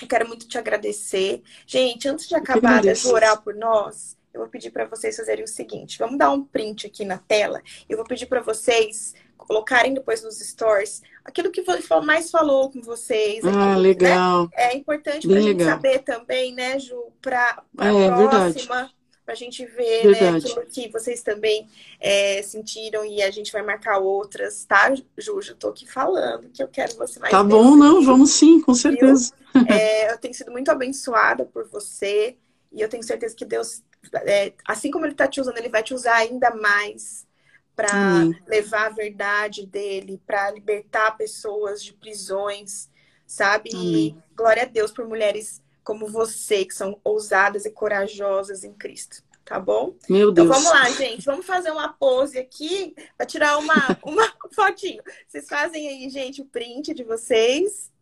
eu 0.00 0.08
quero 0.08 0.28
muito 0.28 0.46
te 0.46 0.58
agradecer. 0.58 1.42
Gente, 1.66 2.08
antes 2.08 2.28
de 2.28 2.34
acabar, 2.34 2.82
de 2.82 3.06
orar 3.08 3.42
por 3.42 3.54
nós, 3.54 4.16
eu 4.32 4.40
vou 4.40 4.50
pedir 4.50 4.70
para 4.70 4.84
vocês 4.84 5.16
fazerem 5.16 5.44
o 5.44 5.48
seguinte: 5.48 5.98
vamos 5.98 6.18
dar 6.18 6.30
um 6.30 6.44
print 6.44 6.86
aqui 6.86 7.04
na 7.04 7.18
tela. 7.18 7.62
Eu 7.88 7.96
vou 7.96 8.06
pedir 8.06 8.26
para 8.26 8.42
vocês 8.42 9.14
colocarem 9.36 9.94
depois 9.94 10.22
nos 10.22 10.38
stories 10.38 11.02
aquilo 11.24 11.50
que 11.50 11.64
mais 12.04 12.30
falou 12.30 12.70
com 12.70 12.82
vocês. 12.82 13.44
Ah, 13.44 13.48
aquilo, 13.48 13.62
ah, 13.62 13.76
legal. 13.76 14.42
Né? 14.44 14.50
É 14.54 14.76
importante 14.76 15.26
para 15.26 15.38
a 15.38 15.42
gente 15.42 15.64
saber 15.64 15.98
também, 16.00 16.54
né, 16.54 16.78
Ju, 16.78 17.12
para 17.20 17.62
a 17.78 17.92
é, 17.92 18.08
próxima. 18.28 18.90
Para 19.26 19.34
a 19.34 19.36
gente 19.36 19.66
ver 19.66 20.06
né, 20.06 20.28
aquilo 20.28 20.64
que 20.66 20.88
vocês 20.88 21.20
também 21.20 21.68
é, 22.00 22.40
sentiram 22.42 23.04
e 23.04 23.20
a 23.20 23.30
gente 23.30 23.50
vai 23.52 23.60
marcar 23.60 23.98
outras, 23.98 24.64
tá, 24.64 24.94
Ju? 25.18 25.42
Já 25.42 25.52
tô 25.52 25.68
aqui 25.68 25.84
falando 25.84 26.48
que 26.48 26.62
eu 26.62 26.68
quero 26.68 26.96
você 26.96 27.18
mais. 27.18 27.32
Tá 27.32 27.42
bom, 27.42 27.76
não, 27.76 28.04
vamos 28.04 28.30
sim, 28.30 28.60
com 28.60 28.74
certeza. 28.74 29.32
É, 29.70 30.12
eu 30.12 30.18
tenho 30.18 30.34
sido 30.34 30.52
muito 30.52 30.70
abençoada 30.70 31.46
por 31.46 31.66
você 31.66 32.36
e 32.70 32.82
eu 32.82 32.90
tenho 32.90 33.02
certeza 33.02 33.34
que 33.34 33.44
Deus 33.44 33.82
é, 34.14 34.52
assim 34.66 34.90
como 34.90 35.06
ele 35.06 35.12
está 35.12 35.26
te 35.26 35.40
usando, 35.40 35.56
ele 35.56 35.70
vai 35.70 35.82
te 35.82 35.94
usar 35.94 36.16
ainda 36.16 36.54
mais 36.54 37.26
para 37.74 38.24
levar 38.46 38.86
a 38.86 38.90
verdade 38.90 39.66
dele, 39.66 40.20
para 40.26 40.50
libertar 40.50 41.16
pessoas 41.16 41.82
de 41.84 41.92
prisões, 41.92 42.88
sabe? 43.26 43.70
E 43.74 44.16
glória 44.34 44.62
a 44.62 44.66
Deus 44.66 44.90
por 44.90 45.06
mulheres 45.06 45.62
como 45.86 46.08
você, 46.08 46.64
que 46.64 46.74
são 46.74 47.00
ousadas 47.04 47.64
e 47.64 47.70
corajosas 47.70 48.64
em 48.64 48.72
Cristo. 48.72 49.22
Tá 49.44 49.60
bom? 49.60 49.94
Meu 50.08 50.32
Deus. 50.32 50.48
Então 50.48 50.60
vamos 50.60 50.72
lá, 50.72 50.90
gente. 50.90 51.24
Vamos 51.24 51.46
fazer 51.46 51.70
uma 51.70 51.92
pose 51.92 52.36
aqui 52.36 52.92
para 53.16 53.24
tirar 53.24 53.56
uma, 53.58 53.74
uma 54.04 54.32
fotinho. 54.52 55.00
Vocês 55.28 55.48
fazem 55.48 55.86
aí, 55.86 56.10
gente, 56.10 56.42
o 56.42 56.44
print 56.44 56.92
de 56.92 57.04
vocês. 57.04 57.92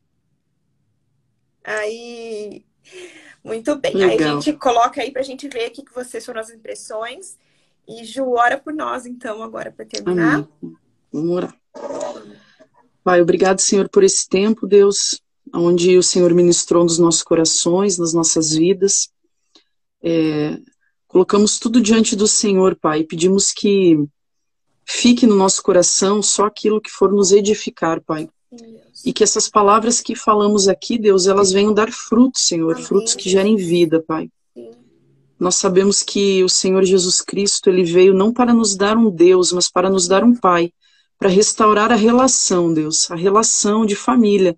Aí. 1.63 2.65
Muito 3.45 3.77
bem. 3.77 3.93
Legal. 3.95 4.11
Aí 4.11 4.25
a 4.25 4.41
gente 4.41 4.55
coloca 4.55 5.03
aí 5.03 5.11
para 5.13 5.21
a 5.21 5.25
gente 5.25 5.47
ver 5.47 5.67
aqui 5.67 5.85
que 5.85 5.95
vocês 5.95 6.25
foram 6.25 6.41
as 6.41 6.49
impressões. 6.49 7.37
E 7.87 8.03
Ju, 8.03 8.31
ora 8.31 8.57
por 8.57 8.73
nós, 8.73 9.05
então, 9.05 9.43
agora, 9.43 9.71
para 9.71 9.85
terminar. 9.85 10.37
Amém. 10.37 10.77
Vamos 11.13 11.37
orar. 11.37 11.55
Pai, 13.05 13.21
obrigado, 13.21 13.61
Senhor, 13.61 13.91
por 13.91 14.03
esse 14.03 14.27
tempo, 14.27 14.67
Deus, 14.67 15.23
onde 15.55 15.97
o 15.97 16.03
Senhor 16.03 16.33
ministrou 16.35 16.83
nos 16.83 16.99
nossos 16.99 17.23
corações, 17.23 17.97
nas 17.97 18.13
nossas 18.13 18.51
vidas. 18.53 19.09
É, 20.03 20.59
colocamos 21.07 21.59
tudo 21.59 21.81
diante 21.81 22.17
do 22.17 22.27
Senhor, 22.27 22.77
Pai, 22.77 23.01
e 23.01 23.07
pedimos 23.07 23.53
que 23.53 23.97
fique 24.85 25.27
no 25.27 25.37
nosso 25.37 25.63
coração 25.63 26.21
só 26.23 26.47
aquilo 26.47 26.81
que 26.81 26.91
for 26.91 27.13
nos 27.13 27.33
edificar, 27.33 28.01
Pai. 28.03 28.29
E 29.05 29.13
que 29.13 29.25
essas 29.25 29.49
palavras 29.49 30.01
que 30.01 30.15
falamos 30.15 30.69
aqui, 30.69 30.99
Deus, 30.99 31.27
elas 31.27 31.53
venham 31.53 31.73
dar 31.73 31.91
frutos, 31.91 32.47
Senhor, 32.47 32.75
Amém. 32.75 32.85
frutos 32.85 33.15
que 33.15 33.29
gerem 33.29 33.57
vida, 33.57 34.03
Pai. 34.07 34.29
Nós 35.39 35.57
sabemos 35.57 36.03
que 36.03 36.43
o 36.45 36.49
Senhor 36.49 36.85
Jesus 36.85 37.21
Cristo, 37.21 37.69
ele 37.69 37.85
veio 37.85 38.15
não 38.15 38.33
para 38.33 38.55
nos 38.55 38.77
dar 38.77 38.97
um 38.97 39.11
Deus, 39.11 39.53
mas 39.53 39.71
para 39.71 39.91
nos 39.91 40.07
dar 40.07 40.23
um 40.23 40.35
Pai, 40.35 40.73
para 41.19 41.29
restaurar 41.29 41.91
a 41.91 41.97
relação, 41.97 42.73
Deus, 42.73 43.11
a 43.11 43.15
relação 43.15 43.85
de 43.85 43.97
família. 43.97 44.57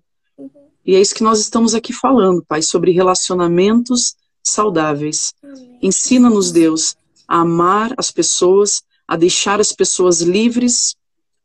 E 0.87 0.95
é 0.95 1.01
isso 1.01 1.13
que 1.13 1.23
nós 1.23 1.41
estamos 1.41 1.75
aqui 1.75 1.91
falando, 1.91 2.45
Pai, 2.47 2.61
sobre 2.61 2.91
relacionamentos 2.91 4.15
saudáveis. 4.41 5.33
Ensina-nos, 5.81 6.49
Deus, 6.49 6.95
a 7.27 7.41
amar 7.41 7.93
as 7.97 8.09
pessoas, 8.09 8.81
a 9.05 9.17
deixar 9.17 9.59
as 9.59 9.73
pessoas 9.73 10.21
livres, 10.21 10.95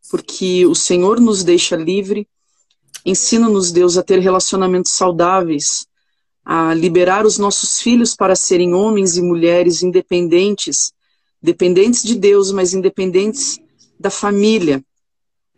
porque 0.08 0.64
o 0.64 0.76
Senhor 0.76 1.20
nos 1.20 1.42
deixa 1.42 1.74
livre. 1.74 2.28
Ensina-nos, 3.04 3.72
Deus, 3.72 3.98
a 3.98 4.02
ter 4.04 4.20
relacionamentos 4.20 4.92
saudáveis, 4.92 5.84
a 6.44 6.72
liberar 6.72 7.26
os 7.26 7.36
nossos 7.36 7.80
filhos 7.80 8.14
para 8.14 8.36
serem 8.36 8.72
homens 8.72 9.16
e 9.16 9.22
mulheres 9.22 9.82
independentes, 9.82 10.92
dependentes 11.42 12.04
de 12.04 12.14
Deus, 12.14 12.52
mas 12.52 12.74
independentes 12.74 13.58
da 13.98 14.08
família. 14.08 14.84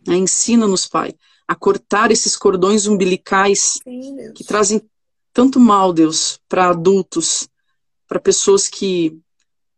Ensina-nos, 0.07 0.87
Pai, 0.87 1.13
a 1.47 1.55
cortar 1.55 2.11
esses 2.11 2.35
cordões 2.35 2.87
umbilicais 2.87 3.79
Sim, 3.83 4.33
que 4.33 4.43
trazem 4.43 4.81
tanto 5.33 5.59
mal, 5.59 5.91
Deus, 5.93 6.39
para 6.47 6.69
adultos, 6.69 7.47
para 8.07 8.19
pessoas 8.19 8.67
que 8.67 9.19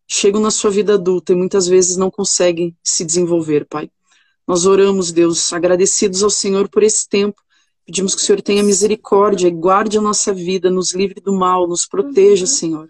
chegam 0.08 0.42
na 0.42 0.52
sua 0.52 0.70
vida 0.70 0.94
adulta 0.94 1.34
e 1.34 1.36
muitas 1.36 1.68
vezes 1.68 1.98
não 1.98 2.10
conseguem 2.10 2.76
se 2.84 3.04
desenvolver, 3.04 3.66
Pai. 3.66 3.90
Nós 4.48 4.66
oramos, 4.66 5.12
Deus, 5.12 5.52
agradecidos 5.52 6.24
ao 6.24 6.30
Senhor 6.30 6.70
por 6.70 6.84
esse 6.84 7.08
tempo. 7.10 7.42
Pedimos 7.86 8.16
que 8.16 8.22
o 8.22 8.24
Senhor 8.24 8.42
tenha 8.42 8.64
misericórdia 8.64 9.48
e 9.48 9.52
guarde 9.52 9.98
a 9.98 10.02
nossa 10.02 10.34
vida, 10.34 10.70
nos 10.70 10.94
livre 10.94 11.20
do 11.20 11.34
mal, 11.34 11.68
nos 11.68 11.86
proteja, 11.86 12.44
uhum. 12.44 12.52
Senhor. 12.52 12.90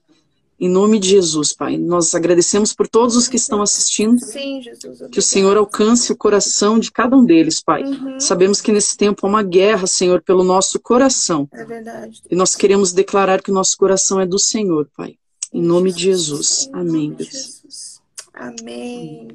Em 0.59 0.67
nome 0.67 0.99
de 0.99 1.09
Jesus, 1.09 1.53
Pai. 1.53 1.77
Nós 1.77 2.15
agradecemos 2.15 2.73
por 2.73 2.87
todos 2.87 3.15
os 3.15 3.27
que 3.27 3.35
estão 3.35 3.61
assistindo. 3.61 4.19
Sim, 4.19 4.59
Jesus. 4.59 5.03
Que 5.11 5.19
o 5.19 5.21
Senhor 5.21 5.55
alcance 5.55 6.11
o 6.11 6.17
coração 6.17 6.79
de 6.79 6.91
cada 6.91 7.15
um 7.15 7.23
deles, 7.23 7.61
Pai. 7.61 7.83
Uhum. 7.83 8.19
Sabemos 8.19 8.59
que 8.59 8.71
nesse 8.71 8.97
tempo 8.97 9.25
há 9.25 9.29
uma 9.29 9.43
guerra, 9.43 9.85
Senhor, 9.85 10.19
pelo 10.23 10.43
nosso 10.43 10.79
coração. 10.79 11.47
É 11.53 11.63
verdade. 11.63 12.23
E 12.29 12.35
nós 12.35 12.55
queremos 12.55 12.91
declarar 12.91 13.43
que 13.43 13.51
o 13.51 13.53
nosso 13.53 13.77
coração 13.77 14.19
é 14.19 14.25
do 14.25 14.39
Senhor, 14.39 14.89
Pai. 14.97 15.15
Em 15.53 15.61
nome 15.61 15.91
de 15.91 16.03
Jesus. 16.03 16.67
Amém, 16.73 17.11
Deus. 17.11 18.01
Amém. 18.33 19.27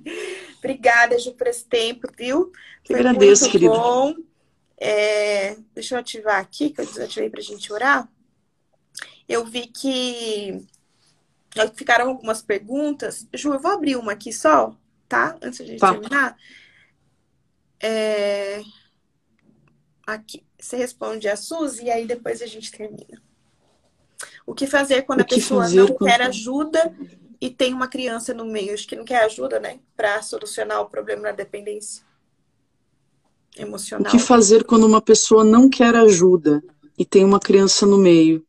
Obrigada, 0.59 1.19
Ju, 1.21 1.33
por 1.35 1.47
esse 1.47 1.65
tempo, 1.65 2.09
viu? 2.19 2.51
Foi 2.85 2.97
agradeço, 2.97 3.43
muito 3.43 3.53
querido. 3.53 3.73
bom. 3.73 4.15
É, 4.77 5.57
deixa 5.73 5.95
eu 5.95 6.01
ativar 6.01 6.41
aqui, 6.41 6.71
que 6.71 6.81
eu 6.81 6.87
desativei 6.87 7.31
para 7.31 7.39
a 7.39 7.45
gente 7.45 7.73
orar. 7.73 8.09
Eu 9.29 9.45
vi 9.45 9.69
que 9.69 10.61
ficaram 11.75 12.09
algumas 12.09 12.43
perguntas. 12.43 13.27
Ju, 13.35 13.53
eu 13.53 13.61
vou 13.61 13.71
abrir 13.71 13.97
uma 13.97 14.13
aqui 14.13 14.33
só, 14.33 14.77
tá? 15.09 15.37
Antes 15.43 15.59
de 15.59 15.65
a 15.65 15.67
gente 15.67 15.81
tá. 15.81 15.93
terminar. 15.93 16.37
É... 17.81 18.63
Aqui. 20.07 20.45
Você 20.59 20.77
responde 20.77 21.29
a 21.29 21.37
Suzy 21.37 21.85
e 21.85 21.91
aí 21.91 22.07
depois 22.07 22.41
a 22.41 22.47
gente 22.47 22.71
termina. 22.71 23.21
O 24.47 24.55
que 24.55 24.67
fazer 24.67 25.03
quando 25.03 25.23
a 25.23 25.25
pessoa 25.25 25.69
não 25.69 25.97
quer 25.97 26.23
ajuda 26.23 26.95
e 27.41 27.51
tem 27.51 27.75
uma 27.75 27.89
criança 27.89 28.33
no 28.33 28.45
meio? 28.45 28.73
Acho 28.73 28.87
que 28.87 28.97
não 28.97 29.05
quer 29.05 29.25
ajuda, 29.25 29.59
né? 29.59 29.81
Para 29.97 30.23
solucionar 30.23 30.81
o 30.81 30.89
problema 30.89 31.25
da 31.25 31.33
dependência 31.33 32.05
emocional. 33.57 34.07
O 34.07 34.11
que 34.11 34.19
fazer 34.19 34.65
quando 34.65 34.87
uma 34.87 35.01
pessoa 35.01 35.45
não 35.45 35.69
quer 35.69 35.95
ajuda 35.97 36.63
e 36.97 37.05
tem 37.05 37.25
uma 37.25 37.41
criança 37.41 37.85
no 37.85 37.99
meio? 37.99 38.45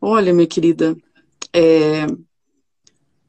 Olha, 0.00 0.32
minha 0.32 0.46
querida, 0.46 0.96
é, 1.52 2.06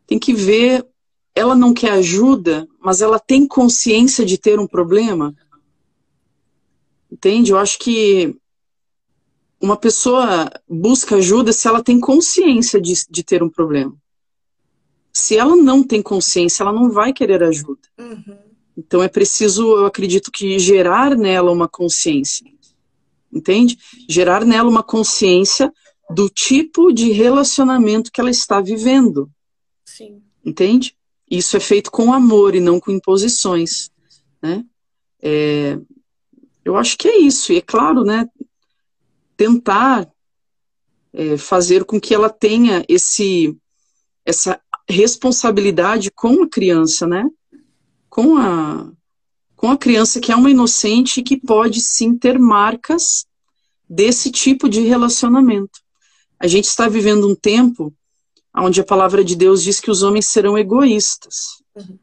tem 0.07 0.19
que 0.19 0.33
ver. 0.33 0.85
Ela 1.33 1.55
não 1.55 1.73
quer 1.73 1.91
ajuda, 1.91 2.67
mas 2.79 3.01
ela 3.01 3.19
tem 3.19 3.47
consciência 3.47 4.25
de 4.25 4.37
ter 4.37 4.59
um 4.59 4.67
problema. 4.67 5.33
Entende? 7.09 7.51
Eu 7.51 7.57
acho 7.57 7.79
que 7.79 8.35
uma 9.61 9.77
pessoa 9.77 10.49
busca 10.67 11.15
ajuda 11.15 11.53
se 11.53 11.67
ela 11.67 11.83
tem 11.83 11.99
consciência 11.99 12.81
de, 12.81 12.93
de 13.09 13.23
ter 13.23 13.43
um 13.43 13.49
problema. 13.49 13.95
Se 15.13 15.37
ela 15.37 15.55
não 15.55 15.83
tem 15.83 16.01
consciência, 16.01 16.63
ela 16.63 16.73
não 16.73 16.89
vai 16.89 17.13
querer 17.13 17.43
ajuda. 17.43 17.81
Uhum. 17.97 18.37
Então 18.75 19.03
é 19.03 19.07
preciso, 19.07 19.63
eu 19.77 19.85
acredito 19.85 20.31
que 20.31 20.57
gerar 20.57 21.15
nela 21.15 21.51
uma 21.51 21.67
consciência. 21.67 22.45
Entende? 23.31 23.77
Gerar 24.09 24.43
nela 24.43 24.69
uma 24.69 24.83
consciência 24.83 25.71
do 26.13 26.29
tipo 26.29 26.91
de 26.91 27.11
relacionamento 27.11 28.11
que 28.11 28.19
ela 28.19 28.29
está 28.29 28.61
vivendo. 28.61 29.29
Sim. 29.85 30.21
Entende? 30.43 30.95
Isso 31.29 31.55
é 31.55 31.59
feito 31.59 31.91
com 31.91 32.13
amor 32.13 32.55
e 32.55 32.59
não 32.59 32.79
com 32.79 32.91
imposições. 32.91 33.89
Né? 34.41 34.65
É, 35.21 35.77
eu 36.63 36.75
acho 36.75 36.97
que 36.97 37.07
é 37.07 37.17
isso. 37.17 37.53
E 37.53 37.57
é 37.57 37.61
claro, 37.61 38.03
né? 38.03 38.27
Tentar 39.37 40.11
é, 41.13 41.37
fazer 41.37 41.85
com 41.85 41.99
que 41.99 42.13
ela 42.13 42.29
tenha 42.29 42.83
esse, 42.87 43.57
essa 44.25 44.59
responsabilidade 44.87 46.11
com 46.11 46.43
a 46.43 46.49
criança, 46.49 47.07
né? 47.07 47.29
Com 48.09 48.37
a, 48.37 48.91
com 49.55 49.71
a 49.71 49.77
criança 49.77 50.19
que 50.19 50.31
é 50.31 50.35
uma 50.35 50.49
inocente 50.49 51.19
e 51.19 51.23
que 51.23 51.37
pode 51.37 51.81
sim 51.81 52.17
ter 52.17 52.37
marcas 52.37 53.25
desse 53.89 54.31
tipo 54.31 54.69
de 54.69 54.81
relacionamento. 54.81 55.80
A 56.41 56.47
gente 56.47 56.65
está 56.65 56.87
vivendo 56.89 57.29
um 57.29 57.35
tempo 57.35 57.93
onde 58.57 58.81
a 58.81 58.83
palavra 58.83 59.23
de 59.23 59.35
Deus 59.35 59.61
diz 59.61 59.79
que 59.79 59.91
os 59.91 60.01
homens 60.01 60.25
serão 60.25 60.57
egoístas. 60.57 61.61
Uhum. 61.75 61.99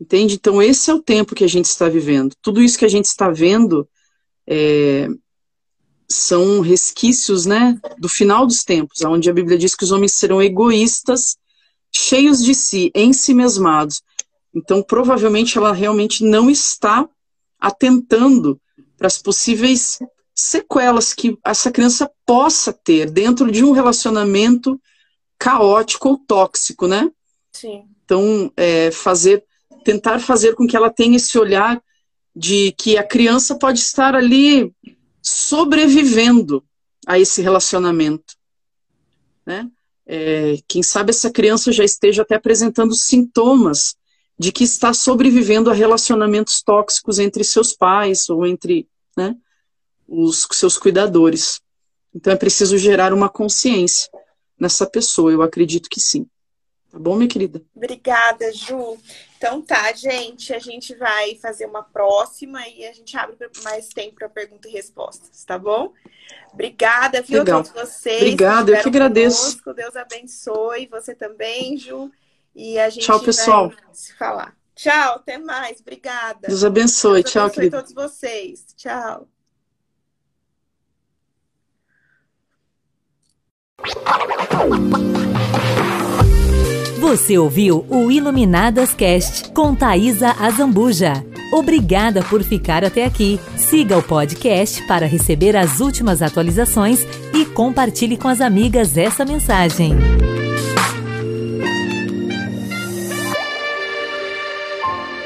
Entende? 0.00 0.36
Então, 0.36 0.62
esse 0.62 0.92
é 0.92 0.94
o 0.94 1.02
tempo 1.02 1.34
que 1.34 1.42
a 1.42 1.48
gente 1.48 1.64
está 1.64 1.88
vivendo. 1.88 2.36
Tudo 2.40 2.62
isso 2.62 2.78
que 2.78 2.84
a 2.84 2.88
gente 2.88 3.06
está 3.06 3.28
vendo 3.28 3.88
é, 4.46 5.08
são 6.08 6.60
resquícios 6.60 7.46
né, 7.46 7.76
do 7.98 8.08
final 8.08 8.46
dos 8.46 8.62
tempos, 8.62 9.02
onde 9.02 9.28
a 9.28 9.32
Bíblia 9.32 9.58
diz 9.58 9.74
que 9.74 9.82
os 9.82 9.90
homens 9.90 10.14
serão 10.14 10.40
egoístas, 10.40 11.36
cheios 11.90 12.44
de 12.44 12.54
si, 12.54 12.92
em 12.94 13.12
si 13.12 13.34
mesmados. 13.34 14.02
Então, 14.54 14.84
provavelmente, 14.84 15.58
ela 15.58 15.72
realmente 15.72 16.22
não 16.22 16.48
está 16.48 17.08
atentando 17.58 18.60
para 18.96 19.08
as 19.08 19.18
possíveis 19.20 19.98
sequelas 20.36 21.14
que 21.14 21.38
essa 21.42 21.70
criança 21.70 22.10
possa 22.26 22.70
ter 22.70 23.10
dentro 23.10 23.50
de 23.50 23.64
um 23.64 23.72
relacionamento 23.72 24.78
caótico 25.38 26.10
ou 26.10 26.18
tóxico, 26.18 26.86
né? 26.86 27.10
Sim. 27.52 27.84
Então, 28.04 28.52
é, 28.54 28.90
fazer, 28.90 29.42
tentar 29.82 30.20
fazer 30.20 30.54
com 30.54 30.66
que 30.66 30.76
ela 30.76 30.90
tenha 30.90 31.16
esse 31.16 31.38
olhar 31.38 31.82
de 32.34 32.72
que 32.72 32.98
a 32.98 33.02
criança 33.02 33.54
pode 33.54 33.78
estar 33.78 34.14
ali 34.14 34.70
sobrevivendo 35.22 36.62
a 37.06 37.18
esse 37.18 37.40
relacionamento, 37.40 38.34
né? 39.44 39.70
É, 40.08 40.58
quem 40.68 40.84
sabe 40.84 41.10
essa 41.10 41.30
criança 41.30 41.72
já 41.72 41.82
esteja 41.82 42.22
até 42.22 42.36
apresentando 42.36 42.94
sintomas 42.94 43.96
de 44.38 44.52
que 44.52 44.62
está 44.62 44.92
sobrevivendo 44.92 45.70
a 45.70 45.74
relacionamentos 45.74 46.62
tóxicos 46.62 47.18
entre 47.18 47.42
seus 47.42 47.72
pais 47.72 48.28
ou 48.28 48.46
entre, 48.46 48.86
né? 49.16 49.34
Os 50.08 50.46
seus 50.52 50.78
cuidadores. 50.78 51.60
Então 52.14 52.32
é 52.32 52.36
preciso 52.36 52.78
gerar 52.78 53.12
uma 53.12 53.28
consciência 53.28 54.10
nessa 54.58 54.86
pessoa, 54.86 55.30
eu 55.30 55.42
acredito 55.42 55.88
que 55.88 56.00
sim. 56.00 56.26
Tá 56.90 56.98
bom, 56.98 57.14
minha 57.14 57.28
querida? 57.28 57.62
Obrigada, 57.74 58.50
Ju. 58.54 58.96
Então 59.36 59.60
tá, 59.60 59.92
gente, 59.92 60.54
a 60.54 60.58
gente 60.58 60.94
vai 60.94 61.34
fazer 61.34 61.66
uma 61.66 61.82
próxima 61.82 62.66
e 62.68 62.86
a 62.86 62.92
gente 62.92 63.14
abre 63.18 63.36
mais 63.62 63.88
tempo 63.88 64.14
para 64.14 64.28
perguntas 64.30 64.70
e 64.70 64.74
respostas, 64.74 65.44
tá 65.44 65.58
bom? 65.58 65.92
Obrigada, 66.54 67.20
viu, 67.20 67.40
Legal. 67.40 67.60
a 67.60 67.64
todos 67.64 67.82
vocês. 67.82 68.22
Obrigada, 68.22 68.72
eu 68.72 68.82
que 68.82 68.88
agradeço. 68.88 69.62
Conosco. 69.62 69.74
Deus 69.74 69.96
abençoe, 69.96 70.86
você 70.86 71.14
também, 71.14 71.76
Ju. 71.76 72.10
E 72.54 72.78
a 72.78 72.88
gente 72.88 73.04
Tchau, 73.04 73.20
pessoal. 73.20 73.70
se 73.92 74.14
falar. 74.14 74.56
Tchau, 74.74 75.16
até 75.16 75.36
mais. 75.36 75.80
Obrigada. 75.80 76.48
Deus 76.48 76.64
abençoe. 76.64 77.22
Deus 77.22 77.32
Tchau, 77.32 77.50
querida. 77.50 77.78
todos 77.78 77.92
vocês. 77.92 78.64
Tchau. 78.74 79.28
Você 86.98 87.38
ouviu 87.38 87.86
o 87.88 88.10
Iluminadas 88.10 88.94
Cast 88.94 89.50
com 89.50 89.74
Thaisa 89.74 90.34
Azambuja. 90.40 91.24
Obrigada 91.52 92.22
por 92.22 92.42
ficar 92.42 92.84
até 92.84 93.04
aqui. 93.04 93.38
Siga 93.56 93.96
o 93.96 94.02
podcast 94.02 94.82
para 94.86 95.06
receber 95.06 95.56
as 95.56 95.80
últimas 95.80 96.20
atualizações 96.22 97.06
e 97.32 97.44
compartilhe 97.44 98.16
com 98.16 98.28
as 98.28 98.40
amigas 98.40 98.96
essa 98.96 99.24
mensagem. 99.24 99.94